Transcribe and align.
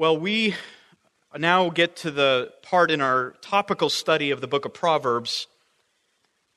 Well, 0.00 0.16
we 0.16 0.54
now 1.36 1.68
get 1.68 1.96
to 1.96 2.10
the 2.10 2.54
part 2.62 2.90
in 2.90 3.02
our 3.02 3.34
topical 3.42 3.90
study 3.90 4.30
of 4.30 4.40
the 4.40 4.46
book 4.46 4.64
of 4.64 4.72
Proverbs 4.72 5.46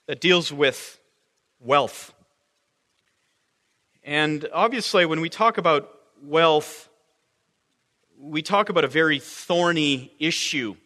that 0.08 0.22
deals 0.22 0.54
with 0.54 0.98
wealth. 1.60 2.14
And 4.02 4.48
obviously, 4.54 5.06
when 5.06 5.20
we 5.20 5.28
talk 5.28 5.58
about 5.58 5.94
wealth, 6.24 6.88
we 8.18 8.42
talk 8.42 8.70
about 8.70 8.86
a 8.86 8.88
very 8.88 9.19
thorny 9.19 10.13
issue. 10.19 10.78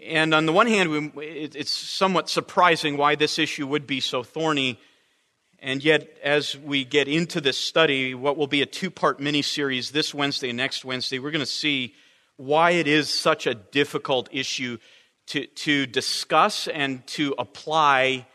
And 0.00 0.32
on 0.32 0.46
the 0.46 0.52
one 0.52 0.68
hand, 0.68 1.10
it's 1.16 1.72
somewhat 1.72 2.30
surprising 2.30 2.96
why 2.96 3.16
this 3.16 3.40
issue 3.40 3.66
would 3.66 3.84
be 3.84 3.98
so 3.98 4.22
thorny 4.22 4.78
and 5.60 5.82
yet, 5.82 6.16
as 6.22 6.56
we 6.56 6.84
get 6.84 7.08
into 7.08 7.40
this 7.40 7.58
study, 7.58 8.14
what 8.14 8.36
will 8.36 8.46
be 8.46 8.62
a 8.62 8.66
two 8.66 8.90
part 8.90 9.20
mini 9.20 9.42
series 9.42 9.90
this 9.90 10.12
Wednesday 10.12 10.50
and 10.50 10.56
next 10.56 10.84
Wednesday, 10.84 11.18
we're 11.18 11.30
going 11.30 11.40
to 11.40 11.46
see 11.46 11.94
why 12.36 12.72
it 12.72 12.86
is 12.86 13.08
such 13.08 13.46
a 13.46 13.54
difficult 13.54 14.28
issue 14.32 14.78
to, 15.28 15.46
to 15.46 15.86
discuss 15.86 16.68
and 16.68 17.06
to 17.08 17.34
apply 17.38 18.26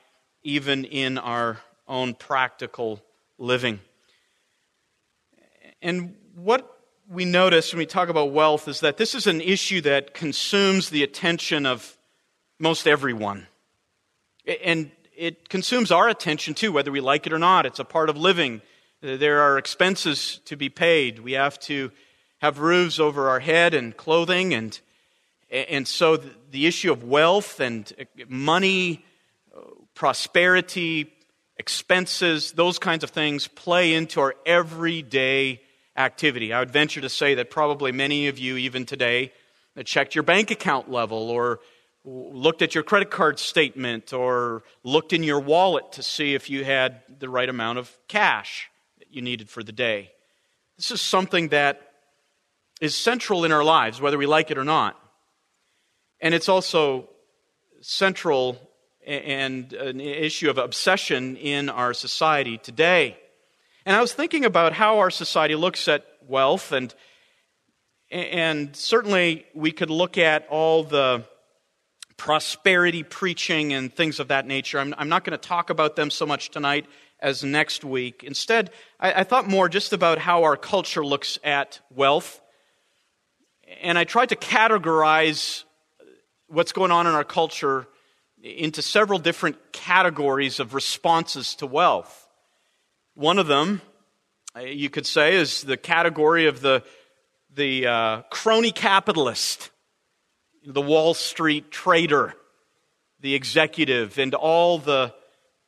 even 0.43 0.85
in 0.85 1.17
our 1.17 1.59
own 1.87 2.15
practical 2.15 3.01
living. 3.37 3.79
And 5.81 6.15
what 6.35 6.79
we 7.07 7.25
notice 7.25 7.71
when 7.71 7.79
we 7.79 7.85
talk 7.85 8.09
about 8.09 8.31
wealth 8.31 8.67
is 8.67 8.79
that 8.79 8.97
this 8.97 9.13
is 9.13 9.27
an 9.27 9.41
issue 9.41 9.81
that 9.81 10.13
consumes 10.13 10.89
the 10.89 11.03
attention 11.03 11.65
of 11.65 11.97
most 12.59 12.87
everyone. 12.87 13.47
And 14.63 14.91
it 15.15 15.49
consumes 15.49 15.91
our 15.91 16.09
attention 16.09 16.53
too, 16.53 16.71
whether 16.71 16.91
we 16.91 17.01
like 17.01 17.27
it 17.27 17.33
or 17.33 17.39
not. 17.39 17.65
It's 17.65 17.79
a 17.79 17.85
part 17.85 18.09
of 18.09 18.17
living. 18.17 18.61
Uh, 19.03 19.17
there 19.17 19.41
are 19.41 19.57
expenses 19.57 20.39
to 20.45 20.55
be 20.55 20.69
paid. 20.69 21.19
We 21.19 21.33
have 21.33 21.59
to 21.61 21.91
have 22.39 22.59
roofs 22.59 22.99
over 22.99 23.29
our 23.29 23.39
head 23.39 23.73
and 23.73 23.95
clothing, 23.95 24.53
and, 24.53 24.79
and 25.49 25.87
so 25.87 26.17
the 26.17 26.65
issue 26.65 26.91
of 26.91 27.03
wealth 27.03 27.59
and 27.59 27.91
uh, 27.99 28.05
money, 28.27 29.05
uh, 29.55 29.61
prosperity, 29.93 31.13
expenses, 31.57 32.53
those 32.53 32.79
kinds 32.79 33.03
of 33.03 33.11
things 33.11 33.47
play 33.47 33.93
into 33.93 34.19
our 34.19 34.33
everyday 34.45 35.61
activity. 35.95 36.53
I 36.53 36.59
would 36.59 36.71
venture 36.71 37.01
to 37.01 37.09
say 37.09 37.35
that 37.35 37.51
probably 37.51 37.91
many 37.91 38.27
of 38.27 38.39
you, 38.39 38.57
even 38.57 38.85
today, 38.85 39.31
checked 39.85 40.15
your 40.15 40.23
bank 40.23 40.51
account 40.51 40.89
level 40.89 41.29
or 41.29 41.59
looked 42.03 42.61
at 42.61 42.73
your 42.73 42.83
credit 42.83 43.11
card 43.11 43.37
statement 43.39 44.11
or 44.13 44.63
looked 44.83 45.13
in 45.13 45.23
your 45.23 45.39
wallet 45.39 45.91
to 45.93 46.03
see 46.03 46.33
if 46.33 46.49
you 46.49 46.63
had 46.63 47.01
the 47.19 47.29
right 47.29 47.49
amount 47.49 47.77
of 47.77 47.95
cash 48.07 48.69
that 48.99 49.07
you 49.11 49.21
needed 49.21 49.49
for 49.49 49.63
the 49.63 49.71
day. 49.71 50.11
This 50.77 50.91
is 50.91 51.01
something 51.01 51.49
that 51.49 51.91
is 52.79 52.95
central 52.95 53.45
in 53.45 53.51
our 53.51 53.63
lives, 53.63 54.01
whether 54.01 54.17
we 54.17 54.25
like 54.25 54.49
it 54.49 54.57
or 54.57 54.63
not. 54.63 54.97
And 56.19 56.33
it's 56.33 56.49
also 56.49 57.09
central 57.81 58.57
and 59.05 59.73
an 59.73 59.99
issue 59.99 60.49
of 60.49 60.57
obsession 60.57 61.35
in 61.37 61.69
our 61.69 61.93
society 61.93 62.57
today. 62.57 63.17
And 63.85 63.95
I 63.95 64.01
was 64.01 64.13
thinking 64.13 64.45
about 64.45 64.73
how 64.73 64.99
our 64.99 65.09
society 65.09 65.55
looks 65.55 65.87
at 65.87 66.05
wealth, 66.27 66.71
and, 66.71 66.93
and 68.11 68.75
certainly 68.75 69.45
we 69.55 69.71
could 69.71 69.89
look 69.89 70.19
at 70.19 70.47
all 70.49 70.83
the 70.83 71.25
prosperity 72.21 73.01
preaching 73.01 73.73
and 73.73 73.91
things 73.91 74.19
of 74.19 74.27
that 74.27 74.45
nature. 74.45 74.77
I'm, 74.77 74.93
I'm 74.95 75.09
not 75.09 75.23
going 75.23 75.31
to 75.31 75.39
talk 75.39 75.71
about 75.71 75.95
them 75.95 76.11
so 76.11 76.23
much 76.23 76.51
tonight 76.51 76.85
as 77.19 77.43
next 77.43 77.83
week. 77.83 78.23
Instead, 78.23 78.69
I, 78.99 79.21
I 79.21 79.23
thought 79.23 79.47
more 79.47 79.67
just 79.67 79.91
about 79.91 80.19
how 80.19 80.43
our 80.43 80.55
culture 80.55 81.03
looks 81.03 81.39
at 81.43 81.79
wealth. 81.89 82.39
And 83.81 83.97
I 83.97 84.03
tried 84.03 84.29
to 84.29 84.35
categorize 84.35 85.63
what's 86.45 86.73
going 86.73 86.91
on 86.91 87.07
in 87.07 87.15
our 87.15 87.23
culture 87.23 87.87
into 88.43 88.83
several 88.83 89.17
different 89.17 89.57
categories 89.71 90.59
of 90.59 90.75
responses 90.75 91.55
to 91.55 91.65
wealth. 91.65 92.27
One 93.15 93.39
of 93.39 93.47
them, 93.47 93.81
uh, 94.55 94.59
you 94.59 94.91
could 94.91 95.07
say, 95.07 95.37
is 95.37 95.63
the 95.63 95.75
category 95.75 96.45
of 96.45 96.61
the, 96.61 96.83
the 97.55 97.87
uh, 97.87 98.21
crony 98.29 98.71
capitalist 98.71 99.70
the 100.65 100.81
Wall 100.81 101.13
Street 101.13 101.71
trader, 101.71 102.35
the 103.19 103.33
executive, 103.33 104.17
and 104.17 104.33
all 104.33 104.77
the 104.77 105.13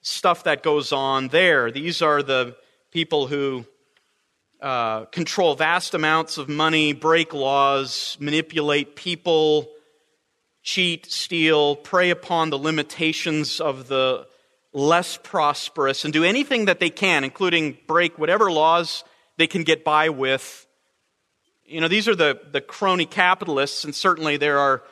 stuff 0.02 0.44
that 0.44 0.64
goes 0.64 0.92
on 0.92 1.30
there. 1.30 1.72
These 1.72 2.02
are 2.02 2.22
the 2.22 2.56
people 2.92 3.28
who 3.28 3.66
uh, 4.62 5.06
control 5.06 5.56
vast 5.56 5.94
amounts 5.94 6.38
of 6.38 6.48
money, 6.48 6.94
break 6.94 7.34
laws, 7.34 8.18
manipulate 8.20 8.96
people, 8.96 9.70
cheat, 10.62 11.12
steal, 11.12 11.76
prey 11.76 12.10
upon 12.10 12.50
the 12.50 12.58
limitations 12.58 13.60
of 13.60 13.88
the 13.88 14.28
less 14.74 15.18
prosperous, 15.22 16.04
and 16.04 16.14
do 16.14 16.24
anything 16.24 16.66
that 16.66 16.80
they 16.80 16.90
can, 16.90 17.24
including 17.24 17.78
break 17.88 18.18
whatever 18.18 18.52
laws 18.52 19.04
they 19.38 19.48
can 19.48 19.64
get 19.64 19.84
by 19.84 20.10
with 20.10 20.66
you 21.74 21.82
know, 21.82 21.88
these 21.88 22.08
are 22.08 22.16
the, 22.16 22.40
the 22.52 22.62
crony 22.62 23.08
capitalists, 23.08 23.84
and 23.84 23.96
certainly 23.96 24.38
there 24.38 24.60
are 24.60 24.84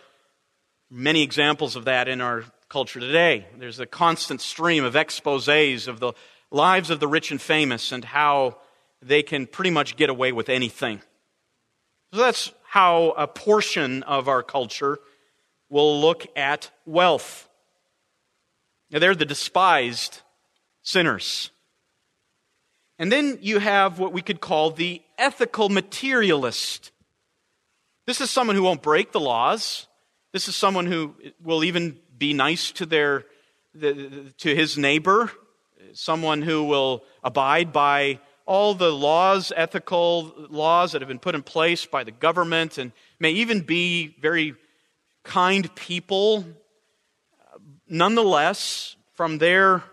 many 0.89 1.21
examples 1.21 1.75
of 1.75 1.85
that 1.85 2.07
in 2.07 2.21
our 2.21 2.43
culture 2.69 2.99
today. 2.99 3.45
There's 3.55 3.79
a 3.79 3.85
constant 3.85 4.41
stream 4.41 4.83
of 4.83 4.95
exposes 4.95 5.87
of 5.87 5.99
the 5.99 6.13
lives 6.49 6.89
of 6.89 6.99
the 6.99 7.07
rich 7.07 7.29
and 7.29 7.39
famous 7.39 7.91
and 7.91 8.03
how 8.03 8.57
they 8.99 9.21
can 9.21 9.45
pretty 9.45 9.69
much 9.69 9.95
get 9.95 10.09
away 10.09 10.31
with 10.31 10.49
anything. 10.49 11.01
So 12.13 12.19
that's 12.19 12.51
how 12.63 13.11
a 13.11 13.27
portion 13.27 14.01
of 14.03 14.27
our 14.27 14.41
culture 14.41 14.97
will 15.69 16.01
look 16.01 16.25
at 16.35 16.71
wealth. 16.87 17.47
Now, 18.89 18.97
they're 18.97 19.13
the 19.13 19.23
despised 19.23 20.21
sinners. 20.81 21.51
And 23.01 23.12
then 23.12 23.39
you 23.41 23.57
have 23.57 23.97
what 23.97 24.13
we 24.13 24.22
could 24.22 24.41
call 24.41 24.69
the 24.69 25.01
ethical 25.17 25.69
materialist. 25.69 26.91
This 28.06 28.22
is 28.22 28.29
someone 28.29 28.56
who 28.56 28.62
won't 28.62 28.84
break 28.84 29.12
the 29.12 29.19
laws. 29.19 29.88
This 30.34 30.47
is 30.47 30.56
someone 30.56 30.85
who 30.85 31.16
will 31.44 31.63
even 31.63 31.97
be 32.16 32.35
nice 32.35 32.72
to 32.73 32.85
their 32.85 33.25
to 33.73 34.56
his 34.56 34.78
neighbor, 34.78 35.31
someone 35.94 36.44
who 36.44 36.63
will 36.66 37.03
abide 37.23 37.73
by 37.73 38.19
all 38.45 38.75
the 38.75 38.91
laws, 38.91 39.51
ethical 39.56 40.31
laws 40.51 40.91
that 40.91 41.01
have 41.01 41.09
been 41.09 41.17
put 41.17 41.34
in 41.34 41.41
place 41.41 41.88
by 41.88 42.03
the 42.03 42.11
government, 42.11 42.78
and 42.78 42.91
may 43.19 43.31
even 43.31 43.61
be 43.61 44.16
very 44.22 44.53
kind 45.23 45.73
people. 45.73 46.45
Nonetheless, 47.88 48.95
from 49.16 49.40
their 49.40 49.84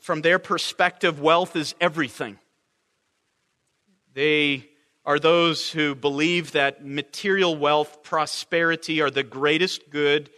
from 0.00 0.22
their 0.22 0.38
perspective, 0.38 1.20
wealth 1.20 1.56
is 1.56 1.74
everything. 1.80 2.38
They 4.14 4.68
are 5.04 5.18
those 5.18 5.70
who 5.70 5.94
believe 5.94 6.52
that 6.52 6.84
material 6.84 7.56
wealth, 7.56 8.02
prosperity 8.02 9.00
are 9.00 9.10
the 9.10 9.22
greatest 9.22 9.90
good, 9.90 10.28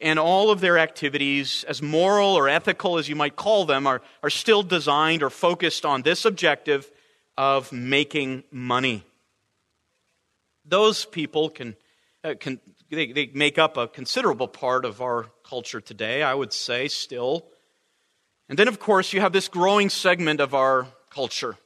and 0.00 0.18
all 0.18 0.50
of 0.50 0.60
their 0.60 0.78
activities, 0.78 1.64
as 1.68 1.80
moral 1.80 2.34
or 2.34 2.48
ethical 2.48 2.98
as 2.98 3.08
you 3.08 3.16
might 3.16 3.36
call 3.36 3.64
them, 3.64 3.86
are, 3.86 4.02
are 4.22 4.30
still 4.30 4.62
designed 4.62 5.22
or 5.22 5.30
focused 5.30 5.84
on 5.84 6.02
this 6.02 6.24
objective 6.24 6.90
of 7.36 7.72
making 7.72 8.44
money. 8.50 9.04
Those 10.64 11.04
people 11.04 11.48
can, 11.48 11.76
uh, 12.22 12.34
can 12.38 12.60
they, 12.90 13.12
they 13.12 13.30
make 13.32 13.58
up 13.58 13.76
a 13.76 13.88
considerable 13.88 14.48
part 14.48 14.84
of 14.84 15.00
our 15.00 15.26
culture 15.44 15.80
today, 15.80 16.22
I 16.22 16.34
would 16.34 16.52
say, 16.52 16.88
still. 16.88 17.46
And 18.52 18.58
then, 18.58 18.68
of 18.68 18.78
course, 18.78 19.14
you 19.14 19.22
have 19.22 19.32
this 19.32 19.48
growing 19.48 19.88
segment 19.88 20.38
of 20.38 20.52
our 20.52 20.86
culture 21.08 21.56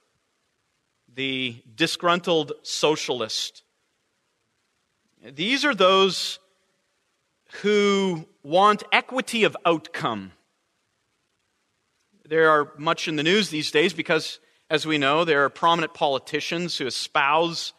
the 1.12 1.56
disgruntled 1.74 2.52
socialist. 2.62 3.64
These 5.20 5.64
are 5.64 5.75
those 5.75 6.38
who 7.62 8.28
want 8.44 8.84
equity 8.93 9.43
of 9.43 9.56
outcome. 9.66 10.31
There 12.25 12.50
are 12.50 12.72
much 12.78 13.08
in 13.08 13.16
the 13.16 13.25
news 13.25 13.50
these 13.50 13.72
days 13.72 13.93
because, 13.93 14.38
as 14.70 14.87
we 14.87 14.96
know, 14.96 15.25
there 15.25 15.44
are 15.44 15.50
prominent 15.50 15.93
politicians 15.93 16.78
who 16.78 16.87
espouse 16.87 17.72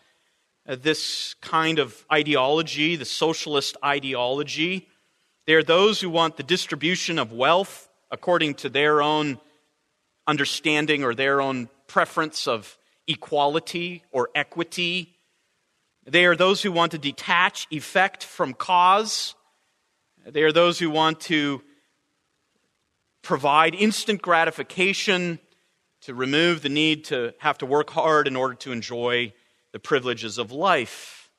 uh, 0.68 0.76
this 0.76 1.34
kind 1.36 1.80
of 1.80 2.06
ideology, 2.12 2.98
the 2.98 3.06
socialist 3.06 3.78
ideology. 3.86 4.90
There 5.46 5.60
are 5.60 5.64
those 5.64 6.02
who 6.02 6.10
want 6.10 6.36
the 6.36 6.44
distribution 6.44 7.18
of 7.18 7.32
wealth 7.32 7.87
according 8.12 8.56
to 8.56 8.70
their 8.70 9.02
own 9.02 9.40
understanding 10.26 11.04
or 11.04 11.16
their 11.16 11.42
own 11.42 11.70
preference 11.88 12.48
of 12.48 12.78
equality 13.08 14.04
or 14.12 14.30
equity. 14.36 15.16
They 16.06 16.26
are 16.26 16.36
those 16.36 16.62
who 16.62 16.72
want 16.72 16.92
to 16.92 16.98
detach 16.98 17.68
effect 17.72 18.24
from 18.24 18.54
cause. 18.54 19.36
They 20.26 20.44
are 20.44 20.52
those 20.52 20.80
who 20.80 20.90
want 20.90 21.22
to 21.22 21.62
provide 23.22 23.76
instant 23.76 24.22
gratification, 24.22 25.40
to 26.02 26.14
remove 26.14 26.62
the 26.62 26.70
need 26.70 27.04
to 27.06 27.34
have 27.40 27.58
to 27.58 27.66
work 27.66 27.90
hard 27.90 28.28
in 28.28 28.36
order 28.36 28.54
to 28.54 28.72
enjoy 28.72 29.34
the 29.74 29.80
privileges 29.80 30.38
of 30.38 30.52
life. 30.52 31.30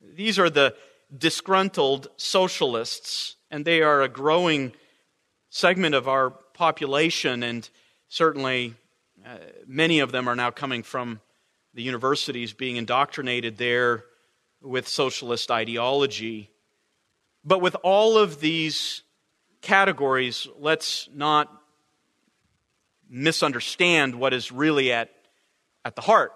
These 0.00 0.38
are 0.38 0.50
the 0.50 0.74
disgruntled 1.16 2.08
socialists, 2.16 3.36
and 3.50 3.64
they 3.64 3.82
are 3.82 4.02
a 4.02 4.08
growing 4.08 4.72
segment 5.56 5.94
of 5.94 6.06
our 6.06 6.28
population, 6.52 7.42
and 7.42 7.70
certainly 8.08 8.74
uh, 9.24 9.38
many 9.66 10.00
of 10.00 10.12
them 10.12 10.28
are 10.28 10.36
now 10.36 10.50
coming 10.50 10.82
from 10.82 11.18
the 11.72 11.82
universities 11.82 12.52
being 12.52 12.76
indoctrinated 12.76 13.56
there 13.56 14.04
with 14.60 14.86
socialist 14.86 15.50
ideology. 15.50 16.50
But 17.42 17.62
with 17.62 17.74
all 17.82 18.18
of 18.18 18.38
these 18.38 19.02
categories, 19.62 20.46
let's 20.58 21.08
not 21.14 21.50
misunderstand 23.08 24.14
what 24.14 24.34
is 24.34 24.52
really 24.52 24.92
at, 24.92 25.08
at 25.86 25.96
the 25.96 26.02
heart. 26.02 26.32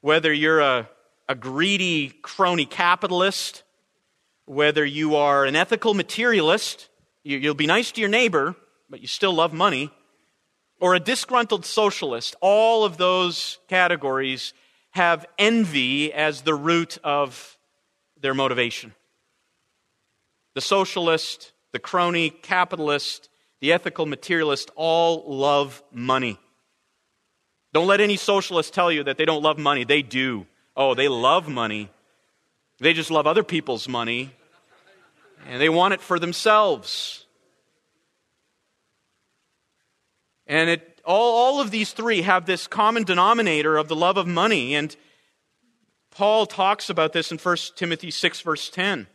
Whether 0.00 0.32
you're 0.32 0.58
a, 0.60 0.88
a 1.28 1.36
greedy 1.36 2.08
crony 2.08 2.66
capitalist, 2.66 3.62
whether 4.44 4.84
you 4.84 5.14
are 5.14 5.44
an 5.44 5.54
ethical 5.54 5.94
materialist, 5.94 6.88
you'll 7.22 7.54
be 7.54 7.66
nice 7.66 7.92
to 7.92 8.00
your 8.00 8.10
neighbor, 8.10 8.54
but 8.88 9.00
you 9.00 9.06
still 9.06 9.32
love 9.32 9.52
money, 9.52 9.90
or 10.80 10.94
a 10.94 11.00
disgruntled 11.00 11.64
socialist, 11.64 12.36
all 12.40 12.84
of 12.84 12.96
those 12.96 13.58
categories 13.68 14.54
have 14.90 15.26
envy 15.38 16.12
as 16.12 16.42
the 16.42 16.54
root 16.54 16.98
of 17.04 17.58
their 18.20 18.34
motivation. 18.34 18.94
The 20.54 20.60
socialist, 20.60 21.52
the 21.72 21.78
crony 21.78 22.30
capitalist, 22.30 23.28
the 23.60 23.72
ethical 23.72 24.06
materialist 24.06 24.70
all 24.76 25.24
love 25.26 25.82
money. 25.92 26.38
Don't 27.72 27.86
let 27.86 28.00
any 28.00 28.16
socialist 28.16 28.72
tell 28.72 28.90
you 28.90 29.04
that 29.04 29.18
they 29.18 29.24
don't 29.24 29.42
love 29.42 29.58
money. 29.58 29.84
They 29.84 30.02
do. 30.02 30.46
Oh, 30.76 30.94
they 30.94 31.08
love 31.08 31.48
money. 31.48 31.90
They 32.80 32.92
just 32.92 33.10
love 33.10 33.26
other 33.26 33.42
people's 33.42 33.88
money, 33.88 34.32
and 35.46 35.60
they 35.60 35.68
want 35.68 35.94
it 35.94 36.00
for 36.00 36.18
themselves. 36.18 37.26
And 40.46 40.70
it, 40.70 41.00
all, 41.04 41.34
all 41.36 41.60
of 41.60 41.70
these 41.70 41.92
three 41.92 42.22
have 42.22 42.46
this 42.46 42.66
common 42.66 43.04
denominator 43.04 43.76
of 43.76 43.88
the 43.88 43.96
love 43.96 44.16
of 44.16 44.26
money. 44.26 44.74
And 44.74 44.94
Paul 46.10 46.46
talks 46.46 46.90
about 46.90 47.12
this 47.12 47.30
in 47.30 47.38
1 47.38 47.56
Timothy 47.76 48.10
6, 48.10 48.40
verse 48.40 48.70
10. 48.70 49.06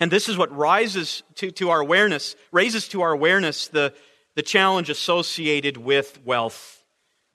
And 0.00 0.10
this 0.10 0.28
is 0.28 0.36
what 0.36 0.54
rises 0.56 1.22
to, 1.36 1.50
to 1.52 1.70
our 1.70 1.80
awareness, 1.80 2.34
raises 2.50 2.88
to 2.88 3.02
our 3.02 3.12
awareness 3.12 3.68
the, 3.68 3.94
the 4.34 4.42
challenge 4.42 4.90
associated 4.90 5.76
with 5.76 6.24
wealth. 6.24 6.82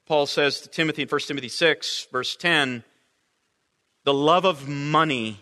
Paul 0.06 0.26
says 0.26 0.62
to 0.62 0.70
Timothy 0.70 1.04
in 1.04 1.08
1 1.08 1.22
Timothy 1.22 1.50
6, 1.50 2.08
verse 2.12 2.36
10, 2.36 2.84
the 4.06 4.14
love 4.14 4.46
of 4.46 4.68
money 4.68 5.40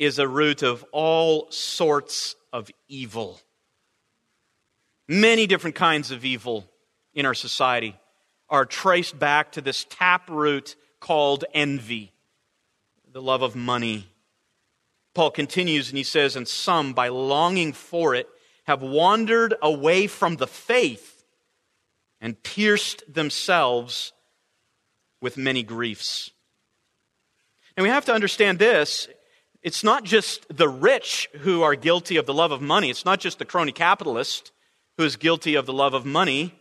is 0.00 0.18
a 0.18 0.26
root 0.26 0.62
of 0.62 0.84
all 0.92 1.48
sorts 1.52 2.34
of 2.54 2.70
evil. 2.88 3.38
Many 5.06 5.46
different 5.46 5.76
kinds 5.76 6.10
of 6.10 6.24
evil 6.24 6.64
in 7.12 7.26
our 7.26 7.34
society 7.34 7.94
are 8.48 8.64
traced 8.64 9.18
back 9.18 9.52
to 9.52 9.60
this 9.60 9.84
taproot 9.90 10.74
called 11.00 11.44
envy, 11.52 12.12
the 13.12 13.20
love 13.20 13.42
of 13.42 13.54
money. 13.54 14.08
Paul 15.14 15.30
continues 15.32 15.90
and 15.90 15.98
he 15.98 16.04
says, 16.04 16.34
And 16.34 16.48
some, 16.48 16.94
by 16.94 17.08
longing 17.08 17.74
for 17.74 18.14
it, 18.14 18.26
have 18.64 18.80
wandered 18.80 19.54
away 19.60 20.06
from 20.06 20.36
the 20.36 20.46
faith 20.46 21.24
and 22.22 22.42
pierced 22.42 23.02
themselves 23.12 24.12
with 25.20 25.36
many 25.36 25.62
griefs. 25.62 26.30
And 27.76 27.82
we 27.82 27.90
have 27.90 28.06
to 28.06 28.14
understand 28.14 28.58
this. 28.58 29.08
It's 29.62 29.84
not 29.84 30.04
just 30.04 30.46
the 30.54 30.68
rich 30.68 31.28
who 31.40 31.62
are 31.62 31.74
guilty 31.74 32.16
of 32.16 32.26
the 32.26 32.34
love 32.34 32.50
of 32.50 32.62
money. 32.62 32.88
It's 32.88 33.04
not 33.04 33.20
just 33.20 33.38
the 33.38 33.44
crony 33.44 33.72
capitalist 33.72 34.52
who 34.96 35.04
is 35.04 35.16
guilty 35.16 35.54
of 35.54 35.66
the 35.66 35.72
love 35.72 35.92
of 35.92 36.06
money. 36.06 36.54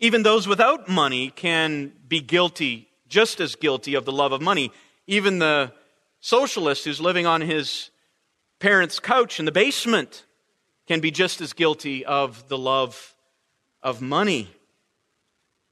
Even 0.00 0.24
those 0.24 0.48
without 0.48 0.88
money 0.88 1.30
can 1.30 1.92
be 2.08 2.20
guilty, 2.20 2.88
just 3.08 3.40
as 3.40 3.54
guilty 3.54 3.94
of 3.94 4.04
the 4.04 4.12
love 4.12 4.32
of 4.32 4.42
money. 4.42 4.72
Even 5.06 5.38
the 5.38 5.72
socialist 6.20 6.84
who's 6.84 7.00
living 7.00 7.26
on 7.26 7.40
his 7.40 7.90
parents' 8.58 8.98
couch 8.98 9.38
in 9.38 9.44
the 9.44 9.52
basement 9.52 10.24
can 10.88 11.00
be 11.00 11.12
just 11.12 11.40
as 11.40 11.52
guilty 11.52 12.04
of 12.04 12.48
the 12.48 12.58
love 12.58 13.14
of 13.82 14.00
money. 14.00 14.50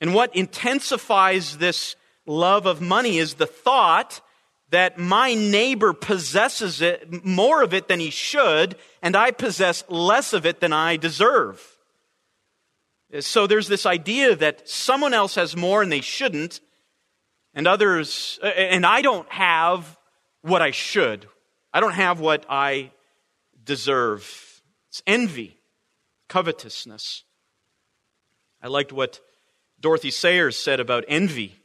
And 0.00 0.14
what 0.14 0.34
intensifies 0.36 1.58
this 1.58 1.96
love 2.26 2.66
of 2.66 2.80
money 2.80 3.18
is 3.18 3.34
the 3.34 3.46
thought 3.46 4.20
that 4.70 4.98
my 4.98 5.34
neighbor 5.34 5.92
possesses 5.92 6.80
it, 6.80 7.24
more 7.24 7.62
of 7.62 7.74
it 7.74 7.88
than 7.88 8.00
he 8.00 8.10
should, 8.10 8.76
and 9.02 9.16
I 9.16 9.32
possess 9.32 9.84
less 9.88 10.32
of 10.32 10.46
it 10.46 10.60
than 10.60 10.72
I 10.72 10.96
deserve. 10.96 11.60
So 13.18 13.48
there's 13.48 13.66
this 13.66 13.86
idea 13.86 14.36
that 14.36 14.68
someone 14.68 15.12
else 15.12 15.34
has 15.34 15.56
more 15.56 15.82
and 15.82 15.90
they 15.90 16.00
shouldn't, 16.00 16.60
and 17.52 17.66
others, 17.66 18.38
and 18.42 18.86
I 18.86 19.02
don't 19.02 19.28
have 19.32 19.98
what 20.42 20.62
I 20.62 20.70
should. 20.70 21.26
I 21.72 21.80
don't 21.80 21.94
have 21.94 22.20
what 22.20 22.46
I 22.48 22.92
deserve. 23.64 24.62
It's 24.88 25.02
envy, 25.06 25.58
covetousness. 26.28 27.24
I 28.62 28.68
liked 28.68 28.92
what 28.92 29.20
Dorothy 29.80 30.10
Sayers 30.10 30.56
said 30.56 30.78
about 30.78 31.04
envy. 31.08 31.59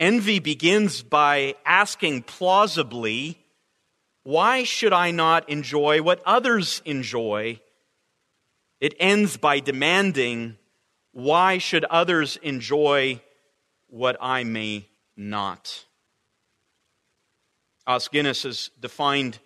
Envy 0.00 0.38
begins 0.38 1.02
by 1.02 1.54
asking 1.66 2.22
plausibly, 2.22 3.38
why 4.22 4.64
should 4.64 4.94
I 4.94 5.10
not 5.10 5.46
enjoy 5.50 6.00
what 6.00 6.22
others 6.24 6.80
enjoy? 6.86 7.60
It 8.80 8.94
ends 8.98 9.36
by 9.36 9.60
demanding, 9.60 10.56
Why 11.12 11.58
should 11.58 11.84
others 11.84 12.38
enjoy 12.38 13.20
what 13.88 14.16
I 14.20 14.44
may 14.44 14.88
not? 15.16 15.84
Os 17.86 18.08
Guinness 18.08 18.44
has 18.44 18.70
defined 18.80 19.38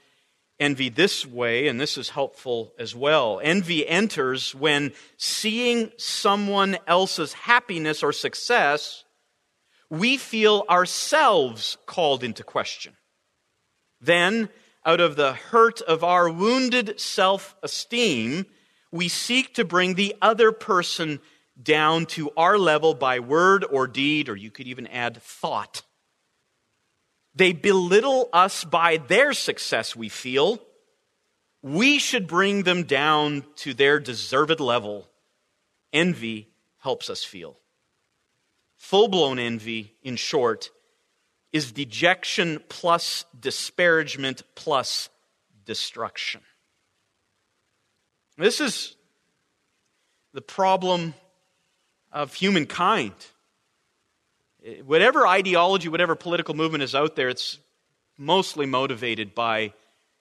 envy 0.60 0.88
this 0.88 1.26
way, 1.26 1.66
and 1.66 1.80
this 1.80 1.98
is 1.98 2.10
helpful 2.10 2.74
as 2.78 2.94
well. 2.94 3.40
Envy 3.42 3.86
enters 3.88 4.54
when 4.54 4.92
seeing 5.16 5.90
someone 5.96 6.76
else's 6.86 7.32
happiness 7.32 8.02
or 8.02 8.12
success, 8.12 9.04
we 9.98 10.16
feel 10.16 10.64
ourselves 10.68 11.76
called 11.86 12.24
into 12.24 12.42
question. 12.42 12.94
Then, 14.00 14.48
out 14.84 15.00
of 15.00 15.16
the 15.16 15.32
hurt 15.32 15.80
of 15.82 16.04
our 16.04 16.28
wounded 16.28 17.00
self 17.00 17.56
esteem, 17.62 18.46
we 18.92 19.08
seek 19.08 19.54
to 19.54 19.64
bring 19.64 19.94
the 19.94 20.14
other 20.20 20.52
person 20.52 21.20
down 21.60 22.06
to 22.06 22.30
our 22.36 22.58
level 22.58 22.94
by 22.94 23.20
word 23.20 23.64
or 23.70 23.86
deed, 23.86 24.28
or 24.28 24.36
you 24.36 24.50
could 24.50 24.66
even 24.66 24.86
add 24.88 25.22
thought. 25.22 25.82
They 27.34 27.52
belittle 27.52 28.28
us 28.32 28.64
by 28.64 28.98
their 28.98 29.32
success, 29.32 29.96
we 29.96 30.08
feel. 30.08 30.60
We 31.62 31.98
should 31.98 32.26
bring 32.26 32.62
them 32.62 32.84
down 32.84 33.44
to 33.56 33.74
their 33.74 33.98
deserved 33.98 34.60
level. 34.60 35.08
Envy 35.92 36.48
helps 36.78 37.08
us 37.08 37.24
feel. 37.24 37.58
Full 38.84 39.08
blown 39.08 39.38
envy, 39.38 39.94
in 40.02 40.16
short, 40.16 40.70
is 41.54 41.72
dejection 41.72 42.62
plus 42.68 43.24
disparagement 43.40 44.42
plus 44.54 45.08
destruction. 45.64 46.42
This 48.36 48.60
is 48.60 48.94
the 50.34 50.42
problem 50.42 51.14
of 52.12 52.34
humankind. 52.34 53.14
Whatever 54.84 55.26
ideology, 55.26 55.88
whatever 55.88 56.14
political 56.14 56.54
movement 56.54 56.82
is 56.82 56.94
out 56.94 57.16
there, 57.16 57.30
it's 57.30 57.58
mostly 58.18 58.66
motivated 58.66 59.34
by 59.34 59.72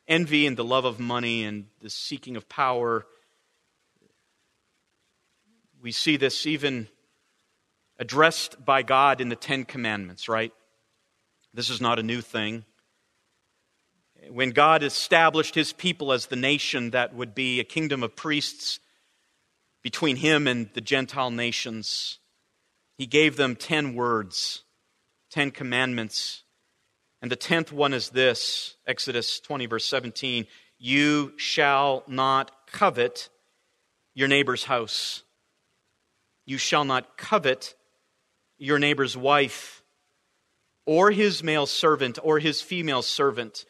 envy 0.08 0.48
and 0.48 0.55
the 0.55 0.63
love 0.63 0.86
of 0.86 1.01
money 1.01 1.43
and 1.43 1.65
the 1.82 1.89
seeking 1.89 2.38
of 2.38 2.48
power. 2.48 3.05
We 5.82 5.91
see 5.91 6.15
this 6.15 6.46
even 6.46 6.88
addressed 8.04 8.64
by 8.64 8.84
God 8.84 9.22
in 9.22 9.30
the 9.30 9.36
Ten 9.36 9.64
Commandments, 9.64 10.28
right? 10.28 10.54
This 11.54 11.70
is 11.70 11.80
not 11.80 12.00
a 12.00 12.04
new 12.04 12.22
thing 12.22 12.66
when 14.30 14.52
God 14.52 14.84
established 14.84 15.56
his 15.56 15.74
people 15.74 16.12
as 16.12 16.28
the 16.28 16.36
nation 16.36 16.92
that 16.92 17.14
would 17.14 17.36
be 17.36 17.60
a 17.60 17.64
kingdom 17.64 18.04
of 18.04 18.16
priests 18.16 18.80
between 19.82 20.16
him 20.16 20.48
and 20.48 20.70
the 20.74 20.82
Gentile 20.82 21.32
nations, 21.32 22.20
he 22.98 23.06
gave 23.06 23.36
them 23.36 23.56
ten 23.56 23.96
words, 23.96 24.64
ten 25.30 25.52
commandments. 25.52 26.44
And 27.22 27.32
the 27.32 27.36
tenth 27.36 27.72
one 27.72 27.94
is 27.94 28.10
this 28.10 28.78
Exodus 28.88 29.40
20, 29.40 29.66
verse 29.66 29.86
17 29.86 30.46
You 30.78 31.34
shall 31.38 32.04
not 32.08 32.52
covet 32.68 33.30
your 34.14 34.28
neighbor's 34.28 34.66
house. 34.66 35.24
You 36.46 36.58
shall 36.58 36.86
not 36.86 37.18
covet 37.18 37.74
your 38.58 38.80
neighbor's 38.80 39.18
wife 39.18 39.84
or 40.86 41.12
his 41.12 41.44
male 41.44 41.66
servant, 41.66 42.20
or 42.24 42.40
his 42.40 42.62
female 42.62 43.02
servant, 43.02 43.66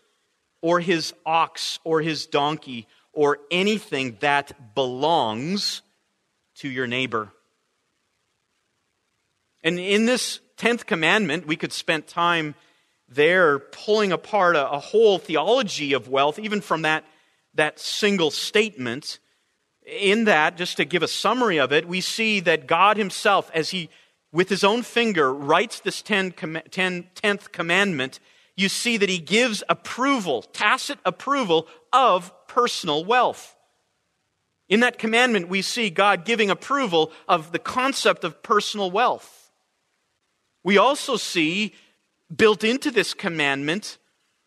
or 0.62 0.80
his 0.80 1.14
ox, 1.26 1.80
or 1.84 2.02
his 2.02 2.26
donkey, 2.26 2.88
or 3.12 3.40
anything 3.52 4.18
that 4.22 4.74
belongs 4.74 5.82
to 6.56 6.70
your 6.70 6.88
neighbor. 6.88 7.32
And 9.64 9.80
in 9.80 10.06
this 10.06 10.40
10th 10.58 10.86
commandment, 10.86 11.46
we 11.46 11.56
could 11.56 11.72
spend 11.72 12.08
time 12.08 12.56
there 13.08 13.60
pulling 13.60 14.12
apart 14.12 14.56
a, 14.56 14.72
a, 14.72 14.80
whole 14.80 15.20
theology 15.20 15.94
of 15.94 16.08
wealth, 16.08 16.40
even 16.40 16.62
from 16.62 16.82
that, 16.82 17.06
that 17.54 17.80
single 17.80 18.32
statement. 18.32 19.20
In 19.86 20.24
that, 20.26 20.58
just 20.58 20.78
to 20.78 20.86
give 20.86 21.04
a 21.04 21.08
summary 21.08 21.60
of 21.60 21.72
it, 21.72 21.88
we 21.88 22.02
see 22.02 22.40
that 22.42 22.68
God 22.68 22.98
Himself, 22.98 23.52
as 23.54 23.70
He, 23.70 23.90
with 24.34 24.50
His 24.50 24.66
own 24.66 24.82
finger, 24.82 25.34
writes 25.34 25.80
this 25.80 26.02
10, 26.02 26.32
10, 26.32 27.08
10th 27.16 27.52
commandment, 27.54 28.20
you 28.58 28.68
see 28.68 28.98
that 28.98 29.08
He 29.08 29.20
gives 29.20 29.64
approval, 29.70 30.42
tacit 30.42 31.00
approval 31.06 31.68
of 31.94 32.34
personal 32.48 33.06
wealth. 33.06 33.56
In 34.68 34.82
that 34.82 35.00
commandment, 35.00 35.48
we 35.48 35.62
see 35.62 35.90
God 35.90 36.26
giving 36.26 36.50
approval 36.50 37.12
of 37.28 37.52
the 37.54 37.60
concept 37.60 38.26
of 38.26 38.44
personal 38.44 38.92
wealth. 38.92 39.52
We 40.64 40.78
also 40.78 41.16
see 41.16 41.74
built 42.36 42.64
into 42.64 42.90
this 42.90 43.14
commandment 43.14 43.98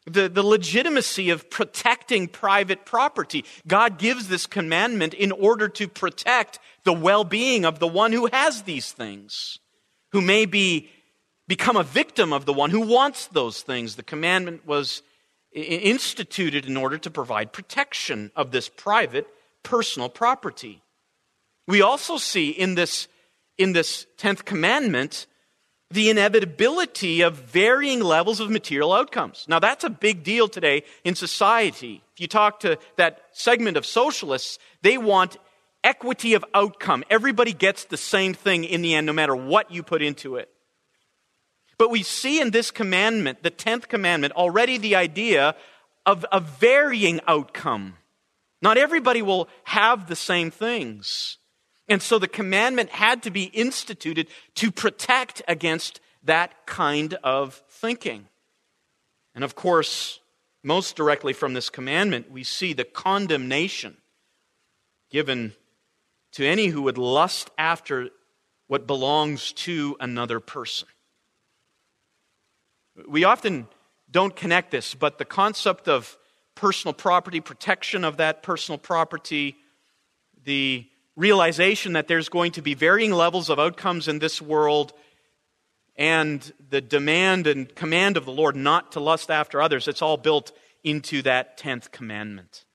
the, 0.06 0.28
the 0.28 0.42
legitimacy 0.42 1.30
of 1.30 1.50
protecting 1.50 2.28
private 2.28 2.84
property. 2.84 3.44
God 3.66 3.98
gives 3.98 4.28
this 4.28 4.46
commandment 4.46 5.14
in 5.14 5.32
order 5.32 5.68
to 5.70 5.88
protect 5.88 6.58
the 6.84 6.92
well 6.92 7.24
being 7.24 7.64
of 7.64 7.80
the 7.80 7.88
one 7.88 8.12
who 8.12 8.26
has 8.32 8.62
these 8.62 8.92
things, 8.92 9.58
who 10.16 10.22
may 10.22 10.46
be 10.46 10.88
become 11.46 11.76
a 11.76 11.82
victim 11.82 12.32
of 12.32 12.46
the 12.46 12.52
one 12.54 12.70
who 12.70 12.80
wants 12.80 13.26
those 13.26 13.60
things. 13.60 13.96
The 13.96 14.02
commandment 14.02 14.66
was 14.66 15.02
instituted 15.52 16.64
in 16.64 16.74
order 16.74 16.96
to 16.96 17.10
provide 17.10 17.52
protection 17.52 18.30
of 18.34 18.50
this 18.50 18.70
private 18.70 19.26
personal 19.62 20.08
property. 20.08 20.80
We 21.68 21.82
also 21.82 22.16
see 22.16 22.48
in 22.48 22.76
this, 22.76 23.08
in 23.58 23.74
this 23.74 24.06
10th 24.16 24.46
commandment 24.46 25.26
the 25.90 26.08
inevitability 26.08 27.20
of 27.20 27.34
varying 27.34 28.00
levels 28.00 28.40
of 28.40 28.48
material 28.48 28.94
outcomes. 28.94 29.44
Now, 29.50 29.58
that's 29.58 29.84
a 29.84 29.90
big 29.90 30.24
deal 30.24 30.48
today 30.48 30.82
in 31.04 31.14
society. 31.14 32.02
If 32.14 32.20
you 32.22 32.26
talk 32.26 32.60
to 32.60 32.78
that 32.96 33.20
segment 33.32 33.76
of 33.76 33.84
socialists, 33.84 34.58
they 34.80 34.96
want 34.96 35.36
equity 35.86 36.34
of 36.34 36.44
outcome. 36.52 37.04
Everybody 37.08 37.52
gets 37.52 37.84
the 37.84 37.96
same 37.96 38.34
thing 38.34 38.64
in 38.64 38.82
the 38.82 38.94
end, 38.94 39.06
no 39.06 39.12
matter 39.12 39.36
what 39.36 39.70
you 39.70 39.84
put 39.84 40.02
into 40.02 40.34
it. 40.34 40.50
But 41.78 41.90
we 41.90 42.02
see 42.02 42.40
in 42.40 42.50
this 42.50 42.72
commandment, 42.72 43.42
the 43.42 43.52
10th 43.52 43.88
commandment, 43.88 44.34
already 44.34 44.78
the 44.78 44.96
idea 44.96 45.54
of 46.04 46.26
a 46.32 46.40
varying 46.40 47.20
outcome. 47.28 47.94
Not 48.60 48.78
everybody 48.78 49.22
will 49.22 49.48
have 49.64 50.08
the 50.08 50.16
same 50.16 50.50
things. 50.50 51.38
And 51.88 52.02
so 52.02 52.18
the 52.18 52.26
commandment 52.26 52.90
had 52.90 53.22
to 53.22 53.30
be 53.30 53.44
instituted 53.44 54.26
to 54.56 54.72
protect 54.72 55.42
against 55.46 56.00
that 56.24 56.66
kind 56.66 57.14
of 57.22 57.62
thinking. 57.70 58.26
And 59.36 59.44
of 59.44 59.54
course, 59.54 60.18
most 60.64 60.96
directly 60.96 61.32
from 61.32 61.54
this 61.54 61.70
commandment, 61.70 62.28
we 62.28 62.42
see 62.42 62.72
the 62.72 62.84
condemnation 62.84 63.98
given 65.10 65.52
to 66.36 66.46
any 66.46 66.66
who 66.66 66.82
would 66.82 66.98
lust 66.98 67.50
after 67.56 68.10
what 68.66 68.86
belongs 68.86 69.52
to 69.52 69.96
another 70.00 70.38
person. 70.38 70.86
We 73.08 73.24
often 73.24 73.68
don't 74.10 74.36
connect 74.36 74.70
this, 74.70 74.94
but 74.94 75.16
the 75.16 75.24
concept 75.24 75.88
of 75.88 76.18
personal 76.54 76.92
property, 76.92 77.40
protection 77.40 78.04
of 78.04 78.18
that 78.18 78.42
personal 78.42 78.76
property, 78.76 79.56
the 80.44 80.86
realization 81.16 81.94
that 81.94 82.06
there's 82.06 82.28
going 82.28 82.52
to 82.52 82.60
be 82.60 82.74
varying 82.74 83.12
levels 83.12 83.48
of 83.48 83.58
outcomes 83.58 84.06
in 84.06 84.18
this 84.18 84.42
world 84.42 84.92
and 85.96 86.52
the 86.68 86.82
demand 86.82 87.46
and 87.46 87.74
command 87.74 88.18
of 88.18 88.26
the 88.26 88.30
Lord 88.30 88.56
not 88.56 88.92
to 88.92 89.00
lust 89.00 89.30
after 89.30 89.62
others, 89.62 89.88
it's 89.88 90.02
all 90.02 90.18
built 90.18 90.52
into 90.84 91.22
that 91.22 91.58
10th 91.58 91.90
commandment. 91.92 92.65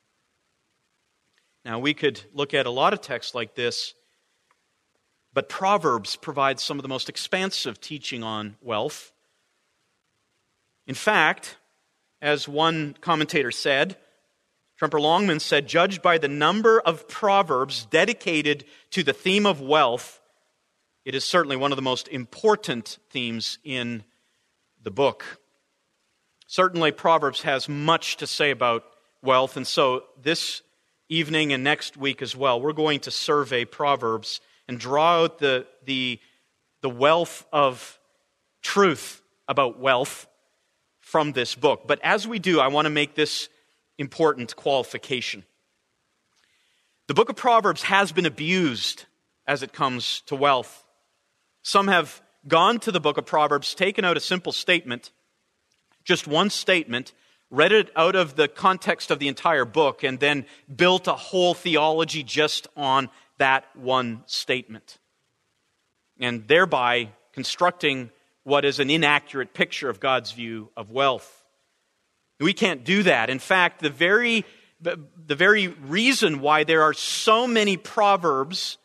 Now, 1.64 1.80
we 1.80 1.94
could 1.94 2.22
look 2.34 2.54
at 2.54 2.66
a 2.66 2.72
lot 2.72 2.94
of 2.94 3.02
texts 3.02 3.36
like 3.36 3.56
this, 3.56 3.94
but 5.34 5.48
Proverbs 5.48 6.16
provides 6.16 6.64
some 6.64 6.78
of 6.78 6.84
the 6.84 6.90
most 6.90 7.08
expansive 7.08 7.80
teaching 7.80 8.24
on 8.24 8.58
wealth. 8.62 9.12
In 10.88 10.96
fact, 10.96 11.58
as 12.22 12.48
one 12.48 12.96
commentator 13.00 13.52
said, 13.52 13.98
Tremper 14.80 15.00
Longman 15.00 15.40
said, 15.40 15.68
judged 15.68 16.02
by 16.02 16.18
the 16.18 16.28
number 16.28 16.80
of 16.80 17.08
proverbs 17.08 17.86
dedicated 17.86 18.66
to 18.90 19.04
the 19.04 19.14
theme 19.14 19.46
of 19.46 19.62
wealth, 19.62 20.20
it 21.06 21.14
is 21.14 21.24
certainly 21.24 21.56
one 21.56 21.72
of 21.72 21.76
the 21.76 21.84
most 21.84 22.08
important 22.08 22.98
themes 23.12 23.60
in 23.64 24.04
the 24.82 24.92
book. 24.92 25.40
Certainly, 26.48 26.94
Proverbs 26.94 27.44
has 27.44 27.70
much 27.70 28.18
to 28.18 28.28
say 28.28 28.50
about 28.50 28.84
wealth, 29.22 29.56
and 29.56 29.68
so 29.68 30.04
this 30.22 30.64
evening 31.12 31.52
and 31.52 31.64
next 31.64 31.98
week 31.98 32.22
as 32.22 32.36
well, 32.36 32.62
we're 32.62 32.72
going 32.72 33.02
to 33.02 33.12
survey 33.12 33.66
Proverbs 33.66 34.40
and 34.68 34.80
draw 34.80 35.24
out 35.24 35.40
the, 35.40 35.68
the, 35.86 36.20
the 36.82 36.90
wealth 36.90 37.46
of 37.52 38.00
truth 38.62 39.22
about 39.48 39.78
wealth 39.80 40.28
from 41.02 41.34
this 41.34 41.54
book. 41.54 41.84
But 41.86 42.00
as 42.02 42.26
we 42.26 42.40
do, 42.40 42.62
I 42.62 42.70
want 42.70 42.86
to 42.86 42.90
make 42.90 43.14
this 43.14 43.50
important 43.98 44.56
qualification. 44.56 45.44
The 47.08 47.14
book 47.14 47.30
of 47.30 47.36
Proverbs 47.36 47.84
has 47.84 48.14
been 48.14 48.26
abused 48.26 49.06
as 49.46 49.64
it 49.64 49.74
comes 49.74 50.22
to 50.28 50.36
wealth. 50.36 50.86
Some 51.62 51.90
have 51.90 52.22
gone 52.48 52.80
to 52.80 52.92
the 52.92 53.02
book 53.02 53.18
of 53.18 53.26
Proverbs, 53.26 53.76
taken 53.76 54.06
out 54.06 54.16
a 54.16 54.22
simple 54.22 54.54
statement, 54.54 55.12
just 56.06 56.26
one 56.26 56.50
statement, 56.50 57.12
read 57.52 57.72
it 57.74 57.92
out 57.96 58.16
of 58.16 58.36
the 58.36 58.48
context 58.48 59.12
of 59.12 59.20
the 59.20 59.28
entire 59.28 59.66
book, 59.66 60.04
and 60.04 60.20
then 60.20 60.46
built 60.74 61.08
a 61.08 61.14
whole 61.14 61.54
theology 61.54 62.24
just 62.24 62.68
on 62.76 63.10
that 63.38 63.66
one 63.76 64.24
statement. 64.26 64.98
And 66.20 66.48
thereby 66.48 67.10
constructing 67.34 68.10
what 68.44 68.66
is 68.66 68.80
an 68.80 68.90
inaccurate 68.90 69.54
picture 69.54 69.90
of 69.90 70.00
God's 70.00 70.32
view 70.32 70.70
of 70.76 70.90
wealth. 70.90 71.44
We 72.40 72.54
can't 72.54 72.84
do 72.84 73.04
that. 73.04 73.30
In 73.30 73.40
fact, 73.40 73.82
the 73.82 73.90
very, 73.90 74.46
the 74.80 75.36
very 75.36 75.68
reason 75.68 76.40
why 76.40 76.64
there 76.64 76.82
are 76.82 76.94
so 76.94 77.46
many 77.46 77.78
proverbs 77.78 78.78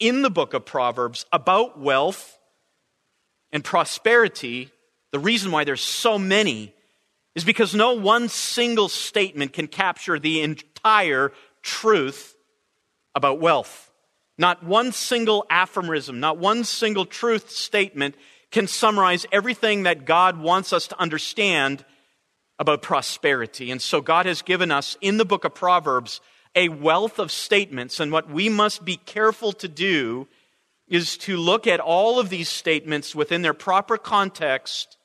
in 0.00 0.22
the 0.22 0.30
book 0.30 0.54
of 0.54 0.64
Proverbs 0.64 1.24
about 1.32 1.78
wealth 1.78 2.38
and 3.52 3.62
prosperity, 3.62 4.70
the 5.12 5.20
reason 5.20 5.52
why 5.52 5.62
there's 5.62 5.80
so 5.80 6.18
many 6.18 6.74
is 7.34 7.44
because 7.44 7.74
no 7.74 7.94
one 7.94 8.28
single 8.28 8.88
statement 8.88 9.52
can 9.52 9.66
capture 9.66 10.18
the 10.18 10.40
entire 10.40 11.32
truth 11.62 12.36
about 13.14 13.40
wealth. 13.40 13.90
Not 14.36 14.64
one 14.64 14.92
single 14.92 15.46
aphorism, 15.48 16.20
not 16.20 16.38
one 16.38 16.64
single 16.64 17.06
truth 17.06 17.50
statement 17.50 18.16
can 18.50 18.66
summarize 18.66 19.26
everything 19.32 19.84
that 19.84 20.04
God 20.04 20.38
wants 20.38 20.72
us 20.72 20.88
to 20.88 21.00
understand 21.00 21.84
about 22.58 22.82
prosperity. 22.82 23.70
And 23.70 23.82
so 23.82 24.00
God 24.00 24.26
has 24.26 24.42
given 24.42 24.70
us 24.70 24.96
in 25.00 25.16
the 25.16 25.24
book 25.24 25.44
of 25.44 25.54
Proverbs 25.54 26.20
a 26.54 26.68
wealth 26.68 27.18
of 27.18 27.32
statements. 27.32 27.98
And 27.98 28.12
what 28.12 28.30
we 28.30 28.48
must 28.48 28.84
be 28.84 28.96
careful 28.96 29.52
to 29.54 29.68
do 29.68 30.28
is 30.86 31.16
to 31.18 31.36
look 31.36 31.66
at 31.66 31.80
all 31.80 32.20
of 32.20 32.28
these 32.28 32.48
statements 32.48 33.14
within 33.14 33.42
their 33.42 33.54
proper 33.54 33.96
context 33.96 34.96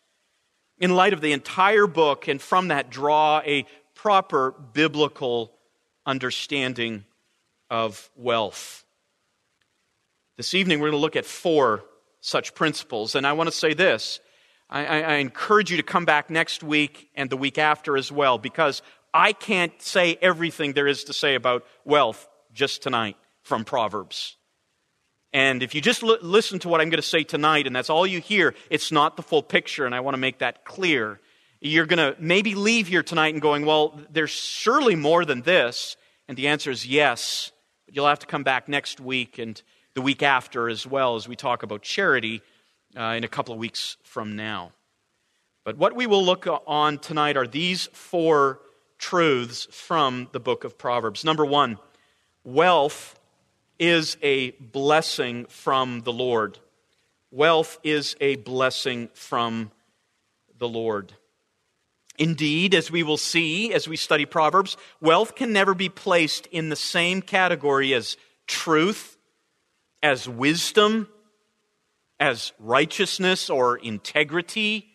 in 0.80 0.96
light 0.96 1.14
of 1.14 1.22
the 1.22 1.32
entire 1.32 1.88
book 1.88 2.28
and 2.28 2.42
from 2.42 2.70
that 2.70 2.90
draw 2.90 3.42
a 3.46 3.66
proper 3.96 4.52
biblical 4.52 5.52
understanding 6.06 7.06
of 7.70 8.10
wealth. 8.16 8.86
This 10.38 10.54
evening, 10.54 10.80
we're 10.80 10.90
going 10.90 11.00
to 11.00 11.02
look 11.02 11.16
at 11.16 11.26
four 11.26 11.84
such 12.22 12.54
principles. 12.56 13.16
And 13.16 13.28
I 13.28 13.34
want 13.34 13.48
to 13.48 13.56
say 13.56 13.74
this 13.74 14.20
I, 14.70 15.02
I, 15.02 15.14
encourage 15.16 15.72
you 15.72 15.78
to 15.78 15.84
come 15.84 16.06
back 16.06 16.30
next 16.30 16.64
week 16.64 17.10
and 17.16 17.30
the 17.30 17.38
week 17.38 17.58
after 17.58 17.98
as 17.98 18.12
well, 18.12 18.38
because 18.38 18.82
I 19.14 19.34
can't 19.34 19.80
say 19.82 20.18
everything 20.22 20.74
there 20.74 20.88
is 20.88 21.06
to 21.06 21.14
say 21.14 21.36
about 21.36 21.66
wealth 21.86 22.28
just 22.54 22.84
tonight 22.84 23.18
from 23.42 23.66
Proverbs. 23.66 24.38
And 25.32 25.62
if 25.62 25.76
you 25.76 25.82
just 25.82 26.04
l- 26.04 26.18
listen 26.22 26.60
to 26.60 26.70
what 26.70 26.82
I'm 26.82 26.90
going 26.90 27.02
to 27.02 27.08
say 27.08 27.24
tonight 27.24 27.68
and 27.68 27.76
that's 27.76 27.90
all 27.90 28.08
you 28.08 28.20
hear, 28.20 28.56
it's 28.70 28.92
not 28.92 29.16
the 29.16 29.24
full 29.24 29.44
picture, 29.44 29.86
and 29.86 29.94
I 29.94 30.00
want 30.00 30.16
to 30.16 30.20
make 30.20 30.40
that 30.40 30.66
clear. 30.66 31.20
You're 31.62 31.86
going 31.86 31.98
to 31.98 32.20
maybe 32.20 32.56
leave 32.56 32.88
here 32.88 33.04
tonight 33.04 33.34
and 33.34 33.42
going, 33.42 33.66
well, 33.66 34.00
there's 34.10 34.32
surely 34.32 34.96
more 34.96 35.26
than 35.26 35.42
this. 35.42 35.98
And 36.28 36.38
the 36.38 36.48
answer 36.48 36.72
is 36.72 36.88
yes. 36.88 37.52
But 37.86 37.96
you'll 37.96 38.08
have 38.08 38.20
to 38.20 38.28
come 38.28 38.44
back 38.44 38.70
next 38.70 39.00
week 39.00 39.40
and 39.40 39.62
the 39.94 40.02
week 40.02 40.24
after 40.24 40.70
as 40.70 40.88
well 40.88 41.16
as 41.16 41.28
we 41.28 41.36
talk 41.36 41.64
about 41.64 41.82
charity 41.82 42.42
uh, 42.98 43.16
in 43.18 43.24
a 43.24 43.28
couple 43.28 43.54
of 43.54 43.60
weeks 43.60 43.98
from 44.04 44.36
now. 44.36 44.72
But 45.66 45.78
what 45.78 45.96
we 45.96 46.08
will 46.08 46.24
look 46.24 46.48
on 46.66 46.98
tonight 47.00 47.36
are 47.36 47.46
these 47.46 47.88
four 47.88 48.62
truths 48.98 49.68
from 49.72 50.30
the 50.32 50.40
book 50.40 50.64
of 50.64 50.78
Proverbs. 50.78 51.26
Number 51.26 51.46
one, 51.46 51.78
wealth 52.44 53.19
is 53.80 54.18
a 54.22 54.52
blessing 54.52 55.46
from 55.46 56.02
the 56.02 56.14
Lord. 56.14 56.60
Wealth 57.32 57.80
is 57.84 58.16
a 58.20 58.36
blessing 58.36 59.10
from 59.14 59.72
the 60.58 60.68
Lord. 60.68 61.14
Indeed, 62.18 62.76
as 62.76 62.92
we 62.92 63.02
will 63.02 63.18
see 63.18 63.74
as 63.74 63.88
we 63.88 63.96
study 63.96 64.26
Proverbs, 64.26 64.76
wealth 65.00 65.36
can 65.36 65.54
never 65.54 65.74
be 65.74 65.88
placed 65.88 66.48
in 66.48 66.68
the 66.68 66.76
same 66.76 67.22
category 67.22 67.94
as 67.94 68.18
truth, 68.46 69.18
as 70.04 70.28
wisdom, 70.28 71.08
as 72.20 72.52
righteousness 72.60 73.50
or 73.50 73.78
integrity. 73.78 74.90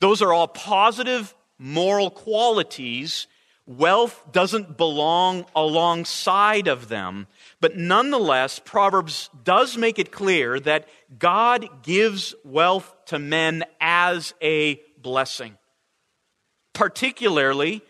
Those 0.00 0.22
are 0.22 0.32
all 0.32 0.46
positive 0.46 1.34
moral 1.58 2.10
qualities. 2.10 3.26
Wealth 3.66 4.22
doesn't 4.30 4.76
belong 4.76 5.46
alongside 5.56 6.68
of 6.68 6.88
them. 6.88 7.26
But 7.64 7.78
nonetheless, 7.78 8.58
Proverbs 8.62 9.30
does 9.42 9.78
make 9.78 9.98
it 9.98 10.12
clear 10.12 10.60
that 10.60 10.86
God 11.18 11.82
gives 11.82 12.34
wealth 12.44 12.94
to 13.06 13.18
men 13.18 13.64
as 13.80 14.34
a 14.42 14.82
blessing, 14.98 15.56
particularly 16.74 17.80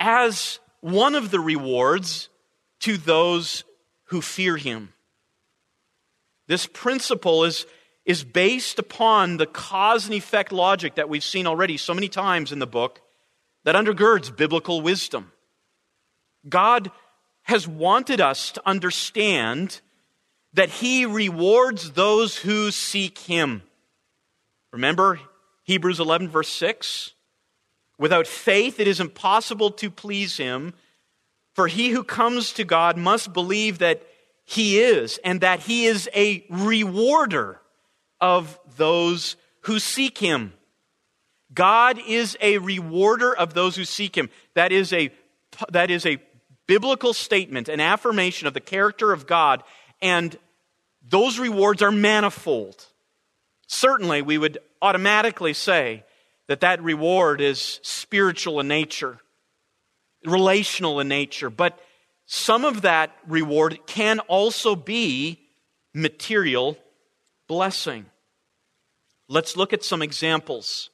as 0.00 0.58
one 0.80 1.14
of 1.14 1.30
the 1.30 1.38
rewards 1.38 2.30
to 2.80 2.96
those 2.96 3.64
who 4.04 4.22
fear 4.22 4.56
him. 4.56 4.94
This 6.48 6.66
principle 6.66 7.44
is, 7.44 7.66
is 8.06 8.24
based 8.24 8.78
upon 8.78 9.36
the 9.36 9.44
cause 9.44 10.06
and 10.06 10.14
effect 10.14 10.50
logic 10.50 10.94
that 10.94 11.10
we've 11.10 11.22
seen 11.22 11.46
already 11.46 11.76
so 11.76 11.92
many 11.92 12.08
times 12.08 12.52
in 12.52 12.58
the 12.58 12.66
book 12.66 13.02
that 13.64 13.74
undergirds 13.74 14.34
biblical 14.34 14.80
wisdom. 14.80 15.30
God 16.48 16.90
has 17.44 17.68
wanted 17.68 18.20
us 18.20 18.52
to 18.52 18.62
understand 18.66 19.80
that 20.54 20.68
He 20.68 21.06
rewards 21.06 21.92
those 21.92 22.36
who 22.36 22.70
seek 22.70 23.18
Him. 23.18 23.62
Remember 24.72 25.20
Hebrews 25.64 26.00
11, 26.00 26.28
verse 26.28 26.48
6? 26.48 27.12
Without 27.98 28.26
faith, 28.26 28.80
it 28.80 28.88
is 28.88 29.00
impossible 29.00 29.70
to 29.72 29.90
please 29.90 30.36
Him, 30.36 30.74
for 31.54 31.68
he 31.68 31.90
who 31.90 32.02
comes 32.02 32.52
to 32.54 32.64
God 32.64 32.96
must 32.96 33.32
believe 33.32 33.78
that 33.78 34.02
He 34.44 34.80
is, 34.80 35.18
and 35.22 35.40
that 35.42 35.60
He 35.60 35.86
is 35.86 36.08
a 36.14 36.44
rewarder 36.48 37.60
of 38.20 38.58
those 38.76 39.36
who 39.60 39.78
seek 39.78 40.18
Him. 40.18 40.54
God 41.52 42.00
is 42.04 42.36
a 42.40 42.58
rewarder 42.58 43.34
of 43.36 43.54
those 43.54 43.76
who 43.76 43.84
seek 43.84 44.16
Him. 44.16 44.28
That 44.54 44.72
is 44.72 44.92
a, 44.92 45.10
that 45.70 45.90
is 45.90 46.04
a 46.04 46.18
biblical 46.66 47.12
statement, 47.12 47.68
an 47.68 47.80
affirmation 47.80 48.46
of 48.46 48.54
the 48.54 48.60
character 48.60 49.12
of 49.12 49.26
God, 49.26 49.62
and 50.00 50.36
those 51.02 51.38
rewards 51.38 51.82
are 51.82 51.90
manifold. 51.90 52.86
Certainly, 53.66 54.22
we 54.22 54.38
would 54.38 54.58
automatically 54.80 55.52
say 55.52 56.04
that 56.48 56.60
that 56.60 56.82
reward 56.82 57.40
is 57.40 57.80
spiritual 57.82 58.60
in 58.60 58.68
nature, 58.68 59.18
relational 60.24 61.00
in 61.00 61.08
nature, 61.08 61.50
but 61.50 61.78
some 62.26 62.64
of 62.64 62.82
that 62.82 63.14
reward 63.26 63.78
can 63.86 64.20
also 64.20 64.74
be 64.74 65.40
material 65.92 66.76
blessing. 67.48 68.06
Let's 69.28 69.56
look 69.56 69.72
at 69.72 69.84
some 69.84 70.02
examples. 70.02 70.90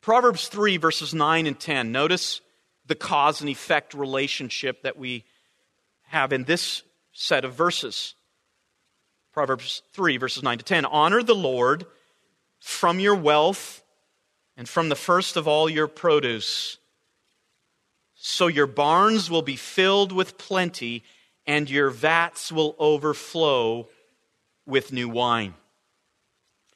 Proverbs 0.00 0.48
3, 0.48 0.76
verses 0.76 1.14
9 1.14 1.46
and 1.46 1.58
10. 1.58 1.92
Notice 1.92 2.40
the 2.86 2.94
cause 2.94 3.40
and 3.40 3.50
effect 3.50 3.94
relationship 3.94 4.82
that 4.82 4.96
we 4.96 5.24
have 6.08 6.32
in 6.32 6.44
this 6.44 6.82
set 7.12 7.44
of 7.44 7.54
verses. 7.54 8.14
Proverbs 9.32 9.82
3, 9.92 10.18
verses 10.18 10.42
9 10.42 10.58
to 10.58 10.64
10. 10.64 10.84
Honor 10.84 11.22
the 11.22 11.34
Lord 11.34 11.86
from 12.60 13.00
your 13.00 13.14
wealth 13.14 13.82
and 14.56 14.68
from 14.68 14.88
the 14.88 14.96
first 14.96 15.36
of 15.36 15.48
all 15.48 15.68
your 15.68 15.88
produce. 15.88 16.78
So 18.14 18.46
your 18.46 18.66
barns 18.66 19.30
will 19.30 19.42
be 19.42 19.56
filled 19.56 20.12
with 20.12 20.38
plenty, 20.38 21.02
and 21.46 21.68
your 21.68 21.90
vats 21.90 22.52
will 22.52 22.76
overflow 22.78 23.88
with 24.66 24.92
new 24.92 25.08
wine. 25.08 25.54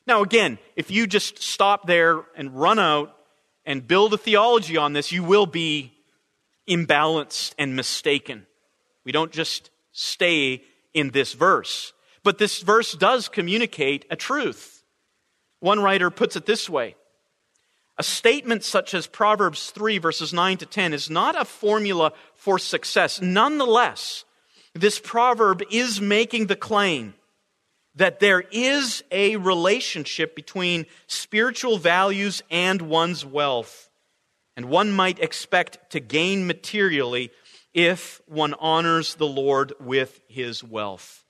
Now, 0.06 0.22
again, 0.22 0.58
if 0.76 0.90
you 0.90 1.06
just 1.06 1.42
stop 1.42 1.86
there 1.86 2.22
and 2.36 2.58
run 2.58 2.78
out 2.78 3.16
and 3.64 3.86
build 3.86 4.14
a 4.14 4.18
theology 4.18 4.76
on 4.76 4.92
this, 4.92 5.12
you 5.12 5.22
will 5.22 5.46
be 5.46 5.92
imbalanced 6.68 7.54
and 7.58 7.76
mistaken. 7.76 8.46
We 9.04 9.12
don't 9.12 9.32
just 9.32 9.70
stay 9.92 10.62
in 10.92 11.10
this 11.10 11.32
verse. 11.32 11.92
But 12.22 12.38
this 12.38 12.60
verse 12.60 12.92
does 12.92 13.28
communicate 13.28 14.04
a 14.10 14.16
truth. 14.16 14.82
One 15.60 15.80
writer 15.80 16.10
puts 16.10 16.36
it 16.36 16.46
this 16.46 16.68
way 16.68 16.96
A 17.98 18.02
statement 18.02 18.64
such 18.64 18.94
as 18.94 19.06
Proverbs 19.06 19.70
3, 19.70 19.98
verses 19.98 20.32
9 20.32 20.58
to 20.58 20.66
10, 20.66 20.92
is 20.92 21.08
not 21.08 21.40
a 21.40 21.44
formula 21.44 22.12
for 22.34 22.58
success. 22.58 23.20
Nonetheless, 23.22 24.24
this 24.74 24.98
proverb 24.98 25.62
is 25.70 26.00
making 26.00 26.46
the 26.46 26.56
claim 26.56 27.14
that 27.94 28.20
there 28.20 28.44
is 28.52 29.02
a 29.10 29.36
relationship 29.36 30.36
between 30.36 30.86
spiritual 31.06 31.78
values 31.78 32.42
and 32.50 32.82
one's 32.82 33.24
wealth 33.24 33.88
and 34.56 34.66
one 34.66 34.90
might 34.90 35.18
expect 35.18 35.90
to 35.90 36.00
gain 36.00 36.46
materially 36.46 37.30
if 37.74 38.22
one 38.26 38.54
honors 38.54 39.14
the 39.16 39.26
Lord 39.26 39.74
with 39.78 40.20
his 40.28 40.64
wealth. 40.64 41.24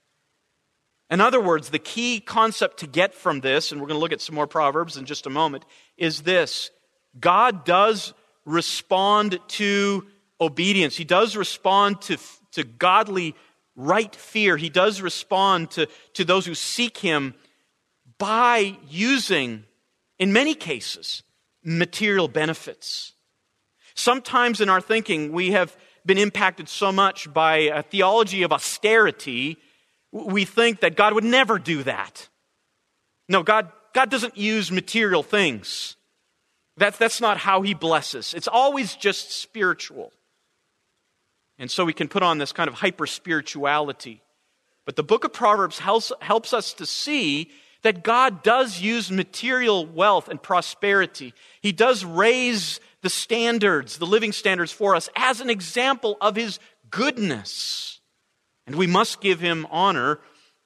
In 1.10 1.20
other 1.20 1.40
words, 1.40 1.70
the 1.70 1.78
key 1.78 2.20
concept 2.20 2.78
to 2.78 2.86
get 2.86 3.14
from 3.14 3.40
this, 3.40 3.70
and 3.70 3.80
we're 3.80 3.88
going 3.88 3.98
to 3.98 4.00
look 4.00 4.12
at 4.12 4.20
some 4.20 4.34
more 4.34 4.46
Proverbs 4.46 4.96
in 4.96 5.04
just 5.04 5.26
a 5.26 5.30
moment, 5.30 5.64
is 5.96 6.22
this 6.22 6.70
God 7.18 7.64
does 7.64 8.14
respond 8.44 9.38
to 9.48 10.06
obedience. 10.40 10.96
He 10.96 11.04
does 11.04 11.36
respond 11.36 12.00
to, 12.02 12.18
to 12.52 12.64
godly 12.64 13.34
right 13.74 14.14
fear. 14.14 14.56
He 14.56 14.70
does 14.70 15.00
respond 15.00 15.70
to, 15.72 15.88
to 16.14 16.24
those 16.24 16.46
who 16.46 16.54
seek 16.54 16.98
Him 16.98 17.34
by 18.18 18.76
using, 18.88 19.64
in 20.18 20.32
many 20.32 20.54
cases, 20.54 21.22
material 21.64 22.28
benefits. 22.28 23.12
Sometimes 23.96 24.60
in 24.60 24.68
our 24.68 24.80
thinking, 24.80 25.32
we 25.32 25.52
have 25.52 25.76
been 26.04 26.18
impacted 26.18 26.68
so 26.68 26.92
much 26.92 27.32
by 27.32 27.56
a 27.56 27.82
theology 27.82 28.42
of 28.42 28.52
austerity, 28.52 29.56
we 30.12 30.44
think 30.44 30.80
that 30.80 30.96
God 30.96 31.14
would 31.14 31.24
never 31.24 31.58
do 31.58 31.82
that. 31.82 32.28
No, 33.28 33.42
God, 33.42 33.72
God 33.92 34.10
doesn't 34.10 34.36
use 34.36 34.70
material 34.70 35.22
things. 35.22 35.96
That's, 36.76 36.98
that's 36.98 37.20
not 37.20 37.38
how 37.38 37.62
He 37.62 37.74
blesses. 37.74 38.34
It's 38.34 38.48
always 38.48 38.94
just 38.94 39.32
spiritual. 39.32 40.12
And 41.58 41.70
so 41.70 41.84
we 41.84 41.94
can 41.94 42.08
put 42.08 42.22
on 42.22 42.38
this 42.38 42.52
kind 42.52 42.68
of 42.68 42.74
hyper 42.74 43.06
spirituality. 43.06 44.22
But 44.84 44.96
the 44.96 45.02
book 45.02 45.24
of 45.24 45.32
Proverbs 45.32 45.78
helps, 45.78 46.12
helps 46.20 46.52
us 46.52 46.74
to 46.74 46.86
see 46.86 47.50
that 47.86 48.02
God 48.02 48.42
does 48.42 48.80
use 48.80 49.12
material 49.12 49.86
wealth 49.86 50.26
and 50.26 50.42
prosperity. 50.42 51.32
He 51.62 51.70
does 51.70 52.04
raise 52.04 52.80
the 53.02 53.08
standards, 53.08 53.98
the 53.98 54.06
living 54.06 54.32
standards 54.32 54.72
for 54.72 54.96
us, 54.96 55.08
as 55.14 55.40
an 55.40 55.50
example 55.50 56.16
of 56.20 56.34
His 56.34 56.58
goodness. 56.90 58.00
And 58.66 58.74
we 58.74 58.88
must 58.88 59.20
give 59.20 59.38
Him 59.38 59.68
honor 59.70 60.18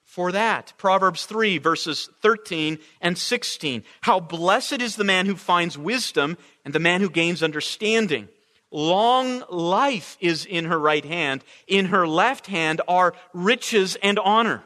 for 0.03 0.31
that. 0.31 0.73
Proverbs 0.79 1.27
3, 1.27 1.59
verses 1.59 2.09
13 2.23 2.79
and 3.01 3.15
16. 3.15 3.83
How 4.01 4.19
blessed 4.19 4.81
is 4.81 4.95
the 4.95 5.03
man 5.03 5.27
who 5.27 5.35
finds 5.35 5.77
wisdom 5.77 6.39
and 6.65 6.73
the 6.73 6.79
man 6.79 7.01
who 7.01 7.09
gains 7.11 7.43
understanding. 7.43 8.29
Long 8.71 9.43
life 9.47 10.17
is 10.19 10.43
in 10.43 10.65
her 10.65 10.79
right 10.79 11.05
hand. 11.05 11.43
In 11.67 11.85
her 11.85 12.07
left 12.07 12.47
hand 12.47 12.81
are 12.87 13.13
riches 13.31 13.95
and 14.01 14.17
honor. 14.17 14.63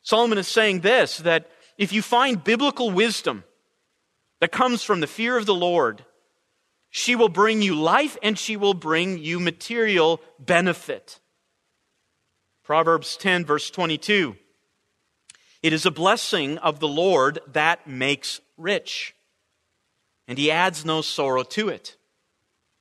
Solomon 0.00 0.38
is 0.38 0.48
saying 0.48 0.80
this 0.80 1.18
that 1.18 1.50
if 1.78 1.92
you 1.92 2.02
find 2.02 2.42
biblical 2.42 2.90
wisdom 2.90 3.44
that 4.40 4.52
comes 4.52 4.82
from 4.82 5.00
the 5.00 5.06
fear 5.06 5.36
of 5.36 5.46
the 5.46 5.54
Lord, 5.54 6.04
she 6.90 7.14
will 7.14 7.28
bring 7.28 7.62
you 7.62 7.74
life 7.74 8.16
and 8.22 8.38
she 8.38 8.56
will 8.56 8.74
bring 8.74 9.18
you 9.18 9.38
material 9.38 10.20
benefit. 10.38 11.20
Proverbs 12.64 13.16
10, 13.16 13.44
verse 13.44 13.70
22. 13.70 14.36
It 15.62 15.72
is 15.72 15.86
a 15.86 15.90
blessing 15.90 16.58
of 16.58 16.80
the 16.80 16.88
Lord 16.88 17.40
that 17.52 17.86
makes 17.86 18.40
rich, 18.56 19.14
and 20.28 20.38
he 20.38 20.50
adds 20.50 20.84
no 20.84 21.00
sorrow 21.00 21.42
to 21.42 21.68
it. 21.68 21.96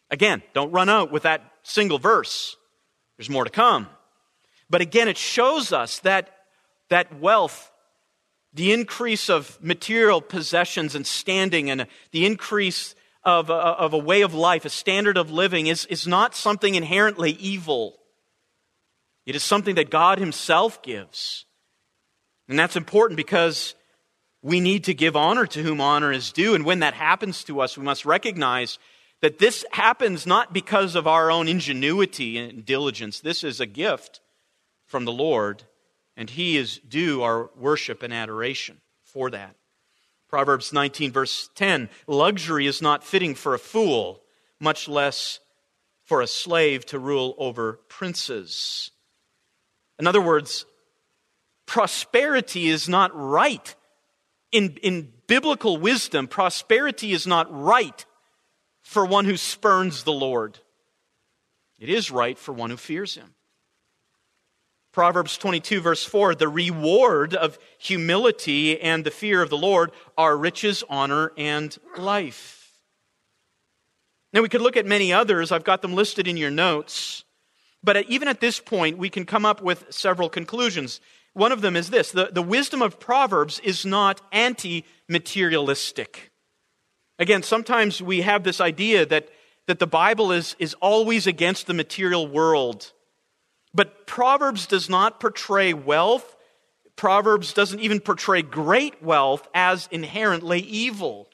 Again, 0.09 0.43
don't 0.53 0.71
run 0.71 0.89
out 0.89 1.11
with 1.11 1.23
that 1.23 1.41
single 1.63 1.99
verse. 1.99 2.55
There's 3.17 3.29
more 3.29 3.43
to 3.43 3.49
come. 3.49 3.87
But 4.69 4.81
again, 4.81 5.07
it 5.07 5.17
shows 5.17 5.73
us 5.73 5.99
that, 5.99 6.29
that 6.89 7.19
wealth 7.19 7.71
the 8.55 8.71
increase 8.71 9.29
of 9.29 9.61
material 9.61 10.21
possessions 10.21 10.95
and 10.95 11.05
standing 11.05 11.69
and 11.69 11.87
the 12.11 12.25
increase 12.25 12.95
of 13.23 13.49
a, 13.49 13.53
of 13.53 13.93
a 13.93 13.97
way 13.97 14.21
of 14.21 14.33
life, 14.33 14.63
a 14.63 14.69
standard 14.69 15.17
of 15.17 15.29
living, 15.29 15.67
is, 15.67 15.85
is 15.87 16.07
not 16.07 16.35
something 16.35 16.73
inherently 16.73 17.31
evil. 17.31 17.99
It 19.25 19.35
is 19.35 19.43
something 19.43 19.75
that 19.75 19.89
God 19.89 20.19
Himself 20.19 20.81
gives. 20.81 21.45
And 22.47 22.57
that's 22.57 22.77
important 22.77 23.17
because 23.17 23.75
we 24.41 24.61
need 24.61 24.85
to 24.85 24.93
give 24.93 25.17
honor 25.17 25.47
to 25.47 25.63
whom 25.63 25.81
honor 25.81 26.13
is 26.13 26.31
due. 26.31 26.55
And 26.55 26.63
when 26.63 26.79
that 26.79 26.93
happens 26.93 27.43
to 27.45 27.59
us, 27.59 27.77
we 27.77 27.83
must 27.83 28.05
recognize 28.05 28.79
that 29.21 29.39
this 29.39 29.65
happens 29.71 30.25
not 30.25 30.53
because 30.53 30.95
of 30.95 31.07
our 31.07 31.29
own 31.29 31.49
ingenuity 31.49 32.37
and 32.37 32.63
diligence. 32.63 33.19
This 33.19 33.43
is 33.43 33.59
a 33.59 33.65
gift 33.65 34.21
from 34.85 35.03
the 35.03 35.11
Lord, 35.11 35.63
and 36.15 36.29
He 36.29 36.57
is 36.57 36.79
due 36.79 37.23
our 37.23 37.49
worship 37.55 38.03
and 38.03 38.13
adoration 38.13 38.81
for 39.03 39.29
that. 39.31 39.55
Proverbs 40.27 40.73
19, 40.73 41.11
verse 41.11 41.49
10 41.55 41.89
Luxury 42.07 42.67
is 42.67 42.81
not 42.81 43.03
fitting 43.03 43.35
for 43.35 43.53
a 43.53 43.59
fool, 43.59 44.21
much 44.59 44.87
less 44.87 45.39
for 46.03 46.21
a 46.21 46.27
slave 46.27 46.85
to 46.87 46.99
rule 46.99 47.35
over 47.37 47.79
princes. 47.89 48.91
In 49.99 50.07
other 50.07 50.21
words, 50.21 50.65
prosperity 51.65 52.67
is 52.67 52.89
not 52.89 53.11
right. 53.13 53.75
In, 54.51 54.77
in 54.83 55.11
biblical 55.27 55.77
wisdom, 55.77 56.27
prosperity 56.27 57.11
is 57.11 57.25
not 57.25 57.47
right 57.51 58.05
for 58.83 59.05
one 59.05 59.25
who 59.25 59.37
spurns 59.37 60.03
the 60.03 60.13
Lord. 60.13 60.59
It 61.79 61.89
is 61.89 62.11
right 62.11 62.37
for 62.37 62.53
one 62.53 62.69
who 62.69 62.77
fears 62.77 63.15
him. 63.15 63.34
Proverbs 64.95 65.37
22, 65.37 65.81
verse 65.81 66.05
4 66.05 66.35
the 66.35 66.47
reward 66.47 67.35
of 67.35 67.59
humility 67.77 68.79
and 68.79 69.03
the 69.03 69.11
fear 69.11 69.41
of 69.41 69.49
the 69.49 69.57
Lord 69.57 69.91
are 70.17 70.37
riches, 70.37 70.85
honor, 70.89 71.33
and 71.37 71.77
life. 71.97 72.71
Now, 74.31 74.41
we 74.41 74.47
could 74.47 74.61
look 74.61 74.77
at 74.77 74.85
many 74.85 75.11
others. 75.11 75.51
I've 75.51 75.65
got 75.65 75.81
them 75.81 75.95
listed 75.95 76.29
in 76.29 76.37
your 76.37 76.49
notes. 76.49 77.25
But 77.83 78.09
even 78.09 78.29
at 78.29 78.39
this 78.39 78.61
point, 78.61 78.97
we 78.97 79.09
can 79.09 79.25
come 79.25 79.45
up 79.45 79.61
with 79.61 79.83
several 79.89 80.29
conclusions. 80.29 81.01
One 81.33 81.51
of 81.51 81.59
them 81.59 81.75
is 81.75 81.89
this 81.89 82.13
the, 82.13 82.29
the 82.31 82.41
wisdom 82.41 82.81
of 82.81 82.97
Proverbs 82.97 83.59
is 83.65 83.85
not 83.85 84.21
anti 84.31 84.85
materialistic. 85.09 86.31
Again, 87.19 87.43
sometimes 87.43 88.01
we 88.01 88.21
have 88.21 88.45
this 88.45 88.61
idea 88.61 89.05
that, 89.07 89.27
that 89.67 89.79
the 89.79 89.87
Bible 89.87 90.31
is, 90.31 90.55
is 90.57 90.73
always 90.75 91.27
against 91.27 91.67
the 91.67 91.73
material 91.73 92.27
world. 92.27 92.93
But 93.75 94.07
Proverbs 94.07 94.67
does 94.67 94.89
not 94.89 95.19
portray 95.19 95.73
wealth. 95.73 96.37
Proverbs 96.95 97.53
doesn't 97.53 97.81
even 97.81 97.99
portray 97.99 98.41
great 98.41 99.03
wealth 99.03 99.45
as 99.53 99.89
inherently 99.91 100.61
evil. 100.61 101.27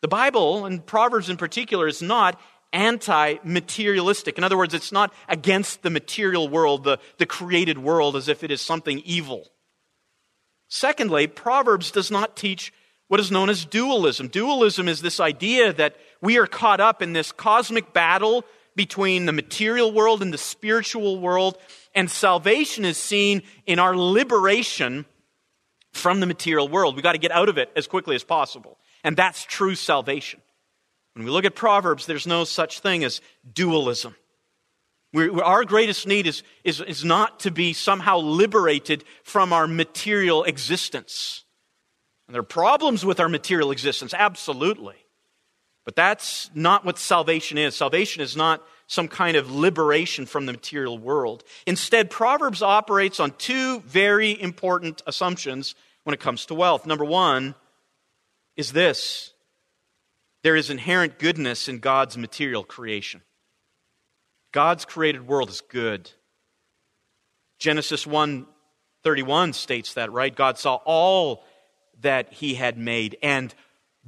The 0.00 0.08
Bible, 0.08 0.64
and 0.64 0.86
Proverbs 0.86 1.28
in 1.28 1.36
particular, 1.36 1.88
is 1.88 2.00
not 2.00 2.40
anti 2.72 3.38
materialistic. 3.42 4.38
In 4.38 4.44
other 4.44 4.56
words, 4.56 4.74
it's 4.74 4.92
not 4.92 5.12
against 5.28 5.82
the 5.82 5.90
material 5.90 6.48
world, 6.48 6.84
the, 6.84 6.98
the 7.18 7.26
created 7.26 7.78
world, 7.78 8.14
as 8.14 8.28
if 8.28 8.44
it 8.44 8.52
is 8.52 8.60
something 8.60 9.00
evil. 9.00 9.48
Secondly, 10.68 11.26
Proverbs 11.26 11.90
does 11.90 12.12
not 12.12 12.36
teach 12.36 12.72
what 13.08 13.18
is 13.18 13.32
known 13.32 13.50
as 13.50 13.64
dualism. 13.64 14.28
Dualism 14.28 14.86
is 14.86 15.02
this 15.02 15.18
idea 15.18 15.72
that 15.72 15.96
we 16.22 16.38
are 16.38 16.46
caught 16.46 16.78
up 16.78 17.02
in 17.02 17.12
this 17.12 17.32
cosmic 17.32 17.92
battle 17.92 18.44
between 18.80 19.26
the 19.26 19.32
material 19.32 19.92
world 19.92 20.22
and 20.22 20.32
the 20.32 20.38
spiritual 20.38 21.18
world, 21.20 21.58
and 21.94 22.10
salvation 22.10 22.86
is 22.86 22.96
seen 22.96 23.42
in 23.66 23.78
our 23.78 23.94
liberation 23.94 25.04
from 25.92 26.20
the 26.20 26.26
material 26.26 26.66
world. 26.66 26.94
We've 26.94 27.02
got 27.02 27.12
to 27.12 27.18
get 27.18 27.30
out 27.30 27.50
of 27.50 27.58
it 27.58 27.70
as 27.76 27.86
quickly 27.86 28.16
as 28.16 28.24
possible. 28.24 28.78
And 29.04 29.18
that's 29.18 29.44
true 29.44 29.74
salvation. 29.74 30.40
When 31.12 31.26
we 31.26 31.30
look 31.30 31.44
at 31.44 31.54
Proverbs, 31.54 32.06
there's 32.06 32.26
no 32.26 32.44
such 32.44 32.80
thing 32.80 33.04
as 33.04 33.20
dualism. 33.52 34.16
We're, 35.12 35.42
our 35.42 35.66
greatest 35.66 36.06
need 36.06 36.26
is, 36.26 36.42
is, 36.64 36.80
is 36.80 37.04
not 37.04 37.40
to 37.40 37.50
be 37.50 37.74
somehow 37.74 38.16
liberated 38.16 39.04
from 39.24 39.52
our 39.52 39.66
material 39.66 40.44
existence. 40.44 41.44
And 42.26 42.34
there 42.34 42.40
are 42.40 42.44
problems 42.44 43.04
with 43.04 43.20
our 43.20 43.28
material 43.28 43.72
existence, 43.72 44.14
absolutely. 44.14 44.96
But 45.84 45.96
that's 45.96 46.50
not 46.54 46.84
what 46.84 46.98
salvation 46.98 47.58
is. 47.58 47.74
Salvation 47.74 48.22
is 48.22 48.36
not 48.36 48.62
some 48.86 49.08
kind 49.08 49.36
of 49.36 49.50
liberation 49.50 50.26
from 50.26 50.46
the 50.46 50.52
material 50.52 50.98
world. 50.98 51.44
Instead, 51.66 52.10
Proverbs 52.10 52.62
operates 52.62 53.20
on 53.20 53.32
two 53.38 53.80
very 53.80 54.40
important 54.40 55.02
assumptions 55.06 55.74
when 56.04 56.14
it 56.14 56.20
comes 56.20 56.46
to 56.46 56.54
wealth. 56.54 56.86
Number 56.86 57.04
one 57.04 57.54
is 58.56 58.72
this 58.72 59.32
there 60.42 60.56
is 60.56 60.70
inherent 60.70 61.18
goodness 61.18 61.68
in 61.68 61.78
God's 61.78 62.16
material 62.16 62.64
creation. 62.64 63.22
God's 64.52 64.84
created 64.84 65.26
world 65.26 65.50
is 65.50 65.60
good. 65.60 66.10
Genesis 67.58 68.06
1 68.06 68.46
31 69.02 69.54
states 69.54 69.94
that, 69.94 70.12
right? 70.12 70.34
God 70.34 70.58
saw 70.58 70.74
all 70.84 71.44
that 72.02 72.32
he 72.32 72.54
had 72.54 72.76
made, 72.76 73.16
and 73.22 73.54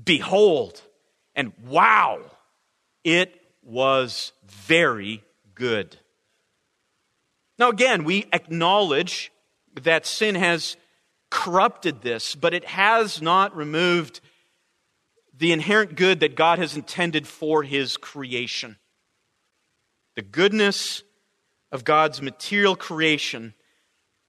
behold, 0.02 0.82
and 1.34 1.52
wow, 1.66 2.20
it 3.04 3.40
was 3.62 4.32
very 4.46 5.22
good. 5.54 5.96
Now, 7.58 7.70
again, 7.70 8.04
we 8.04 8.26
acknowledge 8.32 9.32
that 9.82 10.06
sin 10.06 10.34
has 10.34 10.76
corrupted 11.30 12.02
this, 12.02 12.34
but 12.34 12.54
it 12.54 12.64
has 12.64 13.22
not 13.22 13.56
removed 13.56 14.20
the 15.36 15.52
inherent 15.52 15.96
good 15.96 16.20
that 16.20 16.34
God 16.36 16.58
has 16.58 16.76
intended 16.76 17.26
for 17.26 17.62
his 17.62 17.96
creation. 17.96 18.76
The 20.14 20.22
goodness 20.22 21.02
of 21.70 21.84
God's 21.84 22.20
material 22.20 22.76
creation 22.76 23.54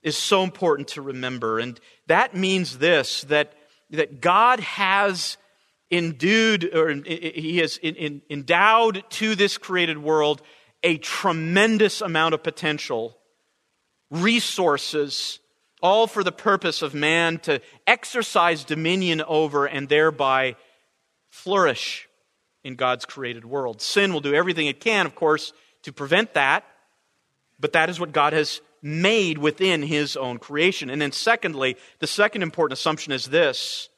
is 0.01 0.17
so 0.17 0.43
important 0.43 0.89
to 0.89 1.01
remember. 1.01 1.59
And 1.59 1.79
that 2.07 2.35
means 2.35 2.77
this 2.77 3.21
that, 3.23 3.53
that 3.89 4.21
God 4.21 4.59
has 4.61 5.37
endued 5.93 6.75
or 6.75 6.91
he 6.91 7.59
has 7.59 7.79
endowed 7.83 9.03
to 9.11 9.35
this 9.35 9.57
created 9.57 9.97
world 9.97 10.41
a 10.83 10.97
tremendous 10.97 12.01
amount 12.01 12.33
of 12.33 12.43
potential, 12.43 13.17
resources, 14.09 15.39
all 15.81 16.07
for 16.07 16.23
the 16.23 16.31
purpose 16.31 16.81
of 16.81 16.93
man 16.93 17.37
to 17.39 17.61
exercise 17.87 18.63
dominion 18.63 19.21
over 19.21 19.65
and 19.65 19.87
thereby 19.87 20.55
flourish 21.29 22.07
in 22.63 22.75
God's 22.75 23.05
created 23.05 23.45
world. 23.45 23.81
Sin 23.81 24.13
will 24.13 24.21
do 24.21 24.33
everything 24.33 24.67
it 24.67 24.79
can, 24.79 25.05
of 25.05 25.15
course, 25.15 25.53
to 25.83 25.91
prevent 25.91 26.33
that, 26.33 26.63
but 27.59 27.73
that 27.73 27.89
is 27.89 27.99
what 27.99 28.11
God 28.11 28.33
has 28.33 28.61
made 28.81 29.37
within 29.37 29.81
his 29.81 30.17
own 30.17 30.39
creation. 30.39 30.89
And 30.89 31.01
then, 31.01 31.11
secondly, 31.11 31.77
the 31.99 32.07
second 32.07 32.43
important 32.43 32.77
assumption 32.77 33.13
is 33.13 33.25
this 33.25 33.89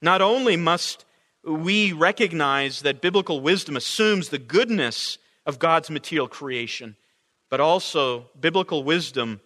not 0.00 0.22
only 0.22 0.56
must 0.56 1.04
we 1.48 1.92
recognize 1.92 2.82
that 2.82 3.00
biblical 3.00 3.40
wisdom 3.40 3.76
assumes 3.76 4.28
the 4.28 4.38
goodness 4.38 5.18
of 5.46 5.58
God's 5.58 5.90
material 5.90 6.28
creation, 6.28 6.96
but 7.48 7.60
also 7.60 8.26
biblical 8.38 8.84
wisdom 8.84 9.40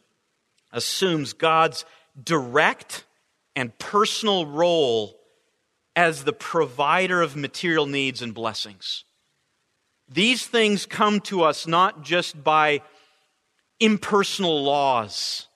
assumes 0.73 1.33
God's 1.33 1.85
direct 2.23 3.05
and 3.55 3.77
personal 3.79 4.47
role 4.47 5.19
as 5.95 6.25
the 6.25 6.33
provider 6.33 7.23
of 7.23 7.37
material 7.37 7.87
needs 7.87 8.23
and 8.23 8.35
blessings. 8.35 9.05
These 10.09 10.47
things 10.47 10.87
come 10.87 11.21
to 11.23 11.43
us 11.43 11.67
not 11.67 12.03
just 12.03 12.43
by 12.43 12.83
impersonal 13.79 14.62
laws, 14.65 15.47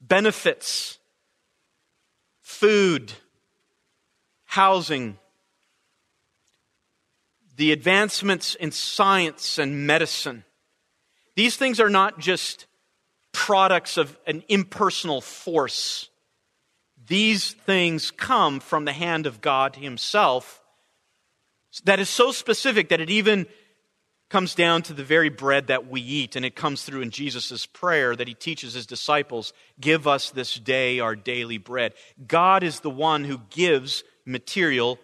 benefits, 0.00 0.98
food, 2.40 3.12
housing, 4.50 5.16
the 7.54 7.70
advancements 7.70 8.56
in 8.56 8.72
science 8.72 9.58
and 9.58 9.86
medicine. 9.86 10.44
These 11.36 11.54
things 11.54 11.78
are 11.78 11.88
not 11.88 12.18
just 12.18 12.66
products 13.30 13.96
of 13.96 14.18
an 14.26 14.42
impersonal 14.48 15.20
force. 15.20 16.08
These 17.06 17.52
things 17.52 18.10
come 18.10 18.58
from 18.58 18.86
the 18.86 18.92
hand 18.92 19.26
of 19.26 19.40
God 19.40 19.76
Himself 19.76 20.60
that 21.84 22.00
is 22.00 22.08
so 22.08 22.32
specific 22.32 22.88
that 22.88 23.00
it 23.00 23.08
even 23.08 23.46
comes 24.30 24.54
down 24.54 24.82
to 24.82 24.94
the 24.94 25.04
very 25.04 25.28
bread 25.28 25.66
that 25.66 25.88
we 25.88 26.00
eat, 26.00 26.34
and 26.34 26.44
it 26.44 26.56
comes 26.56 26.82
through 26.82 27.02
in 27.02 27.10
Jesus' 27.10 27.66
prayer 27.66 28.16
that 28.16 28.28
he 28.28 28.34
teaches 28.34 28.74
his 28.74 28.86
disciples 28.86 29.52
Give 29.80 30.08
us 30.08 30.30
this 30.30 30.54
day 30.54 30.98
our 30.98 31.14
daily 31.14 31.58
bread. 31.58 31.94
God 32.26 32.62
is 32.64 32.80
the 32.80 32.90
one 32.90 33.24
who 33.24 33.40
gives 33.50 34.02
material 34.24 34.98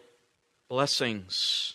blessings. 0.69 1.75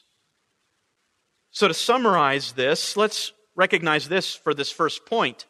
So, 1.51 1.67
to 1.67 1.73
summarize 1.73 2.53
this, 2.53 2.95
let's 2.95 3.33
recognize 3.55 4.07
this 4.07 4.33
for 4.33 4.53
this 4.53 4.71
first 4.71 5.05
point. 5.05 5.45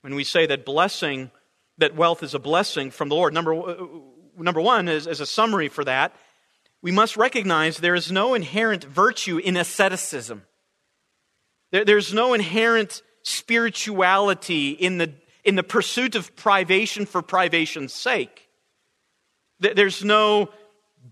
When 0.00 0.14
we 0.14 0.24
say 0.24 0.46
that 0.46 0.64
blessing 0.64 1.30
that 1.78 1.94
wealth 1.94 2.22
is 2.22 2.34
a 2.34 2.38
blessing 2.38 2.90
from 2.90 3.08
the 3.08 3.14
Lord. 3.14 3.34
Number, 3.34 3.54
uh, 3.54 3.86
number 4.38 4.60
one, 4.60 4.88
is, 4.88 5.06
as 5.06 5.20
a 5.20 5.26
summary 5.26 5.68
for 5.68 5.84
that, 5.84 6.14
we 6.82 6.90
must 6.90 7.16
recognize 7.16 7.78
there 7.78 7.94
is 7.94 8.12
no 8.12 8.34
inherent 8.34 8.84
virtue 8.84 9.38
in 9.38 9.56
asceticism. 9.56 10.42
There, 11.72 11.84
there's 11.84 12.14
no 12.14 12.34
inherent 12.34 13.02
spirituality 13.22 14.70
in 14.70 14.98
the, 14.98 15.12
in 15.44 15.56
the 15.56 15.62
pursuit 15.62 16.14
of 16.14 16.34
privation 16.36 17.06
for 17.06 17.22
privation's 17.22 17.92
sake. 17.92 18.48
There's 19.58 20.04
no 20.04 20.50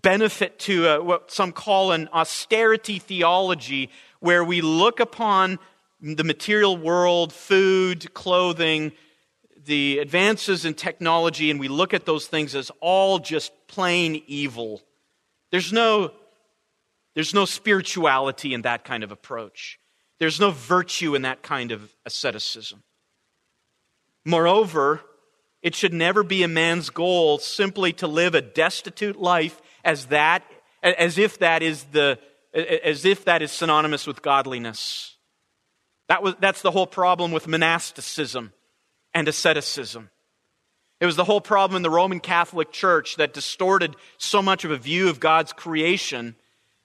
benefit 0.05 0.59
to 0.59 0.85
a, 0.85 1.03
what 1.03 1.31
some 1.31 1.51
call 1.51 1.91
an 1.91 2.07
austerity 2.13 2.99
theology, 2.99 3.89
where 4.19 4.43
we 4.43 4.61
look 4.61 4.99
upon 4.99 5.57
the 5.99 6.23
material 6.23 6.77
world, 6.77 7.33
food, 7.33 8.13
clothing, 8.13 8.91
the 9.65 9.97
advances 9.97 10.63
in 10.63 10.75
technology, 10.75 11.49
and 11.49 11.59
we 11.59 11.67
look 11.67 11.91
at 11.91 12.05
those 12.05 12.27
things 12.27 12.53
as 12.53 12.71
all 12.81 13.17
just 13.17 13.51
plain 13.65 14.21
evil. 14.27 14.83
There's 15.49 15.73
no, 15.73 16.11
there's 17.15 17.33
no 17.33 17.45
spirituality 17.45 18.53
in 18.53 18.61
that 18.61 18.83
kind 18.83 19.03
of 19.03 19.11
approach. 19.11 19.79
There's 20.19 20.39
no 20.39 20.51
virtue 20.51 21.15
in 21.15 21.23
that 21.23 21.41
kind 21.41 21.71
of 21.71 21.91
asceticism. 22.05 22.83
Moreover, 24.23 25.01
it 25.63 25.73
should 25.73 25.95
never 25.95 26.21
be 26.21 26.43
a 26.43 26.47
man's 26.47 26.91
goal 26.91 27.39
simply 27.39 27.91
to 27.93 28.05
live 28.05 28.35
a 28.35 28.41
destitute 28.43 29.19
life 29.19 29.59
as 29.85 30.07
that 30.07 30.43
as 30.83 31.17
if 31.17 31.39
that 31.39 31.63
is 31.63 31.83
the 31.85 32.19
as 32.53 33.05
if 33.05 33.25
that 33.25 33.41
is 33.41 33.51
synonymous 33.51 34.05
with 34.07 34.21
godliness. 34.21 35.15
That 36.07 36.21
was, 36.21 36.35
that's 36.39 36.61
the 36.61 36.71
whole 36.71 36.87
problem 36.87 37.31
with 37.31 37.47
monasticism 37.47 38.53
and 39.13 39.27
asceticism. 39.27 40.09
It 41.01 41.05
was 41.05 41.15
the 41.15 41.23
whole 41.25 41.41
problem 41.41 41.75
in 41.75 41.81
the 41.81 41.89
Roman 41.89 42.19
Catholic 42.19 42.71
Church 42.71 43.17
that 43.17 43.33
distorted 43.33 43.95
so 44.17 44.41
much 44.41 44.63
of 44.63 44.71
a 44.71 44.77
view 44.77 45.09
of 45.09 45.19
God's 45.19 45.51
creation. 45.51 46.35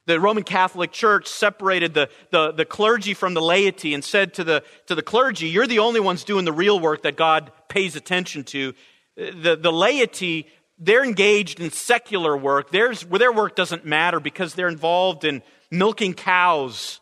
The 0.07 0.19
Roman 0.19 0.43
Catholic 0.43 0.91
Church 0.91 1.29
separated 1.29 1.95
the, 1.95 2.09
the, 2.31 2.51
the, 2.51 2.65
clergy 2.65 3.15
from 3.15 3.35
the 3.35 3.43
laity 3.43 3.95
and 3.95 4.03
said 4.03 4.35
to 4.35 4.45
the, 4.45 4.65
to 4.87 4.97
the 4.97 5.03
clergy, 5.03 5.49
You're 5.49 5.69
the 5.69 5.79
only 5.79 6.01
ones 6.01 6.25
doing 6.25 6.45
the 6.45 6.53
real 6.53 6.81
work 6.81 7.03
that 7.03 7.17
God 7.17 7.53
pays 7.69 7.95
attention 7.95 8.43
to. 8.45 8.75
The, 9.17 9.57
the 9.57 9.73
laity, 9.73 10.49
they're 10.81 11.05
engaged 11.05 11.61
in 11.61 11.71
secular 11.71 12.37
work. 12.37 12.71
Their 12.71 13.33
work 13.33 13.55
doesn't 13.55 13.85
matter 13.85 14.19
because 14.19 14.55
they're 14.55 14.69
involved 14.69 15.25
in 15.25 15.43
milking 15.71 16.15
cows 16.15 17.01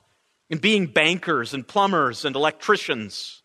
and 0.50 0.60
being 0.60 0.86
bankers 0.86 1.54
and 1.54 1.66
plumbers 1.66 2.24
and 2.24 2.34
electricians. 2.34 3.42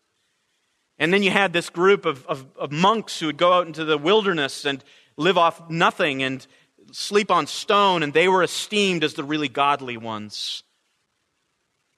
And 0.98 1.12
then 1.12 1.22
you 1.22 1.30
had 1.30 1.52
this 1.52 1.70
group 1.70 2.04
of, 2.04 2.26
of, 2.26 2.46
of, 2.58 2.72
monks 2.72 3.18
who 3.18 3.26
would 3.26 3.36
go 3.36 3.52
out 3.52 3.66
into 3.66 3.84
the 3.84 3.98
wilderness 3.98 4.64
and 4.64 4.82
live 5.16 5.38
off 5.38 5.70
nothing 5.70 6.22
and 6.22 6.44
sleep 6.92 7.30
on 7.30 7.46
stone, 7.46 8.02
and 8.02 8.12
they 8.12 8.28
were 8.28 8.42
esteemed 8.42 9.02
as 9.02 9.14
the 9.14 9.24
really 9.24 9.48
godly 9.48 9.96
ones. 9.96 10.62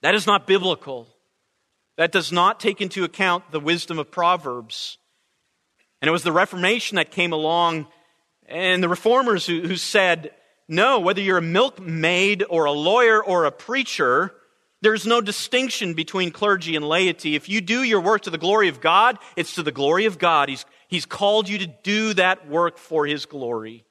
That 0.01 0.15
is 0.15 0.25
not 0.25 0.47
biblical. 0.47 1.07
That 1.97 2.11
does 2.11 2.31
not 2.31 2.59
take 2.59 2.81
into 2.81 3.03
account 3.03 3.51
the 3.51 3.59
wisdom 3.59 3.99
of 3.99 4.11
Proverbs. 4.11 4.97
And 6.01 6.09
it 6.09 6.11
was 6.11 6.23
the 6.23 6.31
Reformation 6.31 6.95
that 6.95 7.11
came 7.11 7.33
along, 7.33 7.87
and 8.47 8.81
the 8.81 8.89
reformers 8.89 9.45
who, 9.45 9.61
who 9.61 9.75
said, 9.75 10.31
no, 10.67 10.99
whether 10.99 11.21
you're 11.21 11.37
a 11.37 11.41
milkmaid 11.41 12.43
or 12.49 12.65
a 12.65 12.71
lawyer 12.71 13.23
or 13.23 13.45
a 13.45 13.51
preacher, 13.51 14.33
there's 14.81 15.05
no 15.05 15.21
distinction 15.21 15.93
between 15.93 16.31
clergy 16.31 16.75
and 16.75 16.87
laity. 16.87 17.35
If 17.35 17.49
you 17.49 17.61
do 17.61 17.83
your 17.83 18.01
work 18.01 18.23
to 18.23 18.29
the 18.29 18.37
glory 18.37 18.67
of 18.67 18.81
God, 18.81 19.17
it's 19.35 19.55
to 19.55 19.63
the 19.63 19.71
glory 19.71 20.05
of 20.05 20.19
God. 20.19 20.49
He's, 20.49 20.65
he's 20.87 21.05
called 21.05 21.49
you 21.49 21.57
to 21.59 21.67
do 21.67 22.13
that 22.13 22.47
work 22.47 22.77
for 22.77 23.05
His 23.05 23.25
glory. 23.25 23.85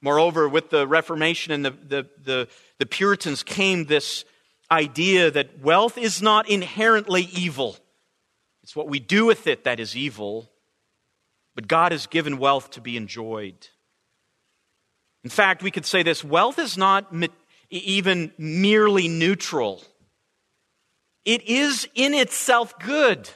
Moreover, 0.00 0.48
with 0.48 0.70
the 0.70 0.86
Reformation 0.86 1.52
and 1.52 1.64
the, 1.64 1.70
the, 1.70 2.06
the, 2.22 2.48
the 2.78 2.86
Puritans 2.86 3.42
came 3.42 3.84
this 3.84 4.24
idea 4.70 5.30
that 5.30 5.60
wealth 5.60 5.98
is 5.98 6.22
not 6.22 6.48
inherently 6.48 7.22
evil. 7.32 7.76
It's 8.62 8.76
what 8.76 8.88
we 8.88 9.00
do 9.00 9.24
with 9.24 9.46
it 9.46 9.64
that 9.64 9.80
is 9.80 9.96
evil. 9.96 10.50
But 11.58 11.66
God 11.66 11.90
has 11.90 12.06
given 12.06 12.38
wealth 12.38 12.70
to 12.70 12.80
be 12.80 12.96
enjoyed. 12.96 13.66
In 15.24 15.30
fact, 15.30 15.60
we 15.60 15.72
could 15.72 15.84
say 15.84 16.04
this 16.04 16.22
wealth 16.22 16.56
is 16.56 16.78
not 16.78 17.12
even 17.68 18.32
merely 18.38 19.08
neutral, 19.08 19.82
it 21.24 21.42
is 21.48 21.88
in 21.96 22.14
itself 22.14 22.78
good. 22.78 23.28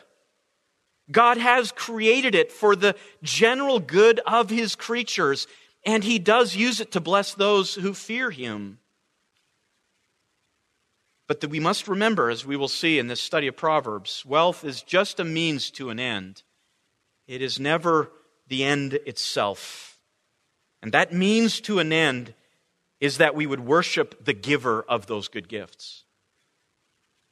God 1.11 1.37
has 1.37 1.73
created 1.73 2.37
it 2.37 2.53
for 2.53 2.77
the 2.77 2.95
general 3.25 3.81
good 3.81 4.21
of 4.25 4.51
his 4.51 4.77
creatures, 4.77 5.49
and 5.85 6.05
he 6.05 6.21
does 6.21 6.55
use 6.55 6.79
it 6.79 6.93
to 6.93 7.01
bless 7.01 7.35
those 7.35 7.75
who 7.75 7.93
fear 7.93 8.31
him. 8.31 8.79
But 11.27 11.41
that 11.41 11.51
we 11.51 11.59
must 11.59 11.89
remember, 11.89 12.31
as 12.31 12.47
we 12.47 12.57
will 12.57 12.69
see 12.69 13.01
in 13.01 13.09
this 13.09 13.21
study 13.21 13.49
of 13.49 13.57
Proverbs, 13.57 14.25
wealth 14.25 14.65
is 14.65 14.81
just 14.81 15.19
a 15.19 15.25
means 15.25 15.73
to 15.73 15.91
an 15.91 15.99
end. 15.99 16.45
It 17.27 17.43
is 17.43 17.61
never 17.61 18.11
the 18.49 18.65
end 18.65 18.95
itself. 18.95 19.99
And 20.83 20.93
that 20.93 21.13
means 21.13 21.61
to 21.63 21.79
an 21.79 21.93
end 21.93 22.35
is 23.01 23.19
that 23.19 23.35
we 23.35 23.47
would 23.47 23.61
worship 23.61 24.25
the 24.25 24.33
giver 24.33 24.83
of 24.83 25.07
those 25.07 25.29
good 25.29 25.49
gifts. 25.49 26.05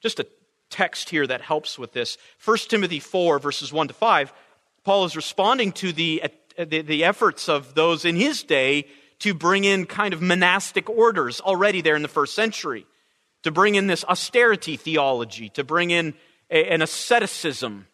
Just 0.01 0.21
a 0.21 0.27
text 0.71 1.11
here 1.11 1.27
that 1.27 1.43
helps 1.43 1.79
with 1.79 1.93
this. 1.93 2.17
1 2.45 2.57
Timothy 2.69 3.01
4, 3.01 3.39
verses 3.39 3.73
1 3.73 3.89
to 3.89 3.95
5, 3.95 4.33
Paul 4.85 5.05
is 5.05 5.17
responding 5.17 5.73
to 5.73 5.93
the, 5.93 6.23
uh, 6.23 6.65
the, 6.65 6.83
the 6.83 7.05
efforts 7.05 7.49
of 7.49 7.75
those 7.75 8.05
in 8.05 8.17
his 8.17 8.43
day 8.43 8.87
to 9.19 9.35
bring 9.35 9.65
in 9.65 9.85
kind 9.85 10.15
of 10.15 10.23
monastic 10.23 10.89
orders 10.89 11.41
already 11.41 11.83
there 11.83 11.97
in 11.97 12.03
the 12.03 12.09
first 12.09 12.35
century, 12.35 12.87
to 13.43 13.51
bring 13.51 13.75
in 13.75 13.87
this 13.87 14.05
austerity 14.05 14.77
theology, 14.77 15.51
to 15.51 15.63
bring 15.63 15.91
in 15.91 16.15
a, 16.51 16.65
an 16.73 16.83
asceticism. 16.83 17.87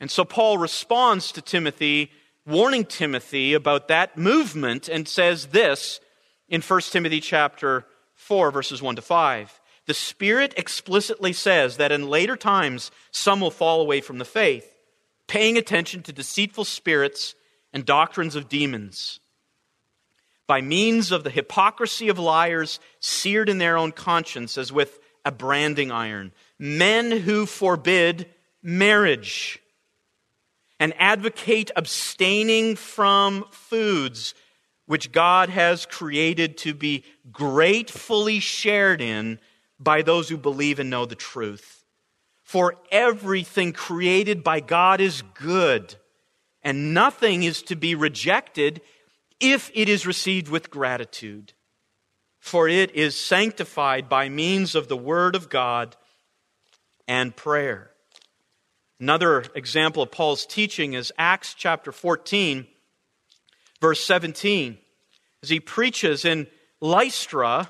And 0.00 0.10
so 0.10 0.24
Paul 0.24 0.58
responds 0.58 1.32
to 1.32 1.42
Timothy 1.42 2.10
warning 2.46 2.84
Timothy 2.84 3.54
about 3.54 3.88
that 3.88 4.18
movement 4.18 4.88
and 4.88 5.08
says 5.08 5.46
this 5.46 6.00
in 6.48 6.60
1 6.60 6.80
Timothy 6.82 7.20
chapter 7.20 7.86
4 8.14 8.50
verses 8.50 8.82
1 8.82 8.96
to 8.96 9.02
5. 9.02 9.60
The 9.86 9.94
Spirit 9.94 10.54
explicitly 10.56 11.32
says 11.32 11.76
that 11.76 11.92
in 11.92 12.08
later 12.08 12.36
times 12.36 12.90
some 13.10 13.40
will 13.40 13.50
fall 13.50 13.80
away 13.80 14.00
from 14.00 14.18
the 14.18 14.24
faith, 14.24 14.74
paying 15.26 15.56
attention 15.56 16.02
to 16.02 16.12
deceitful 16.12 16.64
spirits 16.64 17.34
and 17.72 17.84
doctrines 17.84 18.36
of 18.36 18.48
demons. 18.48 19.20
By 20.46 20.60
means 20.60 21.10
of 21.10 21.24
the 21.24 21.30
hypocrisy 21.30 22.08
of 22.08 22.18
liars 22.18 22.78
seared 23.00 23.48
in 23.48 23.58
their 23.58 23.76
own 23.76 23.92
conscience 23.92 24.58
as 24.58 24.72
with 24.72 24.98
a 25.24 25.32
branding 25.32 25.90
iron, 25.90 26.32
men 26.58 27.10
who 27.10 27.46
forbid 27.46 28.28
marriage 28.62 29.58
and 30.78 30.92
advocate 30.98 31.70
abstaining 31.76 32.76
from 32.76 33.44
foods 33.50 34.34
which 34.86 35.12
God 35.12 35.48
has 35.48 35.86
created 35.86 36.58
to 36.58 36.74
be 36.74 37.04
gratefully 37.32 38.40
shared 38.40 39.00
in 39.00 39.38
by 39.78 40.02
those 40.02 40.28
who 40.28 40.36
believe 40.36 40.78
and 40.78 40.90
know 40.90 41.06
the 41.06 41.14
truth. 41.14 41.84
For 42.42 42.76
everything 42.90 43.72
created 43.72 44.44
by 44.44 44.60
God 44.60 45.00
is 45.00 45.22
good, 45.34 45.96
and 46.62 46.92
nothing 46.92 47.42
is 47.42 47.62
to 47.62 47.76
be 47.76 47.94
rejected 47.94 48.82
if 49.40 49.70
it 49.74 49.88
is 49.88 50.06
received 50.06 50.48
with 50.48 50.70
gratitude. 50.70 51.54
For 52.38 52.68
it 52.68 52.94
is 52.94 53.18
sanctified 53.18 54.08
by 54.08 54.28
means 54.28 54.74
of 54.74 54.88
the 54.88 54.96
Word 54.96 55.34
of 55.34 55.48
God 55.48 55.96
and 57.08 57.34
prayer. 57.34 57.93
Another 59.04 59.44
example 59.54 60.02
of 60.02 60.10
Paul's 60.10 60.46
teaching 60.46 60.94
is 60.94 61.12
Acts 61.18 61.52
chapter 61.52 61.92
14, 61.92 62.66
verse 63.78 64.02
17. 64.02 64.78
As 65.42 65.50
he 65.50 65.60
preaches 65.60 66.24
in 66.24 66.46
Lystra, 66.80 67.68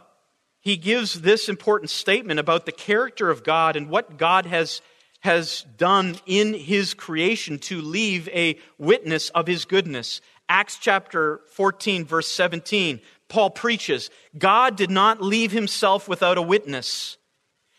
he 0.60 0.76
gives 0.76 1.22
this 1.22 1.48
important 1.48 1.90
statement 1.90 2.38
about 2.38 2.66
the 2.66 2.70
character 2.70 3.30
of 3.30 3.42
God 3.42 3.74
and 3.74 3.90
what 3.90 4.16
God 4.16 4.46
has, 4.46 4.80
has 5.22 5.66
done 5.76 6.18
in 6.24 6.54
his 6.54 6.94
creation 6.94 7.58
to 7.58 7.82
leave 7.82 8.28
a 8.28 8.56
witness 8.78 9.30
of 9.30 9.48
his 9.48 9.64
goodness. 9.64 10.20
Acts 10.48 10.78
chapter 10.80 11.40
14, 11.48 12.04
verse 12.04 12.28
17, 12.28 13.00
Paul 13.28 13.50
preaches 13.50 14.08
God 14.38 14.76
did 14.76 14.92
not 14.92 15.20
leave 15.20 15.50
himself 15.50 16.06
without 16.06 16.38
a 16.38 16.42
witness 16.42 17.16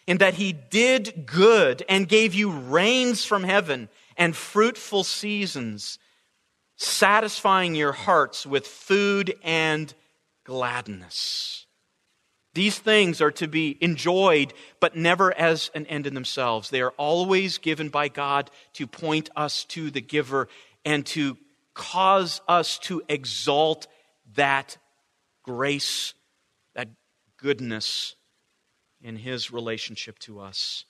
in 0.08 0.18
that 0.18 0.36
he 0.36 0.54
did 0.54 1.26
good 1.26 1.84
and 1.90 2.08
gave 2.08 2.34
you 2.34 2.52
rains 2.52 3.26
from 3.26 3.44
heaven 3.44 3.90
and 4.18 4.36
fruitful 4.36 5.04
seasons, 5.04 6.00
satisfying 6.76 7.76
your 7.76 7.92
hearts 7.92 8.46
with 8.46 8.68
food 8.68 9.36
and 9.44 9.94
gladness. 10.44 11.66
These 12.54 12.80
things 12.80 13.20
are 13.20 13.32
to 13.32 13.48
be 13.48 13.78
enjoyed, 13.82 14.54
but 14.80 14.96
never 14.96 15.38
as 15.38 15.70
an 15.76 15.86
end 15.88 16.08
in 16.08 16.14
themselves. 16.14 16.70
They 16.70 16.82
are 16.82 16.92
always 16.92 17.58
given 17.58 17.90
by 17.90 18.08
God 18.08 18.50
to 18.74 18.88
point 18.88 19.30
us 19.36 19.66
to 19.66 19.92
the 19.92 20.02
giver 20.02 20.48
and 20.86 21.06
to 21.08 21.38
cause 21.74 22.40
us 22.48 22.80
to 22.80 23.02
exalt 23.10 23.88
that 24.36 24.78
grace, 25.44 26.14
that 26.76 26.88
goodness 27.38 28.16
in 29.06 29.16
his 29.18 29.52
relationship 29.52 30.18
to 30.18 30.40
us. 30.40 30.84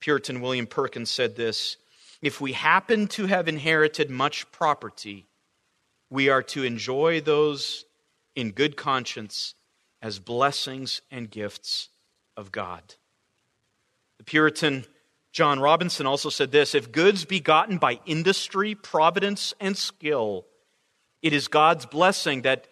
Puritan 0.00 0.40
William 0.40 0.66
Perkins 0.66 1.10
said 1.10 1.36
this 1.36 1.76
If 2.20 2.40
we 2.40 2.52
happen 2.52 3.06
to 3.08 3.26
have 3.26 3.48
inherited 3.48 4.10
much 4.10 4.50
property, 4.50 5.26
we 6.10 6.28
are 6.28 6.42
to 6.42 6.64
enjoy 6.64 7.20
those 7.20 7.84
in 8.34 8.50
good 8.50 8.76
conscience 8.76 9.54
as 10.02 10.18
blessings 10.18 11.00
and 11.10 11.30
gifts 11.30 11.88
of 12.36 12.50
God. 12.50 12.82
The 14.18 14.24
Puritan 14.24 14.84
John 15.32 15.60
Robinson 15.60 16.06
also 16.06 16.30
said 16.30 16.50
this 16.50 16.74
If 16.74 16.90
goods 16.90 17.24
be 17.24 17.38
gotten 17.38 17.78
by 17.78 18.00
industry, 18.04 18.74
providence, 18.74 19.54
and 19.60 19.76
skill, 19.76 20.44
it 21.22 21.32
is 21.32 21.46
God's 21.46 21.86
blessing 21.86 22.42
that 22.42 22.66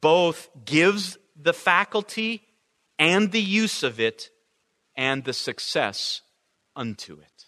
both 0.00 0.50
gives 0.64 1.18
the 1.40 1.52
faculty 1.52 2.42
and 2.98 3.32
the 3.32 3.40
use 3.40 3.82
of 3.82 4.00
it 4.00 4.30
and 4.96 5.24
the 5.24 5.32
success 5.32 6.22
unto 6.76 7.14
it. 7.14 7.46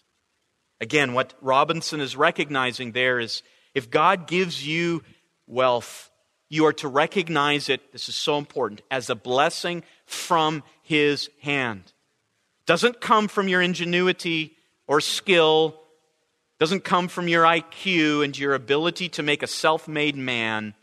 Again, 0.79 1.13
what 1.13 1.33
Robinson 1.41 1.99
is 1.99 2.15
recognizing 2.15 2.91
there 2.91 3.19
is 3.19 3.41
if 3.73 3.89
God 3.89 4.27
gives 4.27 4.65
you 4.65 5.03
wealth, 5.47 6.11
you 6.49 6.65
are 6.65 6.73
to 6.73 6.87
recognize 6.87 7.69
it, 7.69 7.91
this 7.91 8.07
is 8.07 8.15
so 8.15 8.37
important, 8.37 8.81
as 8.89 9.09
a 9.09 9.15
blessing 9.15 9.83
from 10.05 10.63
His 10.83 11.29
hand. 11.41 11.93
Doesn't 12.65 13.01
come 13.01 13.27
from 13.27 13.47
your 13.47 13.61
ingenuity 13.61 14.55
or 14.87 15.01
skill, 15.01 15.81
doesn't 16.59 16.83
come 16.83 17.07
from 17.07 17.27
your 17.27 17.43
IQ 17.43 18.23
and 18.23 18.37
your 18.37 18.53
ability 18.53 19.09
to 19.09 19.23
make 19.23 19.43
a 19.43 19.47
self 19.47 19.87
made 19.87 20.15
man. 20.15 20.73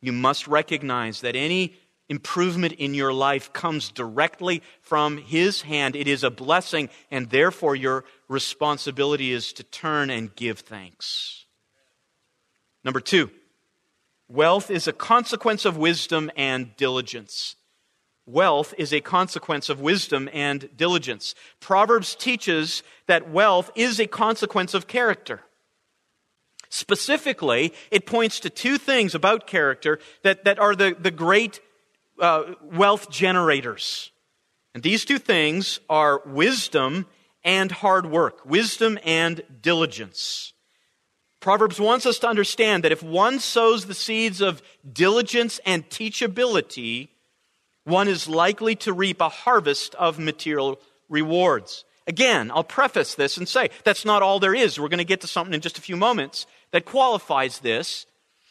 You 0.00 0.12
must 0.12 0.46
recognize 0.46 1.20
that 1.22 1.36
any 1.36 1.76
improvement 2.08 2.74
in 2.74 2.94
your 2.94 3.12
life 3.12 3.52
comes 3.52 3.90
directly 3.90 4.62
from 4.80 5.18
His 5.18 5.62
hand. 5.62 5.96
It 5.96 6.08
is 6.08 6.24
a 6.24 6.30
blessing, 6.30 6.88
and 7.10 7.30
therefore 7.30 7.76
your 7.76 8.04
responsibility 8.28 9.32
is 9.32 9.52
to 9.54 9.62
turn 9.62 10.10
and 10.10 10.34
give 10.34 10.60
thanks. 10.60 11.46
Number 12.84 13.00
two, 13.00 13.30
wealth 14.28 14.70
is 14.70 14.86
a 14.88 14.92
consequence 14.92 15.64
of 15.64 15.76
wisdom 15.76 16.30
and 16.36 16.74
diligence. 16.76 17.56
Wealth 18.26 18.74
is 18.76 18.92
a 18.92 19.00
consequence 19.00 19.70
of 19.70 19.80
wisdom 19.80 20.28
and 20.34 20.68
diligence. 20.76 21.34
Proverbs 21.60 22.14
teaches 22.14 22.82
that 23.06 23.30
wealth 23.30 23.70
is 23.74 23.98
a 23.98 24.06
consequence 24.06 24.74
of 24.74 24.86
character. 24.86 25.40
Specifically, 26.68 27.72
it 27.90 28.04
points 28.04 28.40
to 28.40 28.50
two 28.50 28.76
things 28.76 29.14
about 29.14 29.46
character 29.46 29.98
that, 30.22 30.44
that 30.44 30.58
are 30.58 30.76
the, 30.76 30.94
the 31.00 31.10
great 31.10 31.60
uh, 32.20 32.54
wealth 32.62 33.10
generators. 33.10 34.10
And 34.74 34.82
these 34.82 35.04
two 35.04 35.18
things 35.18 35.80
are 35.88 36.22
wisdom 36.26 37.06
and 37.44 37.70
hard 37.70 38.06
work, 38.06 38.44
wisdom 38.44 38.98
and 39.04 39.42
diligence. 39.60 40.52
Proverbs 41.40 41.80
wants 41.80 42.04
us 42.04 42.18
to 42.20 42.28
understand 42.28 42.84
that 42.84 42.92
if 42.92 43.02
one 43.02 43.38
sows 43.38 43.86
the 43.86 43.94
seeds 43.94 44.40
of 44.40 44.60
diligence 44.92 45.60
and 45.64 45.88
teachability, 45.88 47.08
one 47.84 48.08
is 48.08 48.28
likely 48.28 48.74
to 48.76 48.92
reap 48.92 49.20
a 49.20 49.28
harvest 49.28 49.94
of 49.94 50.18
material 50.18 50.80
rewards. 51.08 51.84
Again, 52.06 52.50
I'll 52.50 52.64
preface 52.64 53.14
this 53.14 53.36
and 53.36 53.48
say 53.48 53.70
that's 53.84 54.04
not 54.04 54.22
all 54.22 54.40
there 54.40 54.54
is. 54.54 54.80
We're 54.80 54.88
going 54.88 54.98
to 54.98 55.04
get 55.04 55.20
to 55.20 55.26
something 55.26 55.54
in 55.54 55.60
just 55.60 55.78
a 55.78 55.82
few 55.82 55.96
moments 55.96 56.46
that 56.72 56.84
qualifies 56.84 57.60
this. 57.60 58.06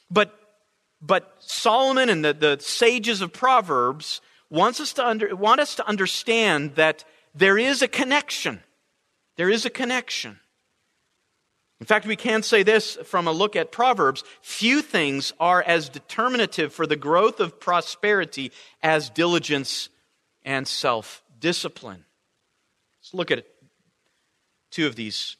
But 0.10 0.37
but 1.02 1.36
Solomon 1.40 2.10
and 2.10 2.26
the, 2.26 2.34
the 2.34 2.58
sages 2.60 3.22
of 3.22 3.32
Proverbs 3.32 4.22
wants 4.50 4.80
us 4.80 4.94
to 4.94 5.06
under, 5.06 5.36
want 5.36 5.60
us 5.60 5.76
to 5.76 5.88
understand 5.88 6.76
that 6.76 7.04
there 7.36 7.58
is 7.58 7.82
a 7.82 7.88
connection. 7.88 8.62
There 9.36 9.50
is 9.50 9.66
a 9.66 9.70
connection. 9.70 10.40
In 11.80 11.86
fact, 11.86 12.08
we 12.08 12.16
can 12.16 12.42
say 12.42 12.64
this 12.64 12.96
from 13.06 13.28
a 13.28 13.32
look 13.32 13.56
at 13.56 13.72
Proverbs 13.72 14.24
few 14.42 14.82
things 14.82 15.34
are 15.40 15.62
as 15.62 15.90
determinative 15.90 16.74
for 16.74 16.88
the 16.88 16.96
growth 16.96 17.40
of 17.40 17.60
prosperity 17.60 18.52
as 18.82 19.10
diligence 19.12 19.90
and 20.44 20.68
self 20.68 21.22
discipline. 21.40 22.06
Let's 23.00 23.14
look 23.14 23.30
at 23.30 23.46
two 24.72 24.88
of 24.88 24.96
these. 24.96 25.38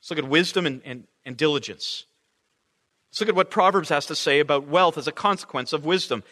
Let's 0.00 0.10
look 0.10 0.18
at 0.18 0.28
wisdom 0.28 0.66
and, 0.66 0.82
and, 0.84 1.04
and 1.24 1.36
diligence. 1.36 2.06
Let's 3.18 3.26
look 3.26 3.30
at 3.30 3.36
what 3.36 3.50
Proverbs 3.50 3.88
has 3.88 4.06
to 4.06 4.14
say 4.14 4.38
about 4.38 4.68
wealth 4.68 4.96
as 4.96 5.08
a 5.08 5.12
consequence 5.12 5.72
of 5.72 5.84
wisdom. 5.84 6.22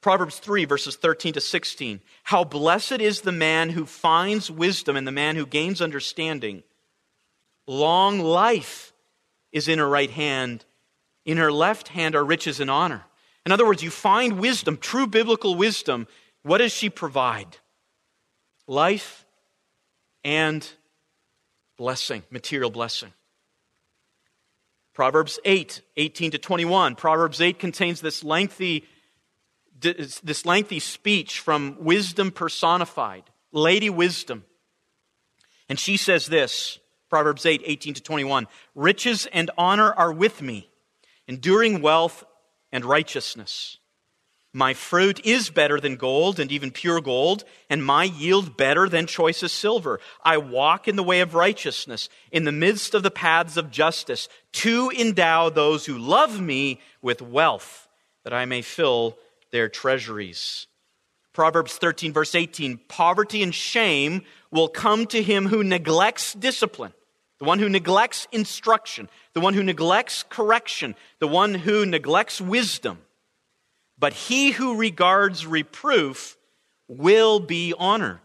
Proverbs 0.00 0.40
3, 0.40 0.64
verses 0.64 0.96
13 0.96 1.34
to 1.34 1.40
16. 1.40 2.00
How 2.24 2.42
blessed 2.42 3.00
is 3.00 3.20
the 3.20 3.30
man 3.30 3.70
who 3.70 3.86
finds 3.86 4.50
wisdom 4.50 4.96
and 4.96 5.06
the 5.06 5.12
man 5.12 5.36
who 5.36 5.46
gains 5.46 5.80
understanding. 5.80 6.64
Long 7.68 8.18
life 8.18 8.92
is 9.52 9.68
in 9.68 9.78
her 9.78 9.88
right 9.88 10.10
hand, 10.10 10.64
in 11.24 11.36
her 11.36 11.52
left 11.52 11.86
hand 11.86 12.16
are 12.16 12.24
riches 12.24 12.58
and 12.58 12.68
honor. 12.68 13.04
In 13.46 13.52
other 13.52 13.64
words, 13.64 13.84
you 13.84 13.90
find 13.90 14.40
wisdom, 14.40 14.76
true 14.76 15.06
biblical 15.06 15.54
wisdom. 15.54 16.08
What 16.42 16.58
does 16.58 16.72
she 16.72 16.90
provide? 16.90 17.58
Life 18.66 19.24
and 20.24 20.68
blessing, 21.76 22.24
material 22.28 22.70
blessing. 22.70 23.12
Proverbs 24.98 25.38
8, 25.44 25.82
18 25.96 26.32
to 26.32 26.38
21. 26.38 26.96
Proverbs 26.96 27.40
8 27.40 27.60
contains 27.60 28.00
this 28.00 28.24
lengthy, 28.24 28.84
this 29.78 30.44
lengthy 30.44 30.80
speech 30.80 31.38
from 31.38 31.76
wisdom 31.78 32.32
personified, 32.32 33.22
Lady 33.52 33.90
Wisdom. 33.90 34.44
And 35.68 35.78
she 35.78 35.98
says 35.98 36.26
this 36.26 36.80
Proverbs 37.08 37.46
8, 37.46 37.62
18 37.64 37.94
to 37.94 38.02
21. 38.02 38.48
Riches 38.74 39.28
and 39.32 39.52
honor 39.56 39.92
are 39.92 40.12
with 40.12 40.42
me, 40.42 40.68
enduring 41.28 41.80
wealth 41.80 42.24
and 42.72 42.84
righteousness. 42.84 43.78
My 44.54 44.72
fruit 44.72 45.20
is 45.26 45.50
better 45.50 45.78
than 45.78 45.96
gold 45.96 46.40
and 46.40 46.50
even 46.50 46.70
pure 46.70 47.02
gold, 47.02 47.44
and 47.68 47.84
my 47.84 48.04
yield 48.04 48.56
better 48.56 48.88
than 48.88 49.06
choicest 49.06 49.54
silver. 49.54 50.00
I 50.24 50.38
walk 50.38 50.88
in 50.88 50.96
the 50.96 51.02
way 51.02 51.20
of 51.20 51.34
righteousness, 51.34 52.08
in 52.32 52.44
the 52.44 52.52
midst 52.52 52.94
of 52.94 53.02
the 53.02 53.10
paths 53.10 53.58
of 53.58 53.70
justice, 53.70 54.28
to 54.52 54.90
endow 54.90 55.50
those 55.50 55.84
who 55.84 55.98
love 55.98 56.40
me 56.40 56.80
with 57.02 57.20
wealth, 57.20 57.88
that 58.24 58.32
I 58.32 58.46
may 58.46 58.62
fill 58.62 59.18
their 59.50 59.68
treasuries. 59.68 60.66
Proverbs 61.34 61.76
13, 61.76 62.14
verse 62.14 62.34
18 62.34 62.80
Poverty 62.88 63.42
and 63.42 63.54
shame 63.54 64.22
will 64.50 64.68
come 64.68 65.06
to 65.08 65.22
him 65.22 65.46
who 65.46 65.62
neglects 65.62 66.32
discipline, 66.32 66.94
the 67.38 67.44
one 67.44 67.58
who 67.58 67.68
neglects 67.68 68.26
instruction, 68.32 69.10
the 69.34 69.40
one 69.40 69.52
who 69.52 69.62
neglects 69.62 70.22
correction, 70.22 70.96
the 71.18 71.28
one 71.28 71.54
who 71.54 71.84
neglects 71.84 72.40
wisdom. 72.40 72.98
But 73.98 74.12
he 74.12 74.52
who 74.52 74.76
regards 74.76 75.46
reproof 75.46 76.36
will 76.86 77.40
be 77.40 77.74
honored. 77.76 78.20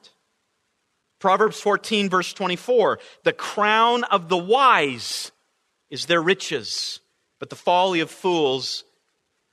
Proverbs 1.20 1.60
14, 1.60 2.10
verse 2.10 2.34
24 2.34 3.00
The 3.24 3.34
crown 3.34 4.04
of 4.04 4.30
the 4.30 4.38
wise 4.38 5.32
is 5.90 6.06
their 6.06 6.22
riches, 6.22 7.00
but 7.40 7.50
the 7.50 7.56
folly 7.56 8.02
of 8.02 8.12
fools 8.12 8.84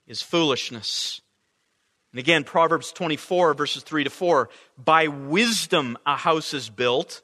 is 0.05 0.21
foolishness. 0.21 1.21
And 2.11 2.19
again, 2.19 2.43
Proverbs 2.43 2.91
24, 2.91 3.53
verses 3.53 3.83
3 3.83 4.03
to 4.03 4.09
4 4.09 4.49
By 4.77 5.07
wisdom 5.07 5.97
a 6.05 6.17
house 6.17 6.53
is 6.53 6.69
built, 6.69 7.21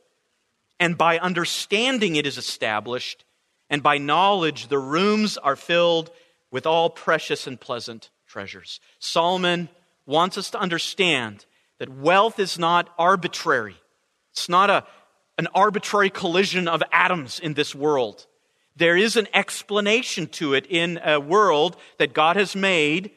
and 0.79 0.97
by 0.97 1.19
understanding 1.19 2.15
it 2.15 2.25
is 2.25 2.37
established, 2.37 3.25
and 3.69 3.83
by 3.83 3.97
knowledge 3.97 4.69
the 4.69 4.79
rooms 4.79 5.37
are 5.37 5.57
filled 5.57 6.09
with 6.51 6.65
all 6.65 6.89
precious 6.89 7.45
and 7.47 7.59
pleasant 7.59 8.09
treasures. 8.27 8.79
Solomon 8.99 9.69
wants 10.05 10.37
us 10.37 10.49
to 10.51 10.59
understand 10.59 11.45
that 11.79 11.89
wealth 11.89 12.39
is 12.39 12.57
not 12.57 12.89
arbitrary. 12.97 13.75
It's 14.31 14.49
not 14.49 14.69
a, 14.69 14.85
an 15.37 15.47
arbitrary 15.53 16.09
collision 16.09 16.67
of 16.67 16.81
atoms 16.91 17.39
in 17.39 17.53
this 17.53 17.73
world. 17.75 18.25
There 18.75 18.97
is 18.97 19.15
an 19.15 19.27
explanation 19.33 20.27
to 20.27 20.53
it 20.53 20.67
in 20.69 20.99
a 21.03 21.19
world 21.19 21.77
that 21.97 22.13
God 22.13 22.35
has 22.35 22.55
made, 22.55 23.11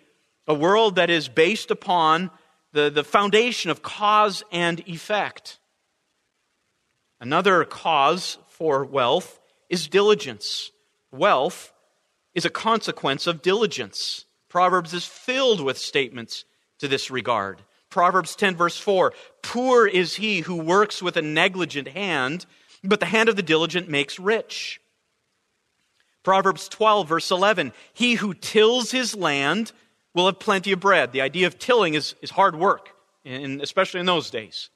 a 0.47 0.55
world 0.55 0.97
that 0.97 1.11
is 1.11 1.29
based 1.29 1.71
upon 1.71 2.31
the, 2.73 2.91
the 2.91 3.05
foundation 3.05 3.71
of 3.71 3.83
cause 3.83 4.43
and 4.51 4.81
effect. 4.89 5.59
Another 7.21 7.65
cause 7.65 8.39
for 8.49 8.85
wealth 8.85 9.39
is 9.69 9.89
diligence. 9.89 10.71
Wealth 11.13 11.73
is 12.35 12.45
a 12.45 12.51
consequence 12.51 13.27
of 13.27 13.43
diligence. 13.43 14.25
Proverbs 14.51 14.93
is 14.93 15.07
filled 15.07 15.63
with 15.63 15.79
statements 15.79 16.45
to 16.81 16.89
this 16.89 17.11
regard. 17.11 17.63
Proverbs 17.89 18.37
10, 18.37 18.57
verse 18.57 18.77
4 18.79 19.15
Poor 19.43 19.87
is 19.87 20.17
he 20.17 20.41
who 20.41 20.57
works 20.57 21.01
with 21.01 21.17
a 21.17 21.23
negligent 21.23 21.89
hand, 21.89 22.45
but 22.85 23.01
the 23.01 23.07
hand 23.07 23.31
of 23.31 23.37
the 23.37 23.43
diligent 23.43 23.89
makes 23.89 24.19
rich. 24.19 24.81
Proverbs 26.23 26.69
12, 26.69 27.09
verse 27.09 27.31
11 27.31 27.73
He 27.95 28.15
who 28.15 28.35
tills 28.35 28.91
his 28.91 29.15
land 29.15 29.73
will 30.15 30.27
have 30.27 30.41
plenty 30.41 30.73
of 30.73 30.81
bread. 30.81 31.13
The 31.13 31.23
idea 31.23 31.47
of 31.47 31.59
tilling 31.59 31.95
is, 31.95 32.15
is 32.21 32.31
hard 32.31 32.57
work, 32.57 32.91
in, 33.25 33.61
especially 33.61 34.01
in 34.01 34.07
those 34.07 34.31
days. 34.31 34.69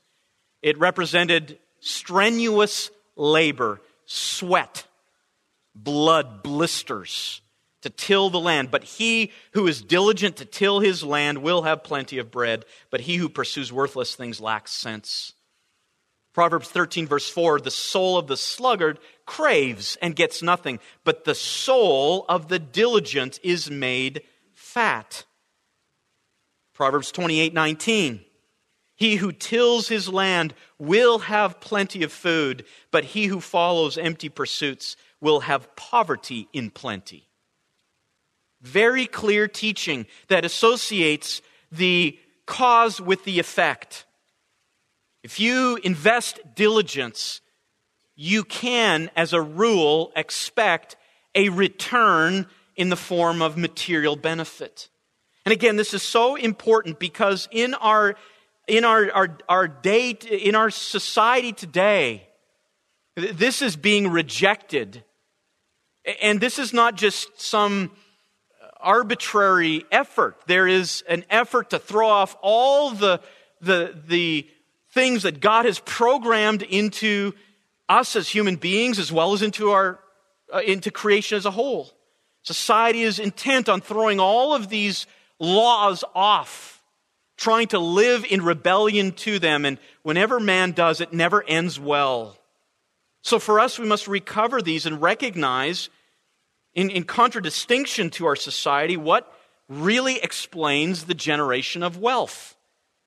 It 0.63 0.79
represented 0.79 1.59
strenuous 1.81 2.91
labor, 3.17 3.81
sweat, 4.07 4.87
blood, 5.75 6.43
blisters 6.45 7.43
to 7.85 7.91
till 7.91 8.29
the 8.29 8.41
land. 8.41 8.71
But 8.71 8.85
he 8.85 9.33
who 9.53 9.67
is 9.67 9.81
diligent 9.81 10.37
to 10.37 10.45
till 10.45 10.81
his 10.81 11.03
land 11.03 11.39
will 11.39 11.63
have 11.63 11.85
plenty 11.85 12.19
of 12.19 12.31
bread, 12.31 12.65
but 12.91 13.03
he 13.03 13.17
who 13.17 13.29
pursues 13.29 13.73
worthless 13.73 14.15
things 14.15 14.41
lacks 14.41 14.73
sense. 14.73 15.33
Proverbs 16.35 16.69
13, 16.69 17.07
verse 17.07 17.29
4 17.29 17.61
the 17.61 17.71
soul 17.71 18.19
of 18.19 18.27
the 18.27 18.37
sluggard 18.37 18.99
craves 19.25 19.97
and 20.03 20.17
gets 20.17 20.43
nothing, 20.43 20.81
but 21.05 21.25
the 21.25 21.35
soul 21.35 22.27
of 22.29 22.49
the 22.49 22.59
diligent 22.59 23.39
is 23.43 23.71
made 23.71 24.23
fat. 24.53 25.25
Proverbs 26.75 27.13
28, 27.13 27.55
19 27.55 28.25
he 28.97 29.17
who 29.17 29.33
tills 29.33 29.89
his 29.89 30.09
land 30.09 30.55
will 30.79 31.19
have 31.21 31.61
plenty 31.61 32.03
of 32.03 32.13
food, 32.13 32.65
but 32.91 33.05
he 33.05 33.27
who 33.27 33.41
follows 33.41 33.99
empty 33.99 34.29
pursuits 34.29 34.97
will 35.21 35.41
have 35.41 35.75
poverty 35.75 36.49
in 36.53 36.71
plenty. 36.71 37.29
Very 38.65 39.07
clear 39.07 39.47
teaching 39.47 40.07
that 40.29 40.45
associates 40.45 41.43
the 41.71 42.19
cause 42.47 43.01
with 43.01 43.25
the 43.25 43.39
effect. 43.39 44.07
If 45.23 45.39
you 45.39 45.79
invest 45.85 46.41
diligence, 46.55 47.41
you 48.17 48.43
can, 48.43 49.11
as 49.17 49.33
a 49.33 49.41
rule, 49.41 50.13
expect 50.17 50.97
a 51.35 51.51
return 51.51 52.47
in 52.75 52.89
the 52.89 52.97
form 52.97 53.43
of 53.43 53.57
material 53.57 54.17
benefit. 54.17 54.89
And 55.45 55.53
again, 55.53 55.77
this 55.77 55.95
is 55.95 56.03
so 56.03 56.35
important 56.37 56.99
because 56.99 57.49
in 57.53 57.75
our 57.75 58.17
in 58.67 58.85
our, 58.85 59.11
our, 59.13 59.39
our 59.47 59.69
day, 59.69 60.11
in 60.11 60.55
our 60.55 60.71
society 60.71 61.53
today, 61.53 62.27
this 63.15 63.61
is 63.61 63.77
being 63.77 64.09
rejected. 64.09 65.05
And 66.23 66.41
this 66.41 66.59
is 66.59 66.73
not 66.73 66.97
just 66.97 67.41
some 67.41 67.91
arbitrary 68.85 69.85
effort. 69.91 70.37
There 70.47 70.69
is 70.69 71.03
an 71.09 71.25
effort 71.31 71.71
to 71.71 71.79
throw 71.79 72.09
off 72.09 72.37
all 72.43 72.91
the, 72.91 73.21
the, 73.61 73.95
the 74.07 74.49
things 74.93 75.25
that 75.25 75.41
God 75.41 75.65
has 75.65 75.81
programmed 75.81 76.63
into 76.63 77.33
us 77.89 78.15
as 78.17 78.29
human 78.29 78.57
beings 78.57 78.99
as 78.99 79.11
well 79.11 79.33
as 79.33 79.43
into 79.43 79.71
our 79.71 79.99
uh, 80.53 80.59
into 80.59 80.91
creation 80.91 81.37
as 81.37 81.47
a 81.47 81.51
whole. 81.51 81.91
Society 82.43 83.03
is 83.03 83.19
intent 83.19 83.69
on 83.69 83.81
throwing 83.81 84.21
all 84.21 84.55
of 84.55 84.69
these 84.69 85.07
laws 85.39 86.05
off 86.15 86.75
trying 87.37 87.67
to 87.69 87.79
live 87.79 88.25
in 88.25 88.43
rebellion 88.43 89.13
to 89.13 89.39
them. 89.39 89.65
And 89.65 89.79
whenever 90.03 90.39
man 90.39 90.73
does, 90.73 91.01
it 91.01 91.13
never 91.13 91.43
ends 91.43 91.81
well. 91.81 92.37
So 93.23 93.39
for 93.39 93.59
us, 93.59 93.79
we 93.79 93.87
must 93.87 94.07
recover 94.07 94.63
these 94.63 94.87
and 94.87 95.01
recognize, 95.01 95.89
in, 96.75 96.91
in 96.91 97.05
contradistinction 97.05 98.11
to 98.11 98.27
our 98.27 98.37
society, 98.37 98.97
what 98.97 99.33
really 99.69 100.17
explains 100.19 101.05
the 101.05 101.15
generation 101.15 101.83
of 101.83 101.99
wealth 101.99 102.57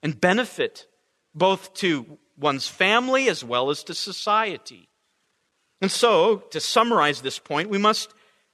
and 0.02 0.20
benefit, 0.20 0.86
both 1.34 1.74
to 1.74 2.18
one's 2.36 2.68
family 2.68 3.28
as 3.28 3.44
well 3.44 3.70
as 3.70 3.84
to 3.84 3.94
society. 3.94 4.88
And 5.80 5.90
so, 5.90 6.38
to 6.50 6.60
summarize 6.60 7.20
this 7.20 7.38
point, 7.38 7.70
we 7.70 7.78
must 7.78 8.12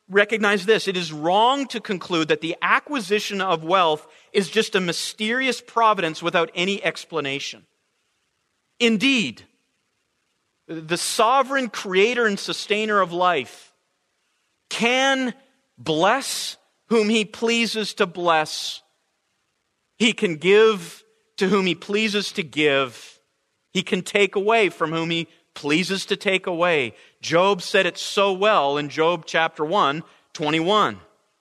recognize 0.08 0.66
this 0.66 0.88
it 0.88 0.96
is 0.96 1.12
wrong 1.12 1.66
to 1.68 1.80
conclude 1.80 2.28
that 2.28 2.40
the 2.40 2.56
acquisition 2.60 3.40
of 3.40 3.64
wealth 3.64 4.06
is 4.32 4.50
just 4.50 4.74
a 4.74 4.80
mysterious 4.80 5.60
providence 5.60 6.22
without 6.22 6.50
any 6.54 6.84
explanation. 6.84 7.64
Indeed, 8.80 9.44
the 10.66 10.98
sovereign 10.98 11.68
creator 11.68 12.26
and 12.26 12.38
sustainer 12.38 13.00
of 13.00 13.12
life 13.12 13.73
can 14.74 15.34
bless 15.78 16.56
whom 16.88 17.08
he 17.08 17.24
pleases 17.24 17.94
to 17.94 18.06
bless. 18.06 18.82
He 19.98 20.12
can 20.12 20.34
give 20.34 21.04
to 21.36 21.48
whom 21.48 21.66
he 21.66 21.76
pleases 21.76 22.32
to 22.32 22.42
give. 22.42 23.20
He 23.72 23.82
can 23.82 24.02
take 24.02 24.34
away 24.34 24.70
from 24.70 24.90
whom 24.90 25.10
he 25.10 25.28
pleases 25.54 26.06
to 26.06 26.16
take 26.16 26.48
away. 26.48 26.94
Job 27.22 27.62
said 27.62 27.86
it 27.86 27.96
so 27.96 28.32
well 28.32 28.76
in 28.76 28.88
Job 28.88 29.26
chapter 29.26 29.64
1, 29.64 30.02
21. 30.32 30.98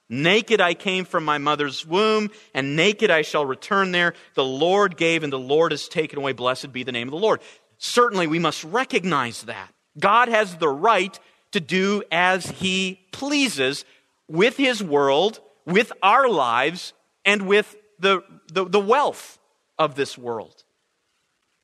Naked 0.10 0.62
I 0.62 0.76
came 0.76 1.04
from 1.04 1.26
my 1.26 1.40
mother's 1.40 1.88
womb, 1.88 2.30
and 2.54 2.76
naked 2.76 3.10
I 3.10 3.24
shall 3.24 3.48
return 3.48 3.92
there. 3.92 4.14
The 4.36 4.44
Lord 4.44 4.96
gave, 4.96 5.24
and 5.24 5.34
the 5.34 5.40
Lord 5.40 5.72
has 5.72 5.88
taken 5.88 6.20
away. 6.20 6.34
Blessed 6.34 6.72
be 6.72 6.84
the 6.84 6.92
name 6.92 7.08
of 7.08 7.14
the 7.14 7.18
Lord. 7.18 7.42
Certainly, 7.80 8.28
we 8.28 8.38
must 8.38 8.64
recognize 8.64 9.42
that. 9.44 9.74
God 9.98 10.28
has 10.30 10.56
the 10.58 10.70
right 10.70 11.20
to 11.54 11.60
do 11.60 12.04
as 12.12 12.46
he 12.46 13.00
pleases 13.12 13.86
with 14.28 14.58
his 14.58 14.84
world, 14.84 15.40
with 15.66 15.92
our 16.02 16.28
lives, 16.28 16.94
and 17.26 17.48
with 17.48 17.76
the, 18.00 18.22
the, 18.52 18.66
the 18.66 18.80
wealth 18.80 19.40
of 19.80 19.96
this 19.96 20.18
world. 20.18 20.64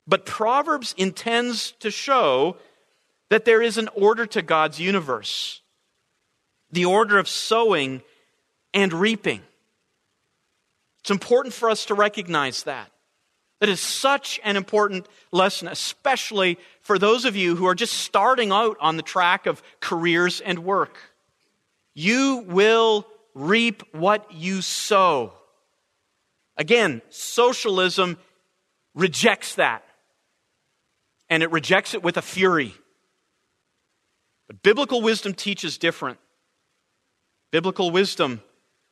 But 0.07 0.25
Proverbs 0.25 0.95
intends 0.97 1.71
to 1.73 1.91
show 1.91 2.57
that 3.29 3.45
there 3.45 3.61
is 3.61 3.77
an 3.77 3.89
order 3.95 4.25
to 4.27 4.41
God's 4.41 4.79
universe 4.79 5.61
the 6.71 6.85
order 6.85 7.17
of 7.17 7.27
sowing 7.27 8.03
and 8.75 8.93
reaping. 8.93 9.41
It's 10.99 11.09
important 11.09 11.53
for 11.53 11.67
us 11.67 11.85
to 11.85 11.95
recognize 11.95 12.63
that. 12.63 12.91
That 13.59 13.69
is 13.69 13.81
such 13.81 14.39
an 14.43 14.55
important 14.55 15.07
lesson, 15.31 15.67
especially 15.67 16.57
for 16.81 16.97
those 16.97 17.25
of 17.25 17.35
you 17.35 17.55
who 17.55 17.65
are 17.65 17.75
just 17.75 17.93
starting 17.93 18.51
out 18.51 18.77
on 18.79 18.95
the 18.95 19.03
track 19.03 19.45
of 19.45 19.61
careers 19.81 20.39
and 20.39 20.59
work. 20.59 20.97
You 21.93 22.45
will 22.47 23.05
reap 23.33 23.83
what 23.93 24.31
you 24.33 24.61
sow. 24.61 25.33
Again, 26.55 27.01
socialism 27.09 28.17
rejects 28.95 29.55
that. 29.55 29.83
And 31.29 31.43
it 31.43 31.51
rejects 31.51 31.93
it 31.93 32.01
with 32.01 32.17
a 32.17 32.21
fury. 32.21 32.73
But 34.47 34.63
biblical 34.63 35.01
wisdom 35.01 35.33
teaches 35.33 35.77
different. 35.77 36.17
Biblical 37.51 37.91
wisdom 37.91 38.41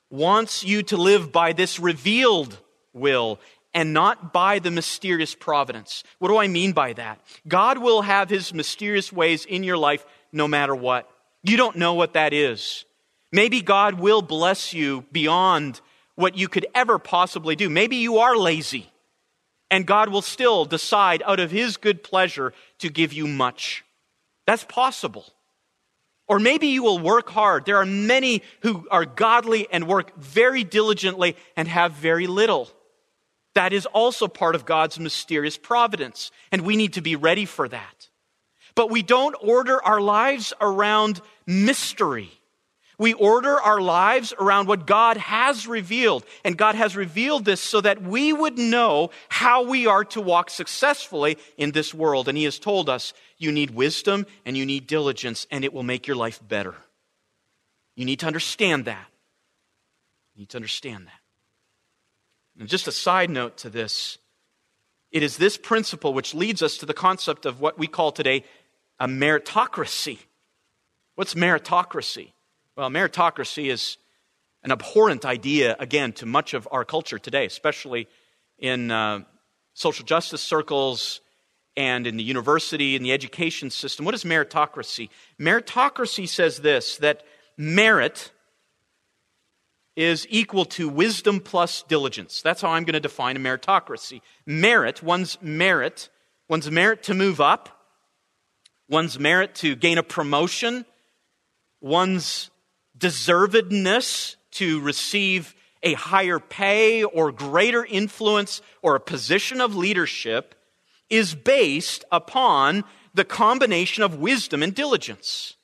wants 0.10 0.64
you 0.64 0.84
to 0.84 0.98
live 0.98 1.32
by 1.32 1.54
this 1.54 1.80
revealed 1.80 2.58
will 2.94 3.40
and 3.74 3.94
not 3.94 4.34
by 4.34 4.60
the 4.60 4.72
mysterious 4.72 5.36
providence. 5.36 6.04
What 6.20 6.30
do 6.30 6.38
I 6.38 6.48
mean 6.48 6.72
by 6.72 6.94
that? 6.94 7.20
God 7.48 7.78
will 7.78 8.02
have 8.02 8.30
his 8.30 8.54
mysterious 8.54 9.12
ways 9.12 9.46
in 9.46 9.64
your 9.64 9.78
life 9.78 10.06
no 10.32 10.48
matter 10.48 10.76
what. 10.76 11.10
You 11.44 11.58
don't 11.58 11.78
know 11.78 11.94
what 11.94 12.14
that 12.14 12.34
is. 12.34 12.86
Maybe 13.32 13.62
God 13.62 13.96
will 13.96 14.22
bless 14.22 14.74
you 14.74 15.06
beyond 15.12 15.82
what 16.16 16.38
you 16.38 16.48
could 16.48 16.66
ever 16.74 16.98
possibly 16.98 17.56
do. 17.56 17.70
Maybe 17.70 17.98
you 17.98 18.18
are 18.18 18.36
lazy, 18.36 18.90
and 19.70 19.86
God 19.86 20.10
will 20.10 20.22
still 20.22 20.66
decide 20.66 21.22
out 21.26 21.40
of 21.40 21.52
his 21.52 21.78
good 21.78 22.04
pleasure 22.04 22.54
to 22.80 22.90
give 22.90 23.14
you 23.14 23.28
much. 23.28 23.84
That's 24.46 24.64
possible. 24.64 25.26
Or 26.28 26.40
maybe 26.40 26.68
you 26.68 26.84
will 26.84 27.00
work 27.00 27.30
hard. 27.30 27.66
There 27.66 27.78
are 27.78 27.86
many 27.86 28.42
who 28.62 28.88
are 28.92 29.06
godly 29.06 29.68
and 29.72 29.88
work 29.88 30.18
very 30.18 30.64
diligently 30.64 31.38
and 31.56 31.68
have 31.68 31.94
very 31.94 32.28
little. 32.28 32.70
That 33.58 33.74
is 33.74 33.88
also 33.88 34.28
part 34.28 34.54
of 34.54 34.68
God's 34.68 35.00
mysterious 35.00 35.58
providence, 35.58 36.30
and 36.52 36.62
we 36.62 36.76
need 36.76 36.94
to 36.94 37.02
be 37.02 37.16
ready 37.16 37.46
for 37.46 37.68
that. 37.68 38.08
But 38.76 38.92
we 38.92 39.02
don't 39.02 39.36
order 39.42 39.84
our 39.84 40.00
lives 40.00 40.54
around 40.62 41.22
mystery. 41.48 42.30
We 43.00 43.14
order 43.14 43.60
our 43.60 43.82
lives 43.82 44.32
around 44.40 44.68
what 44.68 44.86
God 44.86 45.18
has 45.18 45.66
revealed. 45.66 46.24
And 46.46 46.56
God 46.56 46.76
has 46.76 46.96
revealed 46.96 47.46
this 47.46 47.60
so 47.60 47.82
that 47.82 48.00
we 48.00 48.32
would 48.32 48.60
know 48.60 49.10
how 49.28 49.64
we 49.64 49.88
are 49.88 50.06
to 50.06 50.22
walk 50.22 50.52
successfully 50.52 51.40
in 51.58 51.72
this 51.72 51.96
world. 51.96 52.28
And 52.28 52.38
He 52.38 52.44
has 52.44 52.60
told 52.60 52.90
us 52.90 53.12
you 53.40 53.52
need 53.52 53.72
wisdom 53.72 54.28
and 54.46 54.56
you 54.56 54.68
need 54.68 54.86
diligence, 54.86 55.48
and 55.50 55.66
it 55.66 55.74
will 55.74 55.82
make 55.82 56.06
your 56.06 56.16
life 56.16 56.40
better. 56.48 56.76
You 57.96 58.06
need 58.06 58.20
to 58.20 58.28
understand 58.28 58.86
that. 58.86 59.08
You 60.36 60.42
need 60.42 60.50
to 60.50 60.58
understand 60.58 61.08
that. 61.08 61.17
And 62.60 62.68
just 62.68 62.88
a 62.88 62.92
side 62.92 63.30
note 63.30 63.58
to 63.58 63.70
this 63.70 64.18
it 65.12 65.24
is 65.24 65.38
this 65.38 65.58
principle 65.58 66.14
which 66.14 66.34
leads 66.34 66.62
us 66.62 66.78
to 66.80 66.86
the 66.86 66.94
concept 66.94 67.46
of 67.46 67.62
what 67.62 67.80
we 67.80 67.88
call 67.88 68.12
today 68.12 68.44
a 69.00 69.08
meritocracy. 69.08 70.20
What's 71.16 71.34
meritocracy? 71.34 72.34
Well, 72.76 72.90
meritocracy 72.90 73.72
is 73.72 73.98
an 74.64 74.72
abhorrent 74.72 75.24
idea, 75.26 75.76
again, 75.80 76.12
to 76.14 76.26
much 76.26 76.54
of 76.54 76.68
our 76.72 76.84
culture 76.84 77.20
today, 77.20 77.46
especially 77.46 78.08
in 78.58 78.92
uh, 78.92 79.22
social 79.74 80.06
justice 80.06 80.42
circles 80.42 81.22
and 81.76 82.06
in 82.06 82.18
the 82.18 82.24
university 82.24 82.96
and 82.96 83.06
the 83.06 83.14
education 83.14 83.70
system. 83.70 84.04
What 84.04 84.16
is 84.16 84.24
meritocracy? 84.24 85.10
Meritocracy 85.40 86.28
says 86.28 86.60
this 86.60 86.98
that 86.98 87.24
merit 87.56 88.32
is 89.98 90.28
equal 90.30 90.64
to 90.64 90.88
wisdom 90.88 91.40
plus 91.40 91.82
diligence. 91.82 92.44
That's 92.44 92.62
how 92.62 92.70
I'm 92.70 92.84
going 92.84 92.94
to 92.94 93.00
define 93.00 93.36
a 93.36 93.40
meritocracy. 93.40 94.22
Merit, 94.46 95.02
one's 95.02 95.42
merit, 95.42 96.10
one's 96.48 96.70
merit 96.70 97.02
to 97.04 97.16
move 97.16 97.42
up, 97.42 97.84
one's 98.88 99.20
merit 99.20 99.56
to 99.56 99.76
gain 99.76 99.98
a 99.98 100.04
promotion, 100.04 100.86
one's 101.82 102.52
deservedness 102.96 104.36
to 104.52 104.80
receive 104.82 105.56
a 105.82 105.94
higher 105.94 106.40
pay 106.40 107.04
or 107.04 107.32
greater 107.32 107.84
influence 107.84 108.62
or 108.84 108.96
a 108.96 109.00
position 109.00 109.60
of 109.60 109.76
leadership 109.76 110.54
is 111.10 111.34
based 111.34 112.06
upon 112.12 112.84
the 113.16 113.26
combination 113.26 114.04
of 114.04 114.20
wisdom 114.20 114.62
and 114.62 114.76
diligence. 114.76 115.56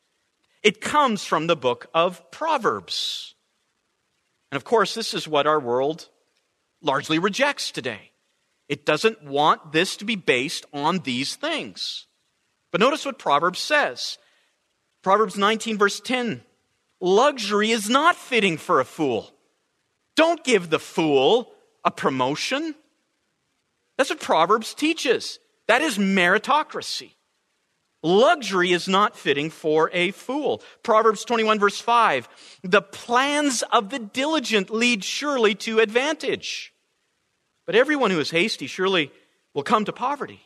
It 0.63 0.81
comes 0.81 1.23
from 1.23 1.45
the 1.45 1.55
book 1.55 1.87
of 1.93 2.31
Proverbs. 2.31 3.32
And 4.53 4.57
of 4.57 4.65
course, 4.65 4.93
this 4.93 5.15
is 5.15 5.27
what 5.27 5.47
our 5.47 5.59
world 5.59 6.09
largely 6.79 7.17
rejects 7.17 7.71
today. 7.71 8.11
It 8.69 8.85
doesn't 8.85 9.23
want 9.23 9.71
this 9.71 9.97
to 9.97 10.05
be 10.05 10.15
based 10.15 10.63
on 10.71 10.99
these 10.99 11.35
things. 11.35 12.05
But 12.69 12.79
notice 12.79 13.03
what 13.03 13.17
Proverbs 13.17 13.57
says 13.57 14.19
Proverbs 15.01 15.37
19, 15.37 15.79
verse 15.79 15.99
10 15.99 16.43
Luxury 17.01 17.71
is 17.71 17.89
not 17.89 18.15
fitting 18.15 18.57
for 18.57 18.79
a 18.79 18.85
fool. 18.85 19.31
Don't 20.15 20.43
give 20.43 20.69
the 20.69 20.77
fool 20.77 21.51
a 21.83 21.89
promotion. 21.89 22.75
That's 23.97 24.11
what 24.11 24.19
Proverbs 24.19 24.75
teaches. 24.75 25.39
That 25.65 25.81
is 25.81 25.97
meritocracy. 25.97 27.13
Luxury 28.03 28.73
is 28.73 28.89
not 28.89 29.15
fitting 29.15 29.49
for 29.49 29.89
a 29.93 30.11
fool. 30.11 30.61
Proverbs 30.83 31.23
21, 31.23 31.57
verse 31.57 31.79
5 31.79 32.27
The 32.61 32.81
plans 32.81 33.63
of 33.71 33.89
the 33.89 33.99
diligent 33.99 34.69
lead 34.69 35.05
surely 35.05 35.55
to 35.55 35.79
advantage. 35.79 36.73
But 37.65 37.75
everyone 37.75 38.11
who 38.11 38.19
is 38.19 38.29
hasty 38.29 38.67
surely 38.67 39.09
will 39.53 39.63
come 39.63 39.85
to 39.85 39.93
poverty. 39.93 40.41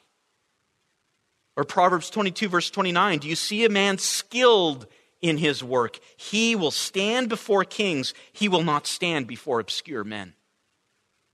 Or 1.55 1.63
Proverbs 1.63 2.11
22, 2.11 2.47
verse 2.47 2.69
29 2.69 3.19
Do 3.19 3.27
you 3.27 3.35
see 3.35 3.65
a 3.65 3.69
man 3.69 3.97
skilled 3.97 4.85
in 5.19 5.39
his 5.39 5.63
work? 5.63 5.99
He 6.15 6.55
will 6.55 6.69
stand 6.69 7.27
before 7.27 7.65
kings, 7.65 8.13
he 8.31 8.47
will 8.47 8.63
not 8.63 8.85
stand 8.85 9.25
before 9.25 9.59
obscure 9.59 10.03
men. 10.03 10.35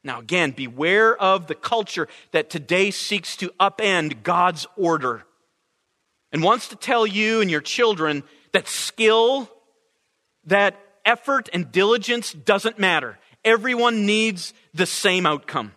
Now, 0.06 0.20
again, 0.20 0.52
beware 0.52 1.16
of 1.16 1.48
the 1.48 1.56
culture 1.56 2.08
that 2.32 2.50
today 2.50 2.92
seeks 2.92 3.36
to 3.38 3.50
upend 3.60 4.24
God's 4.24 4.68
order 4.78 5.26
and 6.34 6.44
wants 6.44 6.70
to 6.70 6.76
tell 6.76 7.08
you 7.08 7.40
and 7.40 7.50
your 7.50 7.62
children 7.62 8.24
that 8.52 8.68
skill, 8.68 9.50
that 10.46 10.76
effort 11.06 11.48
and 11.54 11.72
diligence 11.72 12.34
doesn't 12.34 12.80
matter. 12.80 13.20
Everyone 13.46 14.06
needs 14.06 14.54
the 14.74 14.86
same 14.86 15.26
outcome. 15.26 15.74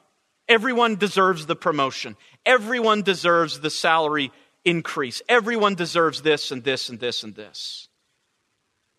Everyone 0.48 0.96
deserves 0.96 1.46
the 1.46 1.56
promotion. 1.56 2.16
Everyone 2.44 3.02
deserves 3.02 3.60
the 3.60 3.70
salary 3.70 4.32
increase. 4.64 5.20
Everyone 5.28 5.74
deserves 5.74 6.22
this 6.22 6.50
and 6.50 6.64
this 6.64 6.88
and 6.88 6.98
this 6.98 7.22
and 7.22 7.34
this. 7.34 7.88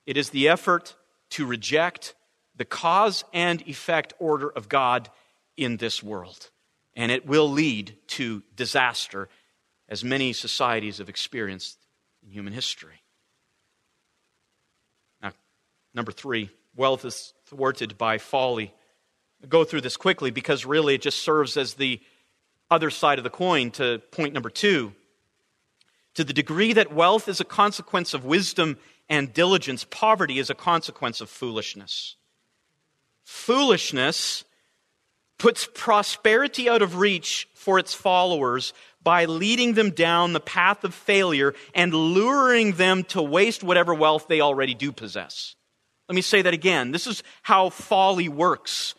It 0.05 0.15
is 0.15 0.29
the 0.29 0.49
effort 0.49 0.95
to 1.31 1.45
reject 1.45 2.13
the 2.55 2.65
cause 2.65 3.23
and 3.33 3.61
effect 3.67 4.13
order 4.19 4.49
of 4.49 4.69
God 4.69 5.09
in 5.55 5.77
this 5.77 6.03
world. 6.03 6.49
And 6.95 7.11
it 7.11 7.25
will 7.25 7.49
lead 7.49 7.95
to 8.07 8.43
disaster 8.55 9.29
as 9.89 10.03
many 10.03 10.33
societies 10.33 10.97
have 10.97 11.09
experienced 11.09 11.77
in 12.23 12.31
human 12.31 12.53
history. 12.53 13.01
Now, 15.21 15.31
number 15.93 16.11
three, 16.11 16.49
wealth 16.75 17.05
is 17.05 17.33
thwarted 17.45 17.97
by 17.97 18.17
folly. 18.17 18.73
I'll 19.41 19.49
go 19.49 19.63
through 19.63 19.81
this 19.81 19.97
quickly 19.97 20.31
because 20.31 20.65
really 20.65 20.95
it 20.95 21.01
just 21.01 21.19
serves 21.19 21.57
as 21.57 21.75
the 21.75 22.01
other 22.69 22.89
side 22.89 23.17
of 23.17 23.23
the 23.23 23.29
coin 23.29 23.71
to 23.71 24.01
point 24.11 24.33
number 24.33 24.49
two. 24.49 24.93
To 26.15 26.23
the 26.23 26.33
degree 26.33 26.73
that 26.73 26.91
wealth 26.91 27.27
is 27.27 27.39
a 27.39 27.45
consequence 27.45 28.13
of 28.13 28.25
wisdom 28.25 28.77
and 29.07 29.33
diligence, 29.33 29.85
poverty 29.89 30.39
is 30.39 30.49
a 30.49 30.55
consequence 30.55 31.21
of 31.21 31.29
foolishness. 31.29 32.15
Foolishness 33.23 34.43
puts 35.37 35.67
prosperity 35.73 36.67
out 36.67 36.81
of 36.81 36.97
reach 36.97 37.47
for 37.53 37.77
its 37.77 37.93
followers 37.93 38.73
by 39.07 39.23
leading 39.23 39.71
them 39.71 39.91
down 39.91 40.33
the 40.33 40.39
path 40.41 40.83
of 40.83 40.93
failure 40.93 41.53
and 41.73 41.93
luring 41.93 42.73
them 42.73 43.05
to 43.05 43.21
waste 43.21 43.63
whatever 43.63 43.93
wealth 43.93 44.27
they 44.27 44.41
already 44.41 44.73
do 44.73 44.91
possess. 44.91 45.55
Let 46.09 46.15
me 46.15 46.21
say 46.21 46.41
that 46.41 46.53
again. 46.53 46.91
This 46.91 47.07
is 47.07 47.23
how 47.41 47.69
folly 47.69 48.27
works. 48.27 48.95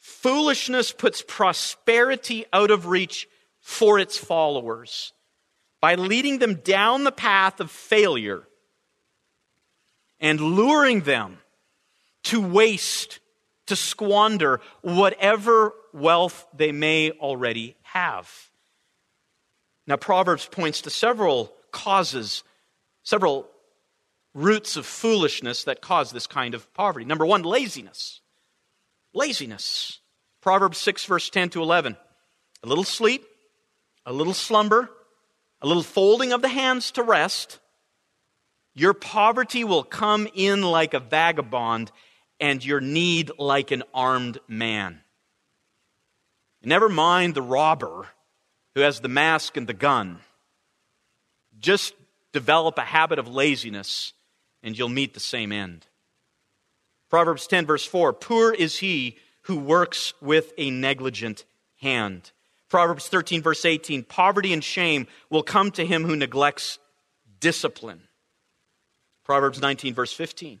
Foolishness 0.00 0.90
puts 0.90 1.22
prosperity 1.22 2.46
out 2.52 2.72
of 2.72 2.86
reach 2.86 3.28
for 3.60 4.00
its 4.00 4.18
followers 4.18 5.12
by 5.80 5.94
leading 5.94 6.40
them 6.40 6.56
down 6.56 7.04
the 7.04 7.12
path 7.12 7.60
of 7.60 7.70
failure 7.70 8.42
and 10.18 10.40
luring 10.40 11.02
them 11.02 11.38
to 12.24 12.40
waste, 12.40 13.20
to 13.66 13.76
squander 13.76 14.60
whatever 14.82 15.74
wealth 15.92 16.44
they 16.52 16.72
may 16.72 17.12
already 17.12 17.76
have. 17.82 18.50
Now, 19.86 19.96
Proverbs 19.96 20.46
points 20.46 20.82
to 20.82 20.90
several 20.90 21.52
causes, 21.70 22.42
several 23.02 23.48
roots 24.34 24.76
of 24.76 24.84
foolishness 24.84 25.64
that 25.64 25.80
cause 25.80 26.10
this 26.10 26.26
kind 26.26 26.54
of 26.54 26.72
poverty. 26.74 27.04
Number 27.04 27.24
one, 27.24 27.42
laziness. 27.42 28.20
Laziness. 29.14 30.00
Proverbs 30.40 30.78
6, 30.78 31.04
verse 31.06 31.30
10 31.30 31.50
to 31.50 31.62
11. 31.62 31.96
A 32.62 32.66
little 32.66 32.84
sleep, 32.84 33.24
a 34.04 34.12
little 34.12 34.34
slumber, 34.34 34.90
a 35.62 35.66
little 35.66 35.82
folding 35.82 36.32
of 36.32 36.42
the 36.42 36.48
hands 36.48 36.90
to 36.92 37.02
rest. 37.02 37.58
Your 38.74 38.92
poverty 38.92 39.64
will 39.64 39.84
come 39.84 40.28
in 40.34 40.62
like 40.62 40.92
a 40.92 41.00
vagabond, 41.00 41.90
and 42.38 42.62
your 42.62 42.80
need 42.80 43.30
like 43.38 43.70
an 43.70 43.82
armed 43.94 44.38
man. 44.46 45.00
Never 46.62 46.88
mind 46.88 47.34
the 47.34 47.42
robber 47.42 48.08
who 48.76 48.82
has 48.82 49.00
the 49.00 49.08
mask 49.08 49.56
and 49.56 49.66
the 49.66 49.72
gun. 49.72 50.18
Just 51.58 51.94
develop 52.34 52.76
a 52.76 52.82
habit 52.82 53.18
of 53.18 53.26
laziness 53.26 54.12
and 54.62 54.76
you'll 54.76 54.90
meet 54.90 55.14
the 55.14 55.20
same 55.20 55.50
end. 55.50 55.86
Proverbs 57.08 57.46
10, 57.46 57.64
verse 57.64 57.86
4 57.86 58.12
Poor 58.12 58.52
is 58.52 58.76
he 58.76 59.16
who 59.42 59.58
works 59.58 60.12
with 60.20 60.52
a 60.58 60.70
negligent 60.70 61.46
hand. 61.80 62.32
Proverbs 62.68 63.08
13, 63.08 63.40
verse 63.40 63.64
18 63.64 64.02
Poverty 64.02 64.52
and 64.52 64.62
shame 64.62 65.06
will 65.30 65.42
come 65.42 65.70
to 65.70 65.86
him 65.86 66.04
who 66.04 66.14
neglects 66.14 66.78
discipline. 67.40 68.02
Proverbs 69.24 69.58
19, 69.58 69.94
verse 69.94 70.12
15 70.12 70.60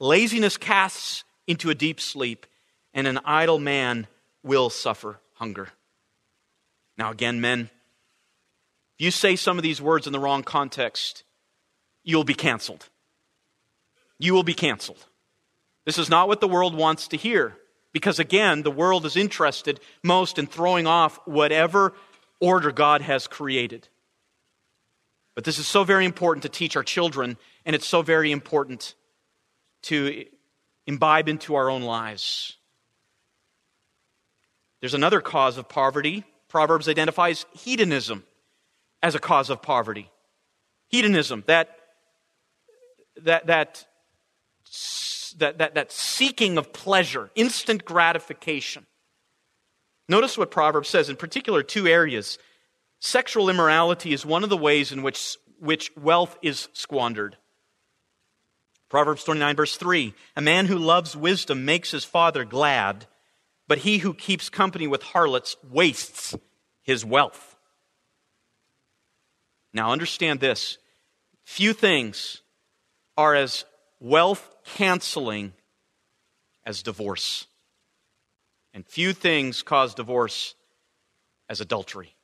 Laziness 0.00 0.56
casts 0.56 1.24
into 1.46 1.68
a 1.68 1.74
deep 1.74 2.00
sleep, 2.00 2.46
and 2.94 3.06
an 3.06 3.20
idle 3.26 3.58
man 3.58 4.06
will 4.42 4.70
suffer 4.70 5.20
hunger. 5.34 5.68
Now, 6.98 7.10
again, 7.10 7.40
men, 7.40 7.70
if 8.98 9.04
you 9.04 9.10
say 9.10 9.36
some 9.36 9.58
of 9.58 9.62
these 9.62 9.82
words 9.82 10.06
in 10.06 10.12
the 10.12 10.18
wrong 10.18 10.42
context, 10.42 11.24
you'll 12.02 12.24
be 12.24 12.34
canceled. 12.34 12.88
You 14.18 14.32
will 14.32 14.42
be 14.42 14.54
canceled. 14.54 15.04
This 15.84 15.98
is 15.98 16.08
not 16.08 16.28
what 16.28 16.40
the 16.40 16.48
world 16.48 16.74
wants 16.74 17.08
to 17.08 17.16
hear. 17.16 17.56
Because 17.92 18.18
again, 18.18 18.62
the 18.62 18.70
world 18.70 19.06
is 19.06 19.16
interested 19.16 19.80
most 20.02 20.38
in 20.38 20.46
throwing 20.46 20.86
off 20.86 21.18
whatever 21.26 21.94
order 22.40 22.70
God 22.70 23.00
has 23.02 23.26
created. 23.26 23.88
But 25.34 25.44
this 25.44 25.58
is 25.58 25.66
so 25.66 25.84
very 25.84 26.04
important 26.04 26.42
to 26.42 26.48
teach 26.48 26.76
our 26.76 26.82
children, 26.82 27.36
and 27.64 27.76
it's 27.76 27.86
so 27.86 28.02
very 28.02 28.32
important 28.32 28.94
to 29.82 30.24
imbibe 30.86 31.28
into 31.28 31.54
our 31.54 31.70
own 31.70 31.82
lives. 31.82 32.56
There's 34.80 34.94
another 34.94 35.20
cause 35.20 35.58
of 35.58 35.68
poverty 35.68 36.24
Proverbs 36.48 36.88
identifies 36.88 37.46
hedonism 37.52 38.24
as 39.02 39.14
a 39.14 39.20
cause 39.20 39.50
of 39.50 39.62
poverty. 39.62 40.10
Hedonism, 40.88 41.44
that, 41.46 41.76
that, 43.22 43.46
that, 43.46 43.86
that, 45.38 45.58
that, 45.58 45.74
that 45.74 45.92
seeking 45.92 46.58
of 46.58 46.72
pleasure, 46.72 47.30
instant 47.34 47.84
gratification. 47.84 48.86
Notice 50.08 50.38
what 50.38 50.50
Proverbs 50.50 50.88
says, 50.88 51.08
in 51.08 51.16
particular, 51.16 51.62
two 51.62 51.88
areas. 51.88 52.38
Sexual 53.00 53.50
immorality 53.50 54.12
is 54.12 54.24
one 54.24 54.44
of 54.44 54.50
the 54.50 54.56
ways 54.56 54.92
in 54.92 55.02
which, 55.02 55.36
which 55.58 55.90
wealth 55.96 56.38
is 56.42 56.68
squandered. 56.72 57.36
Proverbs 58.88 59.24
29, 59.24 59.56
verse 59.56 59.76
3 59.76 60.14
A 60.36 60.40
man 60.40 60.66
who 60.66 60.78
loves 60.78 61.16
wisdom 61.16 61.64
makes 61.64 61.90
his 61.90 62.04
father 62.04 62.44
glad, 62.44 63.06
but 63.68 63.78
he 63.78 63.98
who 63.98 64.14
keeps 64.14 64.48
company 64.48 64.86
with 64.86 65.02
harlots 65.02 65.56
wastes 65.68 66.34
his 66.82 67.04
wealth. 67.04 67.56
Now, 69.72 69.92
understand 69.92 70.40
this 70.40 70.78
few 71.44 71.72
things 71.72 72.42
are 73.16 73.34
as 73.34 73.64
wealth 74.00 74.54
canceling 74.64 75.52
as 76.64 76.82
divorce. 76.82 77.46
And 78.74 78.86
few 78.86 79.12
things 79.12 79.62
cause 79.62 79.94
divorce 79.94 80.54
as 81.48 81.60
adultery. 81.60 82.14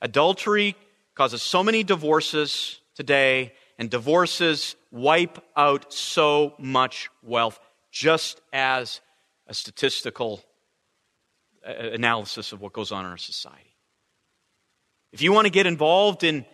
Adultery 0.00 0.74
causes 1.14 1.42
so 1.42 1.62
many 1.62 1.84
divorces 1.84 2.80
today, 2.94 3.52
and 3.78 3.90
divorces 3.90 4.74
wipe 4.90 5.38
out 5.56 5.92
so 5.92 6.54
much 6.58 7.10
wealth, 7.22 7.60
just 7.90 8.40
as 8.52 9.00
a 9.46 9.54
statistical 9.54 10.42
analysis 11.64 12.52
of 12.52 12.60
what 12.60 12.72
goes 12.72 12.92
on 12.92 13.04
in 13.04 13.10
our 13.10 13.16
society. 13.16 13.76
If 15.12 15.22
you 15.22 15.32
want 15.32 15.46
to 15.46 15.50
get 15.50 15.66
involved 15.66 16.24
in, 16.24 16.44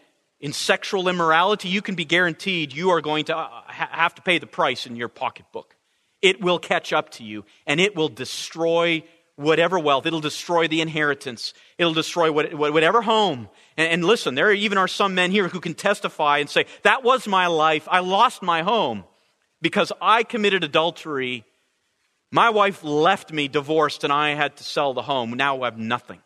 in 0.40 0.52
sexual 0.52 1.08
immorality, 1.08 1.68
you 1.68 1.80
can 1.80 1.94
be 1.94 2.04
guaranteed 2.04 2.72
you 2.72 2.90
are 2.90 3.00
going 3.00 3.26
to 3.26 3.36
uh, 3.36 3.62
have 3.68 4.14
to 4.16 4.22
pay 4.22 4.38
the 4.38 4.46
price 4.46 4.86
in 4.86 4.96
your 4.96 5.08
pocketbook. 5.08 5.76
It 6.20 6.40
will 6.40 6.58
catch 6.58 6.92
up 6.92 7.10
to 7.10 7.24
you, 7.24 7.44
and 7.66 7.80
it 7.80 7.94
will 7.94 8.08
destroy 8.08 9.04
whatever 9.36 9.78
wealth. 9.78 10.04
It'll 10.04 10.20
destroy 10.20 10.66
the 10.66 10.80
inheritance. 10.80 11.54
It'll 11.78 11.94
destroy 11.94 12.32
whatever 12.32 13.02
home. 13.02 13.48
And, 13.76 13.92
and 13.92 14.04
listen, 14.04 14.34
there 14.34 14.52
even 14.52 14.78
are 14.78 14.88
some 14.88 15.14
men 15.14 15.30
here 15.30 15.46
who 15.46 15.60
can 15.60 15.74
testify 15.74 16.38
and 16.38 16.50
say, 16.50 16.66
That 16.82 17.04
was 17.04 17.28
my 17.28 17.46
life. 17.46 17.86
I 17.88 18.00
lost 18.00 18.42
my 18.42 18.62
home 18.62 19.04
because 19.62 19.92
I 20.02 20.24
committed 20.24 20.64
adultery. 20.64 21.44
My 22.30 22.50
wife 22.50 22.84
left 22.84 23.32
me 23.32 23.48
divorced, 23.48 24.04
and 24.04 24.12
I 24.12 24.34
had 24.34 24.56
to 24.58 24.64
sell 24.64 24.92
the 24.92 25.02
home. 25.02 25.30
Now 25.30 25.62
I 25.62 25.66
have 25.66 25.78
nothing. 25.78 26.20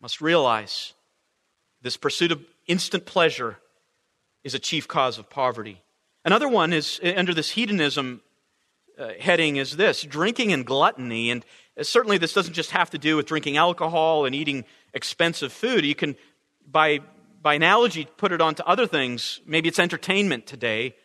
Must 0.00 0.20
realize 0.20 0.92
this 1.82 1.96
pursuit 1.96 2.32
of 2.32 2.44
instant 2.66 3.06
pleasure 3.06 3.58
is 4.44 4.54
a 4.54 4.58
chief 4.58 4.86
cause 4.86 5.18
of 5.18 5.30
poverty. 5.30 5.82
Another 6.24 6.48
one 6.48 6.72
is 6.72 7.00
under 7.16 7.32
this 7.32 7.50
hedonism 7.50 8.20
uh, 8.98 9.12
heading 9.20 9.56
is 9.56 9.76
this 9.76 10.02
drinking 10.02 10.52
and 10.52 10.66
gluttony. 10.66 11.30
And 11.30 11.44
certainly, 11.82 12.18
this 12.18 12.32
doesn't 12.32 12.54
just 12.54 12.72
have 12.72 12.90
to 12.90 12.98
do 12.98 13.16
with 13.16 13.26
drinking 13.26 13.56
alcohol 13.56 14.26
and 14.26 14.34
eating 14.34 14.64
expensive 14.92 15.52
food. 15.52 15.84
You 15.84 15.94
can, 15.94 16.16
by, 16.66 17.00
by 17.40 17.54
analogy, 17.54 18.08
put 18.16 18.32
it 18.32 18.40
onto 18.40 18.62
other 18.64 18.86
things. 18.86 19.40
Maybe 19.46 19.68
it's 19.68 19.78
entertainment 19.78 20.46
today. 20.46 20.96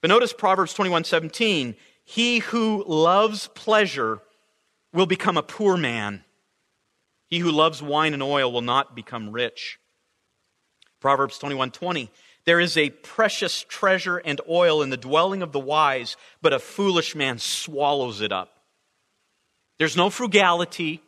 But 0.00 0.08
notice 0.08 0.32
Proverbs 0.32 0.72
21 0.74 1.04
17. 1.04 1.74
He 2.10 2.38
who 2.38 2.84
loves 2.88 3.48
pleasure 3.48 4.22
will 4.94 5.04
become 5.04 5.36
a 5.36 5.42
poor 5.42 5.76
man. 5.76 6.24
He 7.26 7.40
who 7.40 7.52
loves 7.52 7.82
wine 7.82 8.14
and 8.14 8.22
oil 8.22 8.50
will 8.50 8.62
not 8.62 8.96
become 8.96 9.30
rich. 9.30 9.78
Proverbs 11.00 11.36
21 11.36 11.70
20. 11.70 12.10
There 12.46 12.60
is 12.60 12.78
a 12.78 12.88
precious 12.88 13.62
treasure 13.68 14.16
and 14.16 14.40
oil 14.48 14.80
in 14.80 14.88
the 14.88 14.96
dwelling 14.96 15.42
of 15.42 15.52
the 15.52 15.60
wise, 15.60 16.16
but 16.40 16.54
a 16.54 16.58
foolish 16.58 17.14
man 17.14 17.36
swallows 17.36 18.22
it 18.22 18.32
up. 18.32 18.58
There's 19.78 19.94
no 19.94 20.08
frugality. 20.08 21.02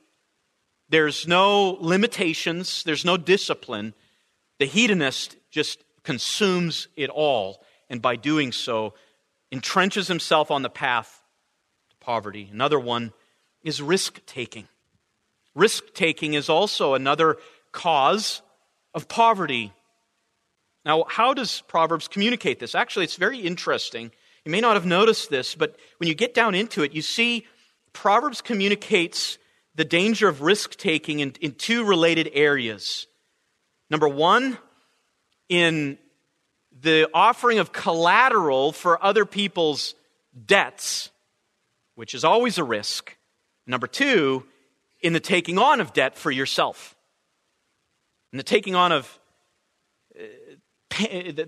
There's 0.91 1.27
no 1.27 1.79
limitations. 1.81 2.83
There's 2.83 3.07
no 3.07 3.17
discipline. 3.17 3.95
The 4.59 4.67
hedonist 4.67 5.37
just 5.51 5.83
consumes 6.03 6.89
it 6.95 7.09
all, 7.09 7.65
and 7.89 8.03
by 8.03 8.17
doing 8.17 8.53
so, 8.53 8.93
entrenches 9.53 10.09
himself 10.09 10.51
on 10.51 10.63
the 10.63 10.71
path 10.71 11.23
to 11.91 11.97
poverty. 11.97 12.49
Another 12.53 12.79
one 12.79 13.13
is 13.63 13.83
risk 13.83 14.21
taking. 14.27 14.69
Risk 15.55 15.93
taking 15.95 16.35
is 16.35 16.49
also 16.49 16.95
another 16.95 17.37
cause 17.73 18.43
of 18.95 19.09
poverty. 19.09 19.73
Now, 20.85 21.05
how 21.09 21.35
does 21.35 21.63
Proverbs 21.63 22.09
communicate 22.09 22.59
this? 22.59 22.75
Actually, 22.75 23.05
it's 23.05 23.17
very 23.17 23.41
interesting. 23.41 24.11
You 24.45 24.53
may 24.53 24.61
not 24.61 24.75
have 24.75 24.87
noticed 24.87 25.29
this, 25.29 25.55
but 25.55 25.77
when 25.99 26.09
you 26.09 26.15
get 26.15 26.35
down 26.35 26.55
into 26.55 26.83
it, 26.83 26.95
you 26.95 27.03
see 27.03 27.47
Proverbs 27.93 28.41
communicates 28.41 29.39
the 29.75 29.85
danger 29.85 30.29
of 30.29 30.43
risk 30.43 30.77
taking 30.77 31.21
in, 31.21 31.35
in 31.41 31.53
two 31.53 31.85
related 31.85 32.31
areas. 32.33 33.07
Number 33.91 34.09
one, 34.09 34.57
in 35.49 35.99
the 36.81 37.09
offering 37.13 37.59
of 37.59 37.73
collateral 37.73 38.73
for 38.73 39.03
other 39.03 39.25
people's 39.25 39.95
debts, 40.47 41.11
which 41.95 42.15
is 42.15 42.25
always 42.25 42.59
a 42.59 42.65
risk. 42.65 43.17
Number 43.67 43.87
two, 43.87 44.45
in 45.03 45.13
the 45.13 45.21
taking 45.21 45.59
on 45.59 45.81
of 45.81 45.93
debt 45.93 46.17
for 46.17 46.31
yourself. 46.31 46.97
In 48.33 48.37
the 48.37 48.43
taking 48.43 48.75
on 48.75 48.93
of 48.93 49.19
uh, 50.19 50.25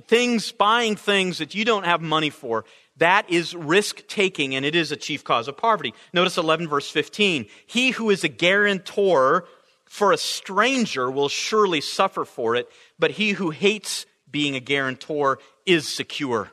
things, 0.07 0.53
buying 0.53 0.97
things 0.97 1.39
that 1.39 1.55
you 1.55 1.65
don't 1.65 1.85
have 1.85 2.01
money 2.01 2.31
for, 2.31 2.65
that 2.97 3.31
is 3.31 3.55
risk 3.55 4.07
taking 4.09 4.55
and 4.55 4.65
it 4.65 4.75
is 4.75 4.93
a 4.93 4.97
chief 4.97 5.25
cause 5.25 5.49
of 5.49 5.57
poverty. 5.57 5.95
Notice 6.13 6.39
11 6.39 6.69
verse 6.69 6.91
15. 6.91 7.47
He 7.67 7.91
who 7.91 8.11
is 8.11 8.25
a 8.25 8.29
guarantor 8.29 9.47
for 9.85 10.13
a 10.13 10.17
stranger 10.17 11.11
will 11.11 11.29
surely 11.29 11.81
suffer 11.81 12.25
for 12.25 12.57
it, 12.57 12.69
but 12.99 13.13
he 13.13 13.33
who 13.33 13.51
hates 13.51 14.07
being 14.33 14.57
a 14.57 14.61
guarantor 14.61 15.39
is 15.65 15.87
secure. 15.87 16.51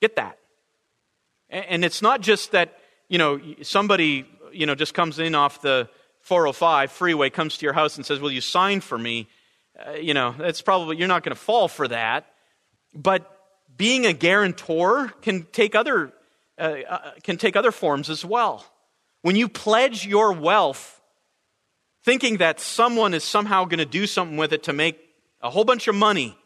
Get 0.00 0.16
that. 0.16 0.38
And 1.50 1.84
it's 1.84 2.02
not 2.02 2.20
just 2.20 2.52
that, 2.52 2.78
you 3.08 3.18
know, 3.18 3.40
somebody, 3.62 4.26
you 4.52 4.66
know, 4.66 4.74
just 4.74 4.94
comes 4.94 5.18
in 5.18 5.34
off 5.34 5.60
the 5.60 5.88
405 6.20 6.92
freeway, 6.92 7.30
comes 7.30 7.56
to 7.58 7.66
your 7.66 7.72
house 7.72 7.96
and 7.96 8.04
says, 8.04 8.20
Will 8.20 8.30
you 8.30 8.40
sign 8.40 8.80
for 8.80 8.98
me? 8.98 9.28
Uh, 9.78 9.92
you 9.92 10.12
know, 10.12 10.34
that's 10.38 10.60
probably, 10.60 10.96
you're 10.96 11.08
not 11.08 11.22
going 11.22 11.34
to 11.34 11.40
fall 11.40 11.68
for 11.68 11.88
that. 11.88 12.26
But 12.94 13.30
being 13.76 14.06
a 14.06 14.12
guarantor 14.12 15.08
can 15.22 15.44
take 15.52 15.74
other, 15.74 16.12
uh, 16.58 16.74
uh, 16.88 17.10
can 17.22 17.38
take 17.38 17.56
other 17.56 17.72
forms 17.72 18.10
as 18.10 18.24
well. 18.24 18.64
When 19.22 19.36
you 19.36 19.48
pledge 19.48 20.06
your 20.06 20.32
wealth, 20.32 21.00
thinking 22.04 22.38
that 22.38 22.60
someone 22.60 23.14
is 23.14 23.24
somehow 23.24 23.64
going 23.64 23.78
to 23.78 23.86
do 23.86 24.06
something 24.06 24.36
with 24.36 24.52
it 24.52 24.64
to 24.64 24.72
make 24.72 24.98
a 25.40 25.50
whole 25.50 25.64
bunch 25.64 25.88
of 25.88 25.94
money, 25.94 26.36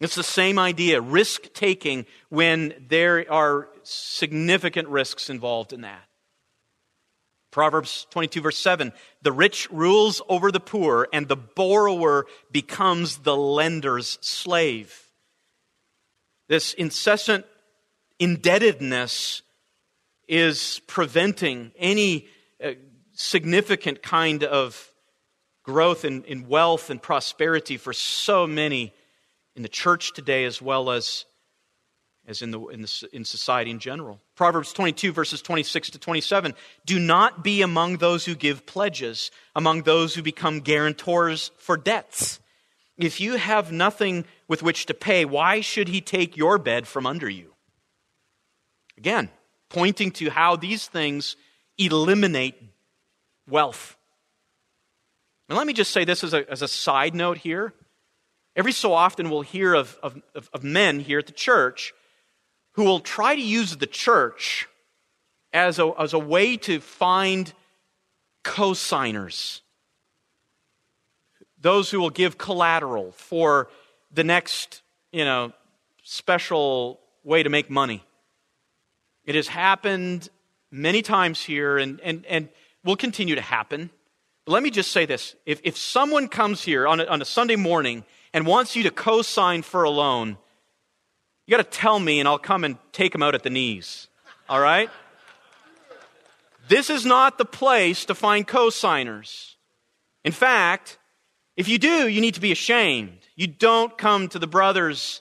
it's 0.00 0.14
the 0.14 0.22
same 0.22 0.58
idea 0.58 1.00
risk 1.00 1.52
taking 1.52 2.06
when 2.28 2.74
there 2.88 3.30
are 3.32 3.68
significant 3.82 4.88
risks 4.88 5.28
involved 5.28 5.72
in 5.72 5.80
that. 5.80 6.04
Proverbs 7.50 8.06
22, 8.10 8.40
verse 8.40 8.58
7 8.58 8.92
The 9.22 9.32
rich 9.32 9.68
rules 9.70 10.22
over 10.28 10.52
the 10.52 10.60
poor, 10.60 11.08
and 11.12 11.26
the 11.26 11.36
borrower 11.36 12.26
becomes 12.52 13.18
the 13.18 13.36
lender's 13.36 14.18
slave. 14.20 15.08
This 16.48 16.74
incessant 16.74 17.44
indebtedness 18.18 19.42
is 20.28 20.80
preventing 20.86 21.72
any 21.78 22.28
uh, 22.62 22.72
significant 23.12 24.02
kind 24.02 24.44
of 24.44 24.92
growth 25.68 26.06
in, 26.06 26.24
in 26.24 26.48
wealth 26.48 26.88
and 26.88 27.00
prosperity 27.02 27.76
for 27.76 27.92
so 27.92 28.46
many 28.46 28.94
in 29.54 29.62
the 29.62 29.68
church 29.68 30.14
today 30.14 30.46
as 30.46 30.62
well 30.62 30.90
as 30.90 31.26
as 32.26 32.42
in, 32.42 32.50
the, 32.50 32.60
in, 32.68 32.82
the, 32.82 33.08
in 33.12 33.24
society 33.24 33.70
in 33.70 33.78
general. 33.78 34.20
Proverbs 34.34 34.72
22, 34.72 35.12
verses 35.12 35.40
26 35.40 35.90
to 35.90 35.98
27. 35.98 36.54
Do 36.84 36.98
not 36.98 37.42
be 37.42 37.62
among 37.62 37.98
those 37.98 38.24
who 38.24 38.34
give 38.34 38.66
pledges, 38.66 39.30
among 39.54 39.82
those 39.82 40.14
who 40.14 40.22
become 40.22 40.60
guarantors 40.60 41.50
for 41.56 41.78
debts. 41.78 42.38
If 42.98 43.20
you 43.20 43.36
have 43.36 43.72
nothing 43.72 44.26
with 44.46 44.62
which 44.62 44.86
to 44.86 44.94
pay, 44.94 45.24
why 45.24 45.62
should 45.62 45.88
he 45.88 46.02
take 46.02 46.36
your 46.36 46.58
bed 46.58 46.86
from 46.86 47.06
under 47.06 47.28
you? 47.28 47.54
Again, 48.98 49.30
pointing 49.68 50.10
to 50.12 50.30
how 50.30 50.56
these 50.56 50.86
things 50.86 51.36
eliminate 51.78 52.56
wealth. 53.48 53.97
And 55.48 55.56
let 55.56 55.66
me 55.66 55.72
just 55.72 55.92
say 55.92 56.04
this 56.04 56.22
as 56.22 56.34
a, 56.34 56.48
as 56.50 56.62
a 56.62 56.68
side 56.68 57.14
note 57.14 57.38
here. 57.38 57.72
Every 58.54 58.72
so 58.72 58.92
often 58.92 59.30
we'll 59.30 59.42
hear 59.42 59.74
of, 59.74 59.96
of, 60.02 60.20
of 60.34 60.64
men 60.64 61.00
here 61.00 61.18
at 61.18 61.26
the 61.26 61.32
church 61.32 61.94
who 62.72 62.84
will 62.84 63.00
try 63.00 63.34
to 63.34 63.40
use 63.40 63.76
the 63.76 63.86
church 63.86 64.68
as 65.52 65.78
a, 65.78 65.92
as 65.98 66.12
a 66.12 66.18
way 66.18 66.56
to 66.58 66.80
find 66.80 67.52
cosigners. 68.44 69.60
Those 71.60 71.90
who 71.90 72.00
will 72.00 72.10
give 72.10 72.38
collateral 72.38 73.12
for 73.12 73.68
the 74.12 74.24
next, 74.24 74.82
you 75.12 75.24
know, 75.24 75.52
special 76.02 77.00
way 77.24 77.42
to 77.42 77.50
make 77.50 77.68
money. 77.70 78.04
It 79.24 79.34
has 79.34 79.48
happened 79.48 80.28
many 80.70 81.02
times 81.02 81.42
here 81.42 81.78
and, 81.78 82.00
and, 82.00 82.24
and 82.26 82.48
will 82.84 82.96
continue 82.96 83.34
to 83.34 83.40
happen. 83.40 83.90
Let 84.48 84.62
me 84.62 84.70
just 84.70 84.92
say 84.92 85.04
this. 85.04 85.36
If, 85.44 85.60
if 85.62 85.76
someone 85.76 86.26
comes 86.26 86.62
here 86.62 86.88
on 86.88 87.00
a, 87.00 87.04
on 87.04 87.20
a 87.20 87.24
Sunday 87.26 87.56
morning 87.56 88.04
and 88.32 88.46
wants 88.46 88.74
you 88.74 88.82
to 88.84 88.90
co 88.90 89.20
sign 89.20 89.60
for 89.60 89.82
a 89.82 89.90
loan, 89.90 90.38
you 91.46 91.54
got 91.54 91.62
to 91.70 91.78
tell 91.78 92.00
me, 92.00 92.18
and 92.18 92.26
I'll 92.26 92.38
come 92.38 92.64
and 92.64 92.78
take 92.92 93.12
them 93.12 93.22
out 93.22 93.34
at 93.34 93.42
the 93.42 93.50
knees. 93.50 94.08
All 94.48 94.58
right? 94.58 94.88
This 96.66 96.88
is 96.88 97.04
not 97.04 97.36
the 97.36 97.44
place 97.44 98.06
to 98.06 98.14
find 98.14 98.48
cosigners. 98.48 99.56
In 100.24 100.32
fact, 100.32 100.98
if 101.54 101.68
you 101.68 101.78
do, 101.78 102.08
you 102.08 102.22
need 102.22 102.34
to 102.34 102.40
be 102.40 102.52
ashamed. 102.52 103.18
You 103.36 103.48
don't 103.48 103.98
come 103.98 104.28
to 104.28 104.38
the 104.38 104.46
brothers 104.46 105.20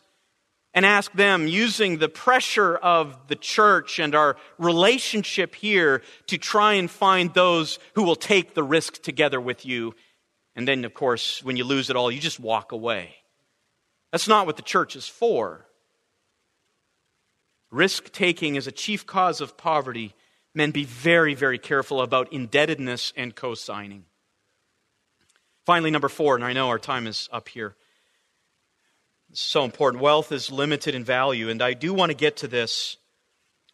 and 0.78 0.86
ask 0.86 1.12
them, 1.14 1.48
using 1.48 1.98
the 1.98 2.08
pressure 2.08 2.76
of 2.76 3.18
the 3.30 3.36
church 3.36 3.98
and 3.98 4.14
our 4.14 4.38
relationship 4.60 5.56
here, 5.56 6.04
to 6.28 6.38
try 6.38 6.74
and 6.74 6.92
find 6.92 7.34
those 7.34 7.80
who 7.96 8.04
will 8.04 8.16
take 8.16 8.54
the 8.54 8.62
risk 8.62 9.02
together 9.02 9.42
with 9.42 9.66
you. 9.66 9.96
And 10.56 10.68
then, 10.68 10.86
of 10.86 10.94
course, 10.94 11.44
when 11.44 11.58
you 11.58 11.64
lose 11.64 11.90
it 11.90 11.96
all, 11.96 12.12
you 12.12 12.20
just 12.20 12.40
walk 12.40 12.74
away. 12.74 13.16
That's 14.12 14.28
not 14.28 14.46
what 14.46 14.56
the 14.56 14.62
church 14.62 14.96
is 14.96 15.08
for. 15.08 15.66
Risk 17.72 18.12
taking 18.12 18.56
is 18.56 18.68
a 18.68 18.72
chief 18.72 19.04
cause 19.04 19.42
of 19.42 19.58
poverty. 19.58 20.14
Men, 20.54 20.70
be 20.70 20.84
very, 20.84 21.34
very 21.34 21.58
careful 21.58 22.02
about 22.02 22.32
indebtedness 22.32 23.14
and 23.18 23.36
co 23.36 23.56
signing. 23.56 24.06
Finally, 25.66 25.90
number 25.90 26.08
four, 26.08 26.36
and 26.36 26.46
I 26.46 26.54
know 26.54 26.70
our 26.70 26.78
time 26.78 27.08
is 27.08 27.28
up 27.34 27.50
here 27.50 27.76
so 29.42 29.64
important. 29.64 30.02
Wealth 30.02 30.32
is 30.32 30.52
limited 30.52 30.96
in 30.96 31.04
value, 31.04 31.50
and 31.50 31.62
I 31.62 31.74
do 31.74 31.94
want 31.94 32.10
to 32.10 32.18
get 32.18 32.38
to 32.38 32.48
this. 32.48 32.98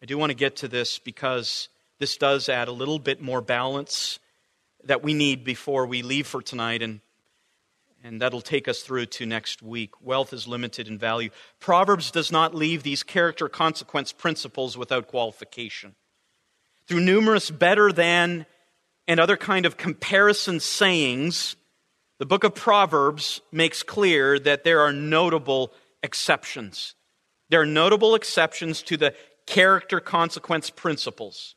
I 0.02 0.06
do 0.06 0.18
want 0.18 0.30
to 0.30 0.34
get 0.34 0.56
to 0.56 0.68
this 0.68 0.98
because 0.98 1.68
this 1.98 2.16
does 2.16 2.48
add 2.48 2.68
a 2.68 2.72
little 2.72 2.98
bit 2.98 3.22
more 3.22 3.40
balance 3.40 4.18
that 4.84 5.02
we 5.02 5.14
need 5.14 5.44
before 5.44 5.86
we 5.86 6.02
leave 6.02 6.26
for 6.26 6.42
tonight, 6.42 6.82
and, 6.82 7.00
and 8.02 8.20
that'll 8.20 8.42
take 8.42 8.68
us 8.68 8.82
through 8.82 9.06
to 9.06 9.24
next 9.24 9.62
week. 9.62 9.92
Wealth 10.02 10.34
is 10.34 10.46
limited 10.46 10.86
in 10.86 10.98
value. 10.98 11.30
Proverbs 11.60 12.10
does 12.10 12.30
not 12.30 12.54
leave 12.54 12.82
these 12.82 13.02
character 13.02 13.48
consequence 13.48 14.12
principles 14.12 14.76
without 14.76 15.08
qualification. 15.08 15.94
Through 16.86 17.00
numerous 17.00 17.50
better 17.50 17.90
than 17.90 18.44
and 19.08 19.18
other 19.18 19.38
kind 19.38 19.64
of 19.64 19.78
comparison 19.78 20.60
sayings, 20.60 21.56
the 22.18 22.26
book 22.26 22.44
of 22.44 22.54
Proverbs 22.54 23.40
makes 23.50 23.82
clear 23.82 24.38
that 24.38 24.64
there 24.64 24.80
are 24.80 24.92
notable 24.92 25.72
exceptions. 26.02 26.94
There 27.50 27.60
are 27.60 27.66
notable 27.66 28.14
exceptions 28.14 28.82
to 28.82 28.96
the 28.96 29.14
character 29.46 30.00
consequence 30.00 30.70
principles. 30.70 31.54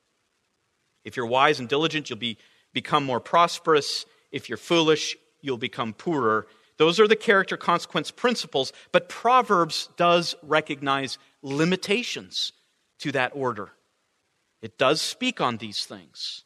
If 1.03 1.15
you're 1.15 1.25
wise 1.25 1.59
and 1.59 1.69
diligent, 1.69 2.09
you'll 2.09 2.19
be, 2.19 2.37
become 2.73 3.05
more 3.05 3.19
prosperous. 3.19 4.05
If 4.31 4.49
you're 4.49 4.57
foolish, 4.57 5.15
you'll 5.41 5.57
become 5.57 5.93
poorer. 5.93 6.47
Those 6.77 6.99
are 6.99 7.07
the 7.07 7.15
character 7.15 7.57
consequence 7.57 8.11
principles, 8.11 8.73
but 8.91 9.09
Proverbs 9.09 9.89
does 9.97 10.35
recognize 10.43 11.17
limitations 11.41 12.51
to 12.99 13.11
that 13.13 13.31
order. 13.33 13.71
It 14.61 14.77
does 14.77 15.01
speak 15.01 15.39
on 15.39 15.57
these 15.57 15.85
things. 15.85 16.43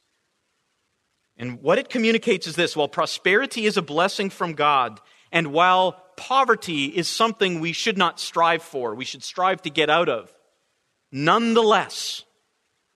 And 1.38 1.62
what 1.62 1.78
it 1.78 1.90
communicates 1.90 2.48
is 2.48 2.56
this 2.56 2.76
while 2.76 2.88
prosperity 2.88 3.66
is 3.66 3.78
a 3.78 3.82
blessing 3.82 4.30
from 4.30 4.54
God, 4.54 5.00
and 5.32 5.54
while 5.54 5.94
poverty 6.18 6.86
is 6.86 7.08
something 7.08 7.60
we 7.60 7.74
should 7.74 7.98
not 7.98 8.20
strive 8.20 8.62
for, 8.62 8.94
we 8.94 9.06
should 9.06 9.24
strive 9.24 9.62
to 9.64 9.70
get 9.70 9.90
out 9.90 10.10
of, 10.10 10.32
nonetheless, 11.12 12.24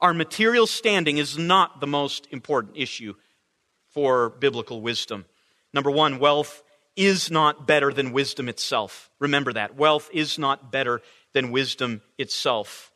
our 0.01 0.13
material 0.13 0.67
standing 0.67 1.17
is 1.17 1.38
not 1.38 1.79
the 1.79 1.88
most 1.88 2.27
important 2.31 2.77
issue 2.77 3.15
for 3.89 4.29
biblical 4.29 4.81
wisdom. 4.81 5.25
Number 5.73 5.89
one, 5.89 6.19
wealth 6.19 6.61
is 6.95 7.31
not 7.31 7.65
better 7.65 7.91
than 7.91 8.11
wisdom 8.11 8.47
itself. 8.47 9.09
Remember 9.19 9.53
that. 9.53 9.75
Wealth 9.75 10.09
is 10.13 10.38
not 10.38 10.71
better 10.71 11.01
than 11.33 11.51
wisdom 11.51 12.01
itself. 12.17 12.91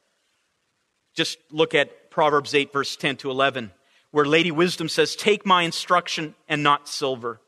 Just 1.15 1.37
look 1.51 1.73
at 1.73 2.11
Proverbs 2.11 2.53
8, 2.53 2.71
verse 2.71 2.95
10 2.95 3.17
to 3.17 3.31
11 3.31 3.71
where 4.11 4.25
Lady 4.25 4.51
Wisdom 4.51 4.89
says, 4.89 5.15
Take 5.15 5.45
my 5.45 5.63
instruction 5.63 6.35
and 6.47 6.63
not 6.63 6.87
silver, 6.87 7.41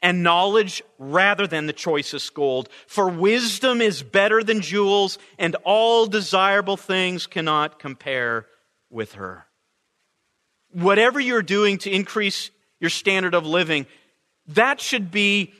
and 0.00 0.22
knowledge 0.22 0.82
rather 0.98 1.46
than 1.46 1.66
the 1.66 1.72
choicest 1.72 2.34
gold. 2.34 2.68
For 2.86 3.08
wisdom 3.08 3.80
is 3.80 4.02
better 4.02 4.42
than 4.42 4.60
jewels, 4.60 5.18
and 5.38 5.54
all 5.64 6.06
desirable 6.06 6.76
things 6.76 7.26
cannot 7.26 7.78
compare 7.78 8.46
with 8.90 9.14
her. 9.14 9.46
Whatever 10.72 11.20
you're 11.20 11.42
doing 11.42 11.78
to 11.78 11.90
increase 11.90 12.50
your 12.80 12.90
standard 12.90 13.34
of 13.34 13.46
living, 13.46 13.86
that 14.48 14.80
should 14.80 15.10
be, 15.10 15.52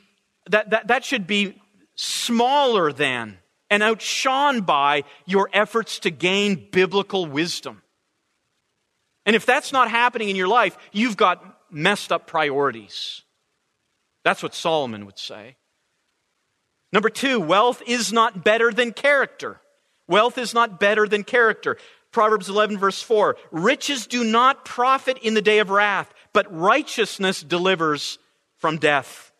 that, 0.49 0.71
that, 0.71 0.87
that 0.87 1.05
should 1.05 1.27
be 1.27 1.61
smaller 1.95 2.91
than 2.91 3.37
and 3.69 3.81
outshone 3.81 4.61
by 4.61 5.03
your 5.25 5.49
efforts 5.53 5.99
to 5.99 6.11
gain 6.11 6.67
biblical 6.71 7.25
wisdom. 7.25 7.82
And 9.25 9.35
if 9.35 9.45
that's 9.45 9.71
not 9.71 9.89
happening 9.89 10.29
in 10.29 10.35
your 10.35 10.47
life, 10.47 10.77
you've 10.91 11.17
got 11.17 11.43
messed 11.71 12.11
up 12.11 12.27
priorities. 12.27 13.21
That's 14.23 14.43
what 14.43 14.53
Solomon 14.53 15.05
would 15.05 15.19
say. 15.19 15.57
Number 16.91 17.09
two, 17.09 17.39
wealth 17.39 17.81
is 17.85 18.13
not 18.13 18.43
better 18.43 18.71
than 18.71 18.93
character. 18.93 19.59
Wealth 20.07 20.37
is 20.37 20.53
not 20.53 20.79
better 20.79 21.07
than 21.07 21.23
character. 21.23 21.77
Proverbs 22.11 22.49
11, 22.49 22.77
verse 22.77 23.01
4 23.01 23.35
Riches 23.51 24.07
do 24.07 24.23
not 24.23 24.65
profit 24.65 25.17
in 25.19 25.33
the 25.33 25.41
day 25.41 25.59
of 25.59 25.69
wrath, 25.69 26.13
but 26.33 26.53
righteousness 26.55 27.41
delivers 27.41 28.19
from 28.57 28.77
death. 28.77 29.31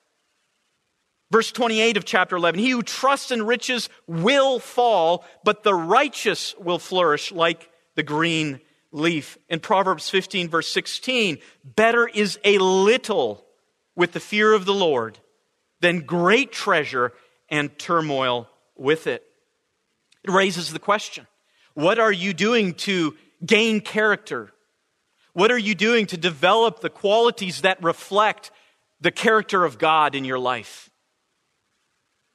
Verse 1.31 1.51
28 1.51 1.97
of 1.97 2.05
chapter 2.05 2.35
11 2.35 2.59
He 2.59 2.71
who 2.71 2.81
trusts 2.81 3.31
in 3.31 3.43
riches 3.43 3.89
will 4.07 4.59
fall, 4.59 5.23
but 5.43 5.63
the 5.63 5.73
righteous 5.73 6.55
will 6.59 6.79
flourish 6.79 7.31
like 7.31 7.69
the 7.95 8.03
green 8.03 8.59
leaf. 8.93 9.37
In 9.49 9.59
Proverbs 9.59 10.09
15, 10.09 10.47
verse 10.47 10.71
16, 10.71 11.39
better 11.65 12.07
is 12.07 12.39
a 12.45 12.57
little 12.59 13.43
with 13.95 14.13
the 14.13 14.19
fear 14.19 14.53
of 14.53 14.65
the 14.65 14.73
Lord 14.73 15.19
than 15.81 16.01
great 16.01 16.53
treasure 16.53 17.11
and 17.49 17.77
turmoil 17.77 18.47
with 18.77 19.07
it. 19.07 19.23
It 20.23 20.31
raises 20.31 20.71
the 20.71 20.79
question 20.79 21.27
what 21.73 21.99
are 21.99 22.11
you 22.11 22.33
doing 22.33 22.75
to 22.75 23.17
gain 23.45 23.81
character? 23.81 24.53
What 25.33 25.51
are 25.51 25.57
you 25.57 25.73
doing 25.73 26.05
to 26.07 26.17
develop 26.17 26.79
the 26.79 26.91
qualities 26.91 27.61
that 27.61 27.83
reflect 27.83 28.51
the 29.01 29.11
character 29.11 29.65
of 29.65 29.79
God 29.79 30.13
in 30.13 30.23
your 30.23 30.37
life? 30.37 30.91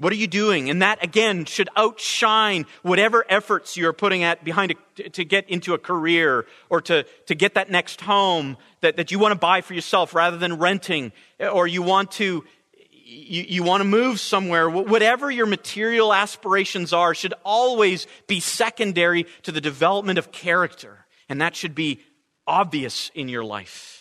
What 0.01 0.13
are 0.13 0.17
you 0.17 0.29
doing? 0.29 0.71
And 0.71 0.81
that, 0.81 1.03
again, 1.03 1.45
should 1.45 1.69
outshine 1.77 2.67
whatever 2.83 3.25
efforts 3.29 3.77
you're 3.77 3.93
putting 3.93 4.23
at 4.23 4.45
behind 4.45 4.75
a, 4.97 5.09
to 5.09 5.25
get 5.25 5.51
into 5.51 5.75
a 5.75 5.79
career 5.79 6.47
or 6.71 6.81
to, 6.83 7.05
to 7.27 7.35
get 7.35 7.55
that 7.55 7.69
next 7.69 8.01
home 8.01 8.57
that, 8.81 8.97
that 8.97 9.11
you 9.11 9.19
want 9.19 9.33
to 9.33 9.39
buy 9.39 9.61
for 9.61 9.75
yourself 9.75 10.15
rather 10.15 10.37
than 10.37 10.59
renting, 10.59 11.11
or 11.41 11.67
you 11.67 11.83
want 11.83 12.13
to, 12.13 12.45
you, 12.93 13.45
you 13.49 13.63
want 13.65 13.81
to 13.81 13.89
move 13.89 14.21
somewhere. 14.21 14.71
Whatever 14.71 15.33
your 15.33 15.47
material 15.47 16.15
aspirations 16.15 16.93
are 16.93 17.13
should 17.13 17.35
always 17.45 18.07
be 18.29 18.39
secondary 18.39 19.27
to 19.43 19.51
the 19.51 19.61
development 19.61 20.17
of 20.21 20.31
character. 20.31 21.07
And 21.29 21.41
that 21.41 21.57
should 21.57 21.75
be 21.75 22.01
obvious 22.47 23.11
in 23.17 23.29
your 23.29 23.45
life 23.45 23.98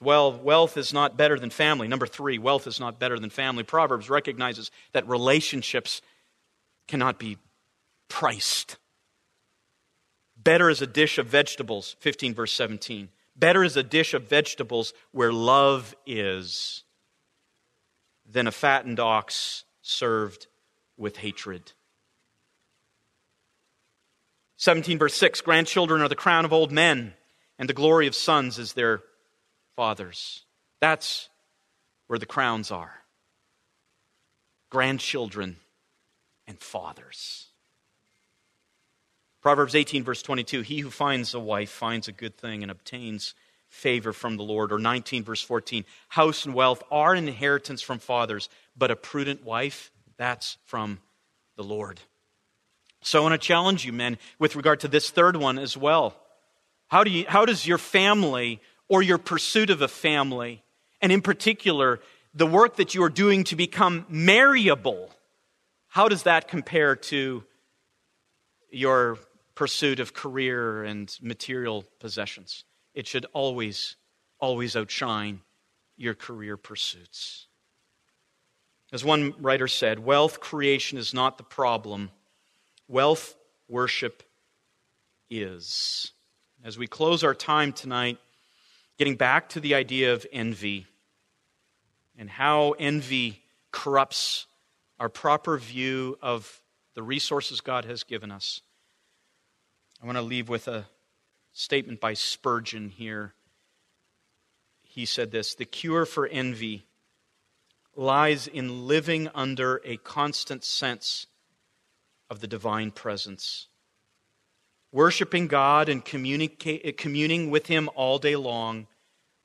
well, 0.00 0.32
wealth 0.32 0.76
is 0.78 0.94
not 0.94 1.18
better 1.18 1.38
than 1.38 1.50
family. 1.50 1.86
Number 1.86 2.06
three, 2.06 2.38
wealth 2.38 2.66
is 2.66 2.80
not 2.80 2.98
better 2.98 3.18
than 3.18 3.28
family. 3.28 3.62
Proverbs 3.62 4.08
recognizes 4.08 4.70
that 4.92 5.06
relationships 5.06 6.00
cannot 6.88 7.18
be 7.18 7.36
priced. 8.08 8.78
Better 10.36 10.70
is 10.70 10.80
a 10.80 10.86
dish 10.86 11.18
of 11.18 11.26
vegetables, 11.26 11.96
15 12.00 12.34
verse 12.34 12.52
17. 12.52 13.10
Better 13.36 13.62
is 13.62 13.76
a 13.76 13.82
dish 13.82 14.14
of 14.14 14.28
vegetables 14.28 14.94
where 15.12 15.32
love 15.32 15.94
is 16.06 16.84
than 18.26 18.46
a 18.46 18.52
fattened 18.52 19.00
ox 19.00 19.64
served 19.82 20.46
with 20.96 21.18
hatred. 21.18 21.72
17 24.56 24.98
verse 24.98 25.14
6 25.14 25.42
Grandchildren 25.42 26.00
are 26.00 26.08
the 26.08 26.14
crown 26.14 26.46
of 26.46 26.52
old 26.54 26.72
men, 26.72 27.12
and 27.58 27.68
the 27.68 27.74
glory 27.74 28.06
of 28.06 28.14
sons 28.14 28.58
is 28.58 28.72
their 28.72 29.02
fathers. 29.76 30.44
That's 30.80 31.28
where 32.06 32.18
the 32.18 32.26
crowns 32.26 32.70
are 32.70 33.00
grandchildren 34.70 35.56
and 36.46 36.58
fathers. 36.58 37.48
Proverbs 39.42 39.74
18, 39.74 40.04
verse 40.04 40.22
22 40.22 40.62
He 40.62 40.78
who 40.80 40.90
finds 40.90 41.34
a 41.34 41.40
wife 41.40 41.70
finds 41.70 42.08
a 42.08 42.12
good 42.12 42.36
thing 42.36 42.62
and 42.62 42.70
obtains 42.70 43.34
favor 43.68 44.12
from 44.12 44.36
the 44.36 44.42
Lord. 44.42 44.72
Or 44.72 44.78
19, 44.78 45.24
verse 45.24 45.42
14 45.42 45.84
House 46.08 46.46
and 46.46 46.54
wealth 46.54 46.82
are 46.90 47.14
an 47.14 47.28
inheritance 47.28 47.82
from 47.82 47.98
fathers, 47.98 48.48
but 48.76 48.90
a 48.90 48.96
prudent 48.96 49.44
wife, 49.44 49.90
that's 50.16 50.56
from 50.64 51.00
the 51.56 51.64
Lord. 51.64 52.00
So 53.02 53.20
I 53.20 53.22
want 53.22 53.40
to 53.40 53.46
challenge 53.46 53.84
you, 53.84 53.92
men, 53.92 54.18
with 54.38 54.56
regard 54.56 54.80
to 54.80 54.88
this 54.88 55.10
third 55.10 55.36
one 55.36 55.58
as 55.58 55.76
well. 55.76 56.14
How, 56.88 57.04
do 57.04 57.10
you, 57.10 57.24
how 57.26 57.46
does 57.46 57.66
your 57.66 57.78
family 57.78 58.60
or 58.90 59.02
your 59.02 59.18
pursuit 59.18 59.70
of 59.70 59.80
a 59.80 59.88
family, 59.88 60.64
and 61.00 61.12
in 61.12 61.22
particular, 61.22 62.00
the 62.34 62.46
work 62.46 62.76
that 62.76 62.92
you 62.92 63.04
are 63.04 63.08
doing 63.08 63.44
to 63.44 63.54
become 63.54 64.04
marriable, 64.08 65.08
how 65.86 66.08
does 66.08 66.24
that 66.24 66.48
compare 66.48 66.96
to 66.96 67.44
your 68.70 69.16
pursuit 69.54 70.00
of 70.00 70.12
career 70.12 70.82
and 70.82 71.16
material 71.22 71.84
possessions? 72.00 72.64
It 72.92 73.06
should 73.06 73.26
always, 73.32 73.94
always 74.40 74.74
outshine 74.74 75.40
your 75.96 76.14
career 76.14 76.56
pursuits. 76.56 77.46
As 78.92 79.04
one 79.04 79.34
writer 79.38 79.68
said, 79.68 80.00
wealth 80.00 80.40
creation 80.40 80.98
is 80.98 81.14
not 81.14 81.38
the 81.38 81.44
problem, 81.44 82.10
wealth 82.88 83.36
worship 83.68 84.24
is. 85.30 86.10
As 86.64 86.76
we 86.76 86.88
close 86.88 87.22
our 87.22 87.34
time 87.34 87.72
tonight, 87.72 88.18
getting 89.00 89.16
back 89.16 89.48
to 89.48 89.60
the 89.60 89.74
idea 89.74 90.12
of 90.12 90.26
envy 90.30 90.86
and 92.18 92.28
how 92.28 92.72
envy 92.72 93.42
corrupts 93.72 94.46
our 94.98 95.08
proper 95.08 95.56
view 95.56 96.18
of 96.20 96.60
the 96.94 97.02
resources 97.02 97.62
God 97.62 97.86
has 97.86 98.02
given 98.02 98.30
us. 98.30 98.60
I 100.02 100.04
want 100.04 100.18
to 100.18 100.22
leave 100.22 100.50
with 100.50 100.68
a 100.68 100.84
statement 101.54 101.98
by 101.98 102.12
Spurgeon 102.12 102.90
here. 102.90 103.32
He 104.82 105.06
said 105.06 105.30
this 105.30 105.54
The 105.54 105.64
cure 105.64 106.04
for 106.04 106.26
envy 106.26 106.84
lies 107.96 108.46
in 108.46 108.86
living 108.86 109.30
under 109.34 109.80
a 109.82 109.96
constant 109.96 110.62
sense 110.62 111.26
of 112.28 112.40
the 112.40 112.46
divine 112.46 112.90
presence. 112.90 113.68
Worshipping 114.92 115.46
God 115.46 115.88
and 115.88 116.02
eh, 116.04 116.92
communing 116.96 117.50
with 117.50 117.66
Him 117.66 117.88
all 117.94 118.18
day 118.18 118.36
long, 118.36 118.86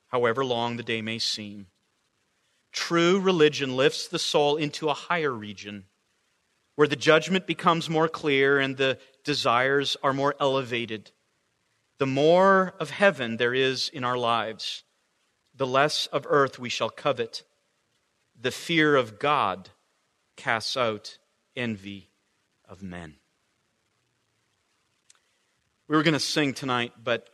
however 0.08 0.44
long 0.44 0.76
the 0.76 0.82
day 0.82 1.02
may 1.02 1.18
seem. 1.18 1.66
True 2.72 3.20
religion 3.20 3.76
lifts 3.76 4.08
the 4.08 4.18
soul 4.18 4.56
into 4.56 4.88
a 4.88 4.94
higher 4.94 5.32
region 5.32 5.84
where 6.74 6.88
the 6.88 6.96
judgment 6.96 7.46
becomes 7.46 7.88
more 7.88 8.08
clear 8.08 8.58
and 8.58 8.76
the 8.76 8.98
desires 9.24 9.96
are 10.02 10.12
more 10.12 10.34
elevated. 10.38 11.10
The 11.98 12.06
more 12.06 12.74
of 12.78 12.90
heaven 12.90 13.38
there 13.38 13.54
is 13.54 13.88
in 13.88 14.04
our 14.04 14.18
lives, 14.18 14.84
the 15.54 15.66
less 15.66 16.06
of 16.08 16.26
earth 16.28 16.58
we 16.58 16.68
shall 16.68 16.90
covet. 16.90 17.42
The 18.38 18.50
fear 18.50 18.94
of 18.94 19.18
God 19.18 19.70
casts 20.36 20.76
out 20.76 21.16
envy 21.56 22.10
of 22.68 22.82
men. 22.82 23.16
We 25.88 25.96
were 25.96 26.02
going 26.02 26.14
to 26.14 26.20
sing 26.20 26.52
tonight, 26.52 26.92
but 27.02 27.28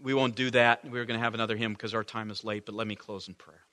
we 0.00 0.14
won't 0.14 0.34
do 0.34 0.50
that. 0.52 0.88
We 0.88 0.98
are 0.98 1.04
going 1.04 1.18
to 1.18 1.24
have 1.24 1.34
another 1.34 1.56
hymn 1.56 1.72
because 1.72 1.94
our 1.94 2.04
time 2.04 2.30
is 2.30 2.42
late, 2.42 2.64
but 2.64 2.74
let 2.74 2.86
me 2.86 2.96
close 2.96 3.28
in 3.28 3.34
prayer. 3.34 3.64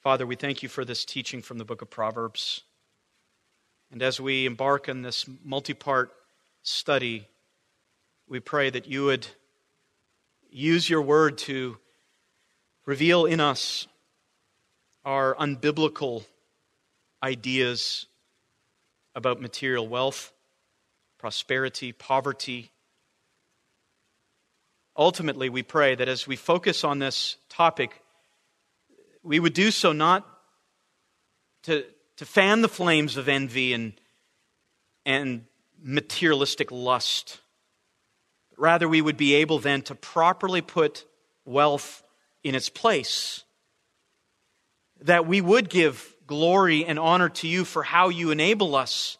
Father, 0.00 0.24
we 0.24 0.36
thank 0.36 0.62
you 0.62 0.68
for 0.68 0.84
this 0.84 1.04
teaching 1.04 1.42
from 1.42 1.58
the 1.58 1.64
book 1.64 1.82
of 1.82 1.90
Proverbs. 1.90 2.62
And 3.90 4.00
as 4.00 4.20
we 4.20 4.46
embark 4.46 4.88
on 4.88 5.02
this 5.02 5.26
multi 5.44 5.74
part 5.74 6.12
study, 6.62 7.26
we 8.28 8.38
pray 8.38 8.70
that 8.70 8.86
you 8.86 9.06
would 9.06 9.26
use 10.50 10.88
your 10.88 11.02
word 11.02 11.38
to 11.38 11.78
reveal 12.84 13.26
in 13.26 13.40
us 13.40 13.88
our 15.04 15.34
unbiblical 15.34 16.24
ideas 17.22 18.06
about 19.14 19.40
material 19.40 19.88
wealth, 19.88 20.32
prosperity, 21.26 21.90
poverty. 21.90 22.70
Ultimately, 24.96 25.48
we 25.48 25.64
pray 25.64 25.96
that 25.96 26.06
as 26.06 26.24
we 26.24 26.36
focus 26.36 26.84
on 26.84 27.00
this 27.00 27.36
topic, 27.48 28.00
we 29.24 29.40
would 29.40 29.52
do 29.52 29.72
so 29.72 29.90
not 29.90 30.24
to, 31.64 31.84
to 32.18 32.24
fan 32.24 32.62
the 32.62 32.68
flames 32.68 33.16
of 33.16 33.28
envy 33.28 33.72
and, 33.72 33.94
and 35.04 35.46
materialistic 35.82 36.70
lust. 36.70 37.40
Rather, 38.56 38.88
we 38.88 39.02
would 39.02 39.16
be 39.16 39.34
able 39.34 39.58
then 39.58 39.82
to 39.82 39.96
properly 39.96 40.60
put 40.60 41.06
wealth 41.44 42.04
in 42.44 42.54
its 42.54 42.68
place. 42.68 43.42
That 45.00 45.26
we 45.26 45.40
would 45.40 45.68
give 45.68 46.14
glory 46.28 46.84
and 46.84 47.00
honor 47.00 47.30
to 47.30 47.48
you 47.48 47.64
for 47.64 47.82
how 47.82 48.10
you 48.10 48.30
enable 48.30 48.76
us 48.76 49.18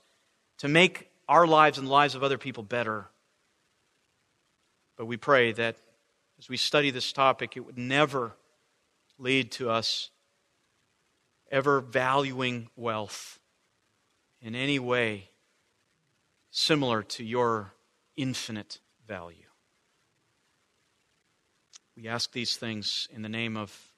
to 0.59 0.69
make 0.69 1.06
our 1.29 1.47
lives 1.47 1.79
and 1.79 1.87
the 1.87 1.93
lives 1.93 2.15
of 2.15 2.23
other 2.23 2.39
people 2.39 2.63
better. 2.63 3.07
But 4.97 5.07
we 5.07 5.17
pray 5.17 5.53
that 5.53 5.77
as 6.39 6.49
we 6.49 6.57
study 6.57 6.91
this 6.91 7.13
topic, 7.13 7.57
it 7.57 7.61
would 7.61 7.79
never 7.79 8.33
lead 9.19 9.51
to 9.53 9.71
us 9.71 10.11
ever 11.51 11.81
valuing 11.81 12.69
wealth 12.77 13.39
in 14.41 14.55
any 14.55 14.79
way 14.79 15.31
similar 16.51 17.03
to 17.03 17.25
your 17.25 17.73
infinite 18.17 18.79
value. 19.07 19.37
We 21.97 22.09
ask 22.09 22.33
these 22.33 22.57
things 22.57 23.09
in 23.13 23.23
the 23.23 23.29
name 23.29 23.57
of 23.57 23.91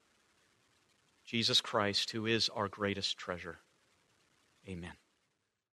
Jesus 1.25 1.61
Christ, 1.61 2.11
who 2.11 2.25
is 2.25 2.49
our 2.49 2.67
greatest 2.67 3.17
treasure. 3.17 3.59
Amen. 4.67 4.93